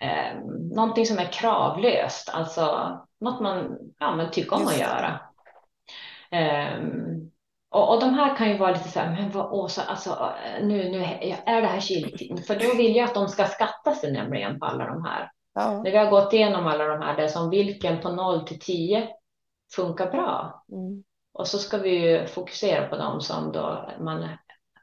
Eh, 0.00 0.40
någonting 0.74 1.06
som 1.06 1.18
är 1.18 1.32
kravlöst, 1.32 2.28
alltså 2.32 2.98
något 3.20 3.40
man 3.40 3.78
ja, 3.98 4.16
men 4.16 4.30
tycker 4.30 4.56
om 4.56 4.66
att 4.66 4.80
göra. 4.80 5.20
Eh, 6.30 6.78
och, 7.74 7.94
och, 7.94 8.00
de 8.00 8.14
här 8.14 8.36
kan 8.36 8.50
ju 8.50 8.58
vara 8.58 8.72
lite 8.72 8.88
så 8.88 9.00
här, 9.00 9.10
men 9.10 9.30
vad 9.30 9.52
Åsa, 9.52 9.82
alltså 9.82 10.32
nu, 10.60 10.90
nu 10.90 10.98
är 11.46 11.60
det 11.60 11.66
här 11.66 11.80
kiltid? 11.80 12.46
För 12.46 12.54
då 12.54 12.74
vill 12.74 12.96
jag 12.96 13.04
att 13.04 13.14
de 13.14 13.28
ska 13.28 13.46
skatta 13.46 13.94
sig 13.94 14.12
nämligen 14.12 14.58
på 14.58 14.66
alla 14.66 14.86
de 14.86 15.04
här. 15.04 15.30
Ja. 15.54 15.82
När 15.82 15.90
vi 15.90 15.96
har 15.96 16.10
gått 16.10 16.32
igenom 16.32 16.66
alla 16.66 16.84
de 16.84 17.02
här, 17.02 17.16
det 17.16 17.22
är 17.22 17.28
som 17.28 17.50
vilken 17.50 18.00
på 18.00 18.12
0 18.12 18.46
till 18.46 18.60
10 18.60 19.08
funkar 19.74 20.10
bra. 20.10 20.64
Mm. 20.72 21.04
Och 21.32 21.48
så 21.48 21.58
ska 21.58 21.78
vi 21.78 21.90
ju 21.90 22.26
fokusera 22.26 22.88
på 22.88 22.96
dem 22.96 23.20
som 23.20 23.52
då 23.52 23.90
man 24.00 24.28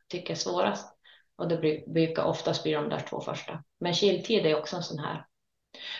tycker 0.09 0.33
är 0.33 0.37
svårast. 0.37 0.97
Och 1.35 1.47
det 1.47 1.83
brukar 1.87 2.23
oftast 2.23 2.63
bli 2.63 2.71
de 2.71 2.89
där 2.89 2.99
två 3.09 3.21
första. 3.21 3.63
Men 3.79 3.93
kiltid 3.93 4.45
är 4.45 4.59
också 4.59 4.75
en 4.75 4.83
sån 4.83 4.99
här. 4.99 5.25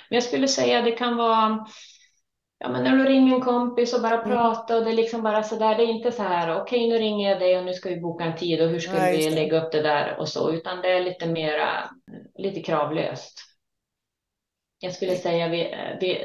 Men 0.09 0.15
jag 0.15 0.23
skulle 0.23 0.47
säga 0.47 0.81
det 0.81 0.91
kan 0.91 1.17
vara 1.17 1.67
ja, 2.61 2.69
men 2.69 2.83
när 2.83 2.97
du 2.97 3.05
ringer 3.05 3.35
en 3.35 3.41
kompis 3.41 3.93
och 3.93 4.01
bara 4.01 4.21
mm. 4.21 4.27
prata 4.27 4.77
och 4.77 4.83
det 4.83 4.91
är 4.91 4.95
liksom 4.95 5.23
bara 5.23 5.43
så 5.43 5.55
där. 5.55 5.75
Det 5.75 5.83
är 5.83 5.87
inte 5.87 6.11
så 6.11 6.23
här. 6.23 6.61
Okej, 6.61 6.61
okay, 6.61 6.89
nu 6.89 6.97
ringer 6.97 7.29
jag 7.29 7.39
dig 7.39 7.57
och 7.57 7.65
nu 7.65 7.73
ska 7.73 7.89
vi 7.89 7.99
boka 7.99 8.23
en 8.23 8.37
tid 8.37 8.61
och 8.61 8.69
hur 8.69 8.79
ska 8.79 8.97
ja, 8.97 9.11
vi 9.11 9.29
lägga 9.29 9.61
upp 9.61 9.71
det 9.71 9.81
där 9.81 10.19
och 10.19 10.29
så, 10.29 10.51
utan 10.51 10.81
det 10.81 10.91
är 10.91 11.01
lite 11.01 11.27
mera 11.27 11.89
lite 12.35 12.61
kravlöst. 12.61 13.39
Jag 14.79 14.93
skulle 14.93 15.15
säga 15.15 15.47
vid, 15.47 15.67
vid 15.99 16.17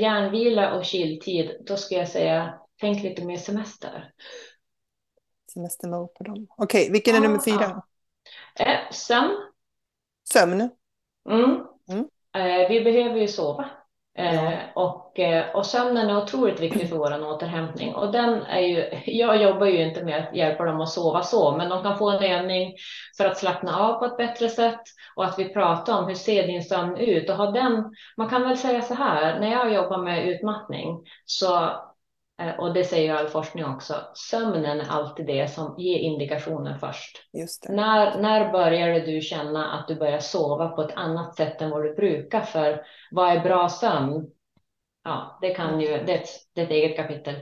järnvila 0.00 0.74
och 0.74 0.84
chilltid, 0.84 1.50
då 1.66 1.76
skulle 1.76 2.00
jag 2.00 2.08
säga 2.08 2.54
tänk 2.80 3.02
lite 3.02 3.24
mer 3.24 3.36
semester. 3.36 4.12
Semestermode 5.52 6.12
på 6.18 6.24
dem. 6.24 6.46
Okej, 6.56 6.80
okay, 6.82 6.92
vilken 6.92 7.14
är 7.14 7.18
ja, 7.18 7.22
nummer 7.22 7.40
fyra? 7.40 7.82
Ja. 8.54 8.64
Eh, 8.64 8.90
sömn. 8.90 9.36
Sömn? 10.32 10.70
Mm. 11.30 11.66
Mm. 11.90 12.08
Eh, 12.36 12.68
vi 12.68 12.84
behöver 12.84 13.16
ju 13.16 13.28
sova. 13.28 13.70
Eh, 14.18 14.58
och, 14.74 15.18
eh, 15.18 15.54
och 15.54 15.66
sömnen 15.66 16.10
är 16.10 16.22
otroligt 16.22 16.60
viktig 16.60 16.88
för 16.88 16.96
vår 16.96 17.32
återhämtning. 17.34 17.94
Och 17.94 18.12
den 18.12 18.42
är 18.42 18.60
ju, 18.60 19.00
jag 19.06 19.42
jobbar 19.42 19.66
ju 19.66 19.82
inte 19.82 20.04
med 20.04 20.18
att 20.18 20.36
hjälpa 20.36 20.64
dem 20.64 20.80
att 20.80 20.88
sova 20.88 21.22
så, 21.22 21.56
men 21.56 21.68
de 21.68 21.82
kan 21.82 21.98
få 21.98 22.10
en 22.10 22.22
övning 22.22 22.74
för 23.16 23.24
att 23.24 23.38
slappna 23.38 23.78
av 23.78 23.98
på 23.98 24.04
ett 24.04 24.16
bättre 24.16 24.48
sätt 24.48 24.80
och 25.14 25.24
att 25.24 25.38
vi 25.38 25.48
pratar 25.48 25.98
om 25.98 26.06
hur 26.08 26.14
ser 26.14 26.46
din 26.46 26.62
sömn 26.62 26.96
ut 26.96 27.30
och 27.30 27.36
ha 27.36 27.50
den. 27.50 27.84
Man 28.16 28.28
kan 28.28 28.42
väl 28.42 28.58
säga 28.58 28.82
så 28.82 28.94
här, 28.94 29.40
när 29.40 29.50
jag 29.50 29.74
jobbar 29.74 29.98
med 29.98 30.28
utmattning 30.28 30.98
så 31.24 31.70
och 32.58 32.74
det 32.74 32.84
säger 32.84 33.14
all 33.14 33.28
forskning 33.28 33.64
också, 33.64 33.94
sömnen 34.14 34.80
är 34.80 34.90
alltid 34.90 35.26
det 35.26 35.50
som 35.50 35.74
ger 35.78 35.98
indikationen 35.98 36.78
först. 36.78 37.28
När, 37.68 38.18
när 38.18 38.52
började 38.52 39.00
du 39.00 39.20
känna 39.20 39.72
att 39.72 39.88
du 39.88 39.94
börjar 39.94 40.18
sova 40.18 40.68
på 40.68 40.82
ett 40.82 40.94
annat 40.94 41.36
sätt 41.36 41.62
än 41.62 41.70
vad 41.70 41.82
du 41.82 41.94
brukar? 41.94 42.40
För 42.40 42.86
vad 43.10 43.36
är 43.36 43.40
bra 43.40 43.68
sömn? 43.68 44.30
Ja, 45.04 45.38
det 45.40 45.54
kan 45.54 45.80
ju, 45.80 45.86
det 45.86 46.12
är 46.12 46.18
ett, 46.18 46.28
det 46.54 46.60
är 46.60 46.64
ett 46.64 46.70
eget 46.70 46.96
kapitel. 46.96 47.34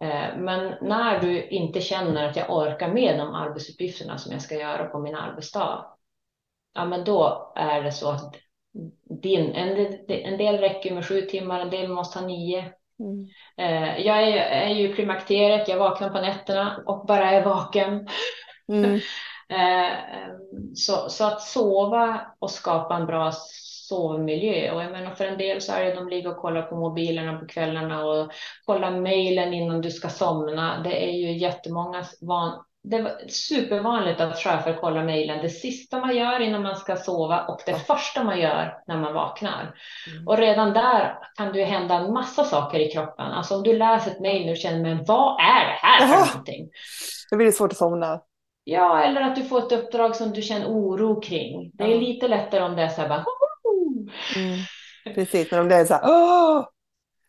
Eh, 0.00 0.36
men 0.38 0.74
när 0.80 1.20
du 1.20 1.48
inte 1.48 1.80
känner 1.80 2.28
att 2.28 2.36
jag 2.36 2.50
orkar 2.50 2.88
med 2.88 3.18
de 3.18 3.34
arbetsuppgifterna 3.34 4.18
som 4.18 4.32
jag 4.32 4.42
ska 4.42 4.54
göra 4.54 4.84
på 4.84 4.98
min 4.98 5.14
arbetsdag, 5.14 5.86
ja, 6.74 6.84
men 6.84 7.04
då 7.04 7.52
är 7.56 7.82
det 7.82 7.92
så 7.92 8.10
att 8.10 8.34
din, 9.22 9.52
en, 9.52 9.94
en 10.08 10.38
del 10.38 10.58
räcker 10.58 10.94
med 10.94 11.06
sju 11.06 11.20
timmar, 11.20 11.60
en 11.60 11.70
del 11.70 11.88
måste 11.88 12.18
ha 12.18 12.26
nio. 12.26 12.72
Mm. 13.00 13.28
Eh, 13.56 14.06
jag 14.06 14.22
är, 14.22 14.36
är 14.36 14.68
ju 14.68 14.94
klimakteriet, 14.94 15.68
jag 15.68 15.78
vaknar 15.78 16.10
på 16.10 16.20
nätterna 16.20 16.82
och 16.86 17.06
bara 17.06 17.30
är 17.30 17.44
vaken. 17.44 18.08
Mm. 18.72 19.00
Eh, 19.48 19.92
så, 20.74 21.10
så 21.10 21.24
att 21.24 21.42
sova 21.42 22.20
och 22.38 22.50
skapa 22.50 22.96
en 22.96 23.06
bra 23.06 23.32
sovmiljö. 23.88 24.72
Och 24.72 24.82
jag 24.82 24.92
menar 24.92 25.10
för 25.10 25.24
en 25.24 25.38
del 25.38 25.60
så 25.60 25.72
är 25.72 25.84
det 25.84 25.94
de 25.94 26.08
ligger 26.08 26.30
och 26.30 26.36
kollar 26.36 26.62
på 26.62 26.76
mobilerna 26.76 27.38
på 27.38 27.46
kvällarna 27.46 28.04
och 28.04 28.32
kollar 28.64 29.00
mejlen 29.00 29.54
innan 29.54 29.80
du 29.80 29.90
ska 29.90 30.08
somna. 30.08 30.82
Det 30.82 31.04
är 31.04 31.12
ju 31.12 31.38
jättemånga 31.38 32.04
van 32.20 32.64
det 32.84 32.96
är 32.96 33.28
supervanligt 33.28 34.20
att 34.20 34.38
chefer 34.38 34.80
kollar 34.80 35.04
mejlen 35.04 35.42
det 35.42 35.48
sista 35.48 36.00
man 36.00 36.16
gör 36.16 36.40
innan 36.40 36.62
man 36.62 36.76
ska 36.76 36.96
sova 36.96 37.46
och 37.46 37.60
det 37.66 37.74
första 37.74 38.24
man 38.24 38.40
gör 38.40 38.78
när 38.86 38.96
man 38.96 39.14
vaknar. 39.14 39.74
Mm. 40.10 40.28
Och 40.28 40.38
redan 40.38 40.72
där 40.72 41.18
kan 41.36 41.52
det 41.52 41.64
hända 41.64 41.94
en 41.94 42.12
massa 42.12 42.44
saker 42.44 42.78
i 42.78 42.90
kroppen. 42.90 43.26
Alltså 43.26 43.56
om 43.56 43.62
du 43.62 43.78
läser 43.78 44.10
ett 44.10 44.20
mejl 44.20 44.50
och 44.50 44.56
känner, 44.56 44.82
men 44.82 45.04
vad 45.04 45.40
är 45.40 45.64
det 45.66 45.78
här 45.80 46.06
för 46.06 46.26
någonting? 46.26 46.68
Det 47.30 47.36
blir 47.36 47.50
svårt 47.50 47.72
att 47.72 47.78
somna. 47.78 48.20
Ja, 48.64 49.02
eller 49.02 49.20
att 49.20 49.36
du 49.36 49.44
får 49.44 49.58
ett 49.58 49.72
uppdrag 49.72 50.16
som 50.16 50.32
du 50.32 50.42
känner 50.42 50.66
oro 50.66 51.20
kring. 51.20 51.70
Det 51.74 51.84
är 51.84 51.88
ja. 51.88 52.00
lite 52.00 52.28
lättare 52.28 52.64
om 52.64 52.76
det 52.76 52.82
är 52.82 52.88
så 52.88 53.00
här 53.00 53.08
bara, 53.08 53.24
mm. 54.36 54.58
Precis, 55.14 55.50
men 55.50 55.60
om 55.60 55.68
det 55.68 55.74
är 55.74 55.84
så 55.84 55.94
här, 55.94 56.02
Åh! 56.04 56.66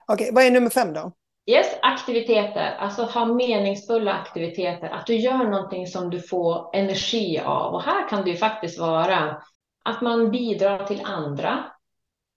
Okej, 0.08 0.30
vad 0.34 0.44
är 0.44 0.52
nummer 0.52 0.70
fem 0.70 0.94
då? 0.94 1.12
Yes, 1.48 1.80
aktiviteter, 1.82 2.76
alltså 2.80 3.04
ha 3.04 3.26
meningsfulla 3.26 4.14
aktiviteter, 4.14 4.90
att 4.90 5.06
du 5.06 5.16
gör 5.16 5.38
någonting 5.38 5.88
som 5.88 6.10
du 6.10 6.20
får 6.20 6.70
energi 6.76 7.40
av. 7.40 7.74
Och 7.74 7.84
här 7.84 8.10
kan 8.10 8.24
det 8.24 8.30
ju 8.30 8.38
faktiskt 8.38 8.80
vara 8.80 9.42
att 9.84 10.02
man 10.02 10.32
bidrar 10.32 10.86
till 10.86 11.02
andra, 11.06 11.64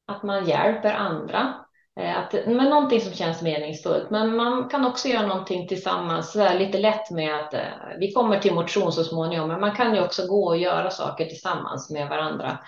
att 0.06 0.22
man 0.22 0.46
hjälper 0.46 0.92
andra, 0.92 1.54
eh, 2.00 2.18
att, 2.18 2.32
med 2.32 2.70
någonting 2.70 3.00
som 3.00 3.12
känns 3.12 3.42
meningsfullt. 3.42 4.10
Men 4.10 4.36
man 4.36 4.68
kan 4.68 4.86
också 4.86 5.08
göra 5.08 5.26
någonting 5.26 5.68
tillsammans, 5.68 6.36
lite 6.58 6.78
lätt 6.78 7.10
med 7.10 7.34
att 7.34 7.54
eh, 7.54 7.60
vi 7.98 8.12
kommer 8.12 8.38
till 8.38 8.54
motion 8.54 8.92
så 8.92 9.04
småningom, 9.04 9.48
men 9.48 9.60
man 9.60 9.76
kan 9.76 9.94
ju 9.94 10.04
också 10.04 10.26
gå 10.26 10.46
och 10.46 10.58
göra 10.58 10.90
saker 10.90 11.24
tillsammans 11.24 11.90
med 11.90 12.08
varandra. 12.08 12.58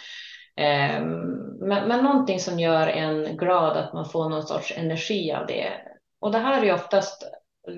Ehm, 0.57 1.11
men, 1.61 1.88
men 1.88 2.05
någonting 2.05 2.41
som 2.41 2.59
gör 2.59 2.86
en 2.86 3.36
glad, 3.36 3.76
att 3.76 3.93
man 3.93 4.05
får 4.05 4.28
någon 4.28 4.47
sorts 4.47 4.72
energi 4.76 5.32
av 5.32 5.47
det. 5.47 5.89
Och 6.20 6.32
det 6.32 6.38
här 6.38 6.60
är 6.60 6.64
ju 6.64 6.74
oftast 6.74 7.22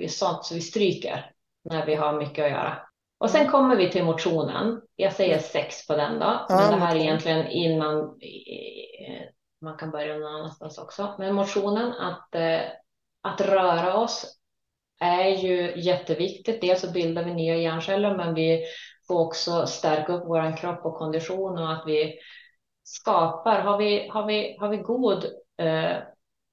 sånt 0.09 0.45
som 0.45 0.55
vi 0.55 0.61
stryker 0.61 1.31
när 1.65 1.87
vi 1.87 1.95
har 1.95 2.13
mycket 2.13 2.45
att 2.45 2.51
göra. 2.51 2.79
Och 3.19 3.31
sen 3.31 3.49
kommer 3.49 3.77
vi 3.77 3.91
till 3.91 4.05
motionen. 4.05 4.81
Jag 4.97 5.13
säger 5.13 5.39
sex 5.39 5.87
på 5.87 5.97
den 5.97 6.19
då, 6.19 6.47
men 6.49 6.71
det 6.71 6.87
här 6.87 6.97
är 6.97 7.01
egentligen 7.01 7.47
innan 7.47 8.19
man 9.63 9.77
kan 9.77 9.91
börja 9.91 10.19
någon 10.19 10.35
annanstans 10.35 10.79
också. 10.79 11.15
Men 11.19 11.35
motionen, 11.35 11.93
att, 11.93 12.35
eh, 12.35 12.61
att 13.23 13.41
röra 13.41 13.97
oss 13.97 14.39
är 15.01 15.29
ju 15.29 15.81
jätteviktigt. 15.81 16.61
Dels 16.61 16.81
så 16.81 16.93
bildar 16.93 17.25
vi 17.25 17.35
nya 17.35 17.57
hjärnceller, 17.57 18.17
men 18.17 18.35
vi 18.35 18.65
får 19.09 19.21
också 19.21 19.67
stärka 19.67 20.13
upp 20.13 20.25
vår 20.27 20.57
kropp 20.57 20.85
och 20.85 20.95
kondition 20.95 21.59
och 21.59 21.73
att 21.73 21.83
vi 21.87 22.15
skapar. 22.83 23.61
Har 23.61 23.79
vi, 23.79 24.09
har 24.09 24.27
vi, 24.27 24.57
har 24.61 24.69
vi 24.69 24.77
god 24.77 25.25
eh, 25.59 25.97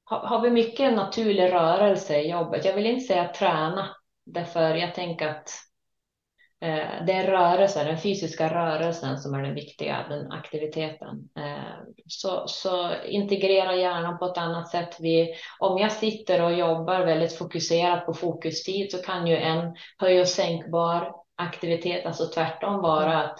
har, 0.10 0.42
vi 0.42 0.50
mycket 0.50 0.94
naturlig 0.94 1.54
rörelse 1.54 2.20
i 2.20 2.32
jobbet? 2.32 2.66
Jag 2.66 2.74
vill 2.74 2.86
inte 2.86 3.06
säga 3.06 3.28
träna, 3.28 3.96
därför 4.26 4.76
jag 4.76 4.96
tänker 4.96 5.28
att 5.28 5.50
eh, 6.62 7.06
det 7.06 7.14
är 7.14 7.32
rörelsen, 7.32 7.88
den 7.88 7.98
fysiska 7.98 8.54
rörelsen 8.54 9.18
som 9.18 9.34
är 9.34 9.44
den 9.44 9.56
viktiga, 9.56 10.06
den 10.10 10.32
aktiviteten. 10.32 11.30
Eh, 11.38 11.80
så, 12.08 12.48
så 12.48 12.92
integrera 13.06 13.76
hjärnan 13.76 14.18
på 14.18 14.26
ett 14.26 14.38
annat 14.38 14.70
sätt. 14.70 14.98
Vi, 15.00 15.34
om 15.60 15.78
jag 15.78 15.92
sitter 15.92 16.44
och 16.44 16.54
jobbar 16.54 17.06
väldigt 17.06 17.38
fokuserat 17.38 18.06
på 18.06 18.14
fokustid 18.14 18.92
så 18.92 18.98
kan 18.98 19.28
ju 19.28 19.38
en 19.38 19.76
höj 19.98 20.22
och 20.22 20.28
sänkbar 20.28 21.16
aktivitet, 21.36 22.06
alltså 22.06 22.26
tvärtom 22.26 22.82
vara 22.82 23.24
att 23.24 23.40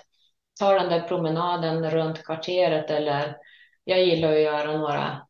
ta 0.60 0.74
den 0.74 0.90
där 0.90 1.02
promenaden 1.02 1.92
runt 1.92 2.24
kvarteret 2.24 2.90
eller 2.90 3.38
jag 3.84 4.04
gillar 4.04 4.32
att 4.32 4.42
göra 4.42 4.78
några 4.78 5.29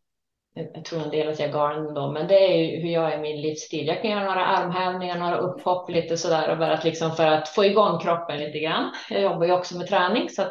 jag 0.53 0.85
tror 0.85 1.03
en 1.03 1.09
del 1.09 1.29
att 1.29 1.39
jag 1.39 1.49
är 1.49 1.53
galen 1.53 1.93
då, 1.93 2.11
men 2.11 2.27
det 2.27 2.53
är 2.53 2.57
ju 2.57 2.81
hur 2.81 2.89
jag 2.89 3.13
är 3.13 3.21
min 3.21 3.41
livsstil. 3.41 3.87
Jag 3.87 4.01
kan 4.01 4.11
göra 4.11 4.23
några 4.23 4.45
armhävningar, 4.45 5.19
några 5.19 5.37
upphopp 5.37 5.89
lite 5.89 6.17
sådär 6.17 6.51
och 6.51 6.57
bara 6.57 6.73
att 6.73 6.83
liksom 6.83 7.11
för 7.11 7.27
att 7.27 7.49
få 7.49 7.65
igång 7.65 7.99
kroppen 7.99 8.37
lite 8.37 8.59
grann. 8.59 8.91
Jag 9.09 9.21
jobbar 9.21 9.45
ju 9.45 9.51
också 9.51 9.77
med 9.77 9.87
träning 9.87 10.29
så 10.29 10.41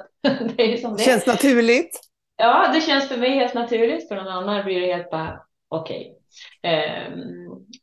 det 0.56 0.72
är 0.72 0.76
som 0.76 0.96
det 0.96 1.02
känns 1.02 1.26
naturligt. 1.26 2.00
Ja, 2.36 2.70
det 2.74 2.80
känns 2.80 3.08
för 3.08 3.16
mig 3.16 3.30
helt 3.30 3.54
naturligt. 3.54 4.08
För 4.08 4.16
någon 4.16 4.28
annan 4.28 4.64
blir 4.64 4.80
det 4.80 4.94
helt 4.94 5.10
bara 5.10 5.40
okej. 5.68 6.12
Okay. 6.62 6.74
Eh, 6.74 7.12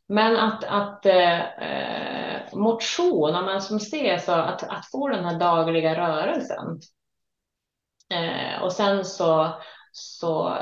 men 0.08 0.38
att, 0.38 0.64
att 0.64 1.06
eh, 1.06 1.40
motion, 2.54 3.32
man 3.32 3.62
som 3.62 3.80
ser 3.80 4.18
så 4.18 4.32
att, 4.32 4.64
att 4.64 4.92
få 4.92 5.08
den 5.08 5.26
här 5.26 5.40
dagliga 5.40 5.96
rörelsen. 5.98 6.80
Eh, 8.14 8.64
och 8.64 8.72
sen 8.72 9.06
så, 9.06 9.50
så 9.92 10.58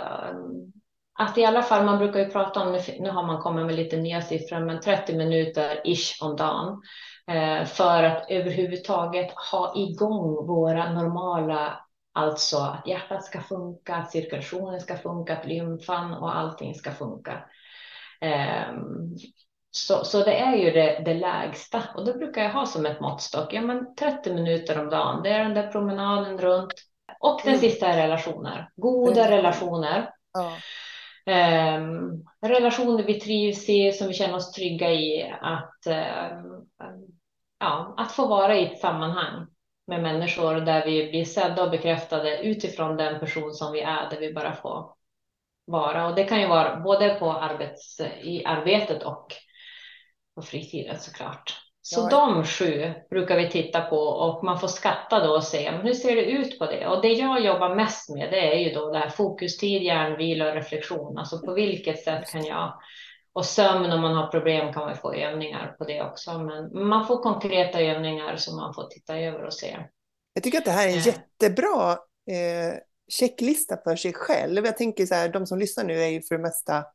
att 1.23 1.37
i 1.37 1.45
alla 1.45 1.61
fall, 1.61 1.85
man 1.85 1.97
brukar 1.97 2.19
ju 2.19 2.29
prata 2.29 2.61
om, 2.61 2.79
nu 2.99 3.09
har 3.09 3.23
man 3.23 3.41
kommit 3.41 3.65
med 3.65 3.75
lite 3.75 3.97
nya 3.97 4.21
siffror, 4.21 4.59
men 4.59 4.81
30 4.81 5.15
minuter 5.15 5.81
ish 5.83 6.21
om 6.21 6.35
dagen 6.35 6.81
eh, 7.31 7.65
för 7.65 8.03
att 8.03 8.25
överhuvudtaget 8.29 9.31
ha 9.51 9.73
igång 9.75 10.47
våra 10.47 10.93
normala, 10.93 11.79
alltså 12.13 12.57
att 12.57 12.87
hjärtat 12.87 13.23
ska 13.23 13.41
funka, 13.41 13.95
att 13.95 14.11
cirkulationen 14.11 14.79
ska 14.79 14.97
funka, 14.97 15.37
att 15.37 15.45
lymfan 15.45 16.13
och 16.13 16.37
allting 16.37 16.75
ska 16.75 16.91
funka. 16.91 17.43
Eh, 18.21 18.73
Så, 19.75 20.05
så 20.05 20.23
det 20.23 20.39
är 20.39 20.55
ju 20.55 20.71
det, 20.71 21.01
det 21.05 21.13
lägsta 21.13 21.83
och 21.95 22.05
då 22.05 22.13
brukar 22.13 22.43
jag 22.43 22.53
ha 22.53 22.65
som 22.65 22.85
ett 22.85 23.01
måttstock, 23.01 23.53
ja 23.53 23.61
men 23.61 23.95
30 23.95 24.33
minuter 24.33 24.79
om 24.79 24.89
dagen, 24.89 25.23
det 25.23 25.29
är 25.29 25.43
den 25.43 25.53
där 25.53 25.67
promenaden 25.67 26.37
runt. 26.37 26.73
Och 27.19 27.41
den 27.43 27.53
mm. 27.53 27.61
sista 27.61 27.87
är 27.87 27.97
relationer, 27.97 28.69
goda 28.75 29.25
mm. 29.25 29.31
relationer. 29.31 30.09
Ja. 30.33 30.51
Ehm, 31.25 32.23
relationer 32.41 33.03
vi 33.03 33.19
trivs 33.19 33.69
i, 33.69 33.91
som 33.91 34.07
vi 34.07 34.13
känner 34.13 34.35
oss 34.35 34.51
trygga 34.51 34.91
i, 34.91 35.33
att, 35.41 35.87
ehm, 35.87 36.45
ja, 37.59 37.95
att 37.97 38.11
få 38.11 38.27
vara 38.27 38.55
i 38.55 38.65
ett 38.65 38.79
sammanhang 38.79 39.47
med 39.87 40.01
människor 40.01 40.55
där 40.55 40.85
vi 40.85 41.09
blir 41.09 41.25
sedda 41.25 41.63
och 41.63 41.71
bekräftade 41.71 42.43
utifrån 42.43 42.97
den 42.97 43.19
person 43.19 43.53
som 43.53 43.71
vi 43.71 43.81
är, 43.81 44.09
där 44.09 44.19
vi 44.19 44.33
bara 44.33 44.53
får 44.53 44.93
vara. 45.65 46.07
Och 46.07 46.15
det 46.15 46.23
kan 46.23 46.41
ju 46.41 46.47
vara 46.47 46.79
både 46.79 47.15
på 47.15 47.31
arbets, 47.33 47.99
i 48.23 48.45
arbetet 48.45 49.03
och 49.03 49.27
på 50.35 50.41
fritiden 50.41 50.99
såklart. 50.99 51.62
Så 51.85 51.99
ja. 52.11 52.17
de 52.17 52.43
sju 52.43 52.93
brukar 53.09 53.37
vi 53.37 53.49
titta 53.49 53.81
på 53.81 53.97
och 53.97 54.43
man 54.43 54.59
får 54.59 54.67
skatta 54.67 55.27
då 55.27 55.35
och 55.35 55.43
se 55.43 55.71
men 55.71 55.81
hur 55.81 55.93
ser 55.93 56.15
det 56.15 56.25
ut 56.25 56.59
på 56.59 56.65
det. 56.65 56.87
Och 56.87 57.01
det 57.01 57.13
jag 57.13 57.45
jobbar 57.45 57.75
mest 57.75 58.09
med 58.09 58.31
det 58.31 58.53
är 58.53 58.59
ju 58.59 58.73
då 58.73 58.91
det 58.91 58.99
här 58.99 59.09
fokustid, 59.09 59.83
hjärnvila 59.83 60.49
och 60.49 60.55
reflektion. 60.55 61.17
Alltså 61.17 61.39
på 61.39 61.53
vilket 61.53 62.03
sätt 62.03 62.31
kan 62.31 62.45
jag 62.45 62.73
och 63.33 63.45
sömn 63.45 63.91
om 63.91 64.01
man 64.01 64.15
har 64.15 64.27
problem 64.27 64.73
kan 64.73 64.85
man 64.85 64.97
få 64.97 65.13
övningar 65.13 65.75
på 65.77 65.83
det 65.83 66.01
också. 66.01 66.39
Men 66.39 66.87
man 66.87 67.07
får 67.07 67.23
konkreta 67.23 67.81
övningar 67.81 68.35
som 68.35 68.55
man 68.55 68.73
får 68.73 68.87
titta 68.87 69.19
över 69.19 69.45
och 69.45 69.53
se. 69.53 69.77
Jag 70.33 70.43
tycker 70.43 70.57
att 70.57 70.65
det 70.65 70.71
här 70.71 70.87
är 70.87 70.91
en 70.91 70.97
eh. 70.97 71.07
jättebra 71.07 71.91
eh, 72.31 72.77
checklista 73.11 73.77
för 73.83 73.95
sig 73.95 74.13
själv. 74.13 74.65
Jag 74.65 74.77
tänker 74.77 75.05
så 75.05 75.15
här, 75.15 75.29
de 75.29 75.47
som 75.47 75.59
lyssnar 75.59 75.83
nu 75.83 76.03
är 76.03 76.07
ju 76.07 76.21
för 76.21 76.35
det 76.35 76.41
mesta 76.41 76.85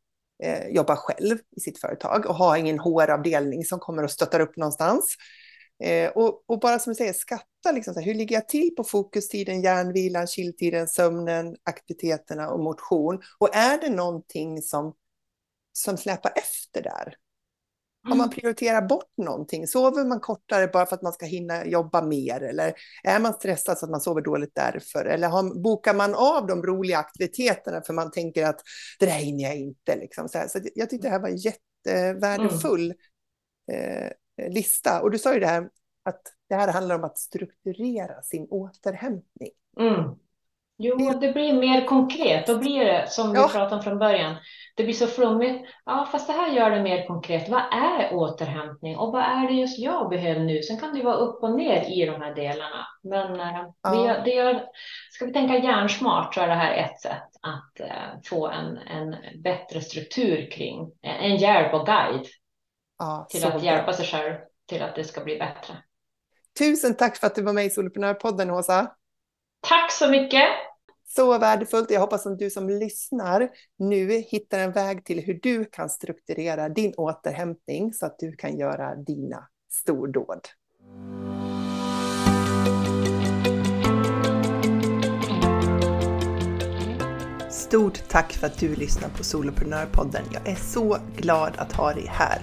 eh, 0.42 0.68
jobbar 0.68 0.96
själv 0.96 1.38
i 1.56 1.60
sitt 1.60 1.80
företag 1.80 2.26
och 2.26 2.34
har 2.34 2.56
ingen 2.56 2.78
HR-avdelning 2.78 3.64
som 3.64 3.78
kommer 3.78 4.02
och 4.02 4.10
stöttar 4.10 4.40
upp 4.40 4.56
någonstans. 4.56 5.16
Eh, 5.84 6.10
och, 6.10 6.44
och, 6.46 6.60
bara 6.60 6.78
som 6.78 6.90
du 6.90 6.94
säger, 6.94 7.12
skatta 7.12 7.72
liksom, 7.72 7.94
så 7.94 8.00
här, 8.00 8.06
hur 8.06 8.14
ligger 8.14 8.36
jag 8.36 8.48
till 8.48 8.74
på 8.76 8.84
fokustiden, 8.84 9.62
hjärnvilan, 9.62 10.26
chilltiden, 10.26 10.88
sömnen, 10.88 11.56
aktiviteterna 11.62 12.50
och 12.50 12.60
motion. 12.60 13.22
Och 13.38 13.54
är 13.56 13.80
det 13.80 13.90
någonting 13.90 14.62
som, 14.62 14.94
som 15.72 15.96
släpar 15.96 16.32
efter 16.36 16.82
där? 16.82 17.14
Har 18.02 18.16
man 18.16 18.26
mm. 18.26 18.30
prioriterat 18.30 18.88
bort 18.88 19.12
någonting? 19.16 19.66
Sover 19.66 20.04
man 20.04 20.20
kortare 20.20 20.66
bara 20.66 20.86
för 20.86 20.96
att 20.96 21.02
man 21.02 21.12
ska 21.12 21.26
hinna 21.26 21.66
jobba 21.66 22.02
mer? 22.02 22.42
Eller 22.42 22.74
är 23.04 23.20
man 23.20 23.34
stressad 23.34 23.78
så 23.78 23.84
att 23.84 23.90
man 23.90 24.00
sover 24.00 24.20
dåligt 24.20 24.54
därför? 24.54 25.04
Eller 25.04 25.28
har, 25.28 25.62
bokar 25.62 25.94
man 25.94 26.14
av 26.14 26.46
de 26.46 26.62
roliga 26.62 26.98
aktiviteterna 26.98 27.82
för 27.82 27.92
man 27.92 28.10
tänker 28.10 28.44
att 28.44 28.60
det 28.98 29.06
där 29.06 29.12
hinner 29.12 29.44
jag 29.44 29.56
inte? 29.56 29.96
Liksom. 29.96 30.28
Så, 30.28 30.44
så 30.48 30.60
jag 30.74 30.90
tyckte 30.90 31.08
det 31.08 31.12
här 31.12 31.20
var 31.20 31.28
en 31.28 31.36
jättevärdefull 31.36 32.94
mm. 33.72 34.12
eh, 34.38 34.52
lista. 34.52 35.00
Och 35.02 35.10
du 35.10 35.18
sa 35.18 35.34
ju 35.34 35.40
det 35.40 35.46
här 35.46 35.68
att 36.04 36.22
det 36.48 36.54
här 36.54 36.72
handlar 36.72 36.94
om 36.94 37.04
att 37.04 37.18
strukturera 37.18 38.22
sin 38.22 38.46
återhämtning. 38.50 39.50
Mm. 39.80 40.10
Jo, 40.80 41.12
det 41.20 41.32
blir 41.32 41.52
mer 41.52 41.86
konkret. 41.86 42.46
Då 42.46 42.58
blir 42.58 42.84
det 42.84 43.10
som 43.10 43.32
vi 43.32 43.38
pratade 43.38 43.74
om 43.74 43.82
från 43.82 43.98
början. 43.98 44.36
Det 44.76 44.84
blir 44.84 44.94
så 44.94 45.06
flummigt. 45.06 45.68
Ja, 45.84 46.08
fast 46.12 46.26
det 46.26 46.32
här 46.32 46.52
gör 46.52 46.70
det 46.70 46.82
mer 46.82 47.06
konkret. 47.06 47.48
Vad 47.48 47.62
är 47.72 48.14
återhämtning 48.14 48.96
och 48.96 49.12
vad 49.12 49.22
är 49.22 49.48
det 49.48 49.54
just 49.54 49.78
jag 49.78 50.08
behöver 50.08 50.40
nu? 50.40 50.62
Sen 50.62 50.80
kan 50.80 50.94
det 50.94 51.02
vara 51.02 51.14
upp 51.14 51.42
och 51.42 51.50
ner 51.50 51.84
i 51.90 52.06
de 52.06 52.22
här 52.22 52.34
delarna. 52.34 52.86
Men 53.02 53.40
eh, 53.40 53.66
ja. 53.82 53.90
vi 53.90 54.30
det 54.30 54.36
gör, 54.36 54.64
ska 55.10 55.26
vi 55.26 55.32
tänka 55.32 55.58
hjärnsmart 55.58 56.34
så 56.34 56.40
är 56.40 56.48
det 56.48 56.54
här 56.54 56.74
ett 56.74 57.00
sätt 57.00 57.28
att 57.42 57.80
eh, 57.80 58.20
få 58.24 58.48
en, 58.48 58.76
en 58.76 59.16
bättre 59.42 59.80
struktur 59.80 60.50
kring 60.50 60.92
en 61.02 61.36
hjälp 61.36 61.74
och 61.74 61.86
guide 61.86 62.26
ja, 62.98 63.26
till 63.30 63.46
att 63.46 63.62
hjälpa 63.62 63.92
sig 63.92 64.06
själv 64.06 64.34
till 64.68 64.82
att 64.82 64.94
det 64.94 65.04
ska 65.04 65.24
bli 65.24 65.38
bättre. 65.38 65.74
Tusen 66.58 66.96
tack 66.96 67.16
för 67.16 67.26
att 67.26 67.34
du 67.34 67.42
var 67.42 67.52
med 67.52 67.66
i 67.66 67.70
Soloprenörpodden, 67.70 68.50
Åsa. 68.50 68.94
Tack 69.60 69.92
så 69.92 70.10
mycket. 70.10 70.48
Så 71.16 71.38
värdefullt. 71.38 71.90
Jag 71.90 72.00
hoppas 72.00 72.26
att 72.26 72.38
du 72.38 72.50
som 72.50 72.68
lyssnar 72.68 73.48
nu 73.78 74.10
hittar 74.10 74.58
en 74.58 74.72
väg 74.72 75.04
till 75.04 75.20
hur 75.20 75.40
du 75.42 75.64
kan 75.64 75.88
strukturera 75.88 76.68
din 76.68 76.94
återhämtning 76.96 77.94
så 77.94 78.06
att 78.06 78.18
du 78.18 78.32
kan 78.32 78.58
göra 78.58 78.94
dina 78.94 79.48
stordåd. 79.70 80.40
Stort 87.50 88.08
tack 88.08 88.32
för 88.32 88.46
att 88.46 88.58
du 88.58 88.74
lyssnar 88.74 89.08
på 89.08 89.24
Soloprenörpodden. 89.24 90.24
Jag 90.32 90.48
är 90.48 90.54
så 90.54 90.98
glad 91.16 91.52
att 91.56 91.72
ha 91.72 91.92
dig 91.94 92.06
här. 92.08 92.42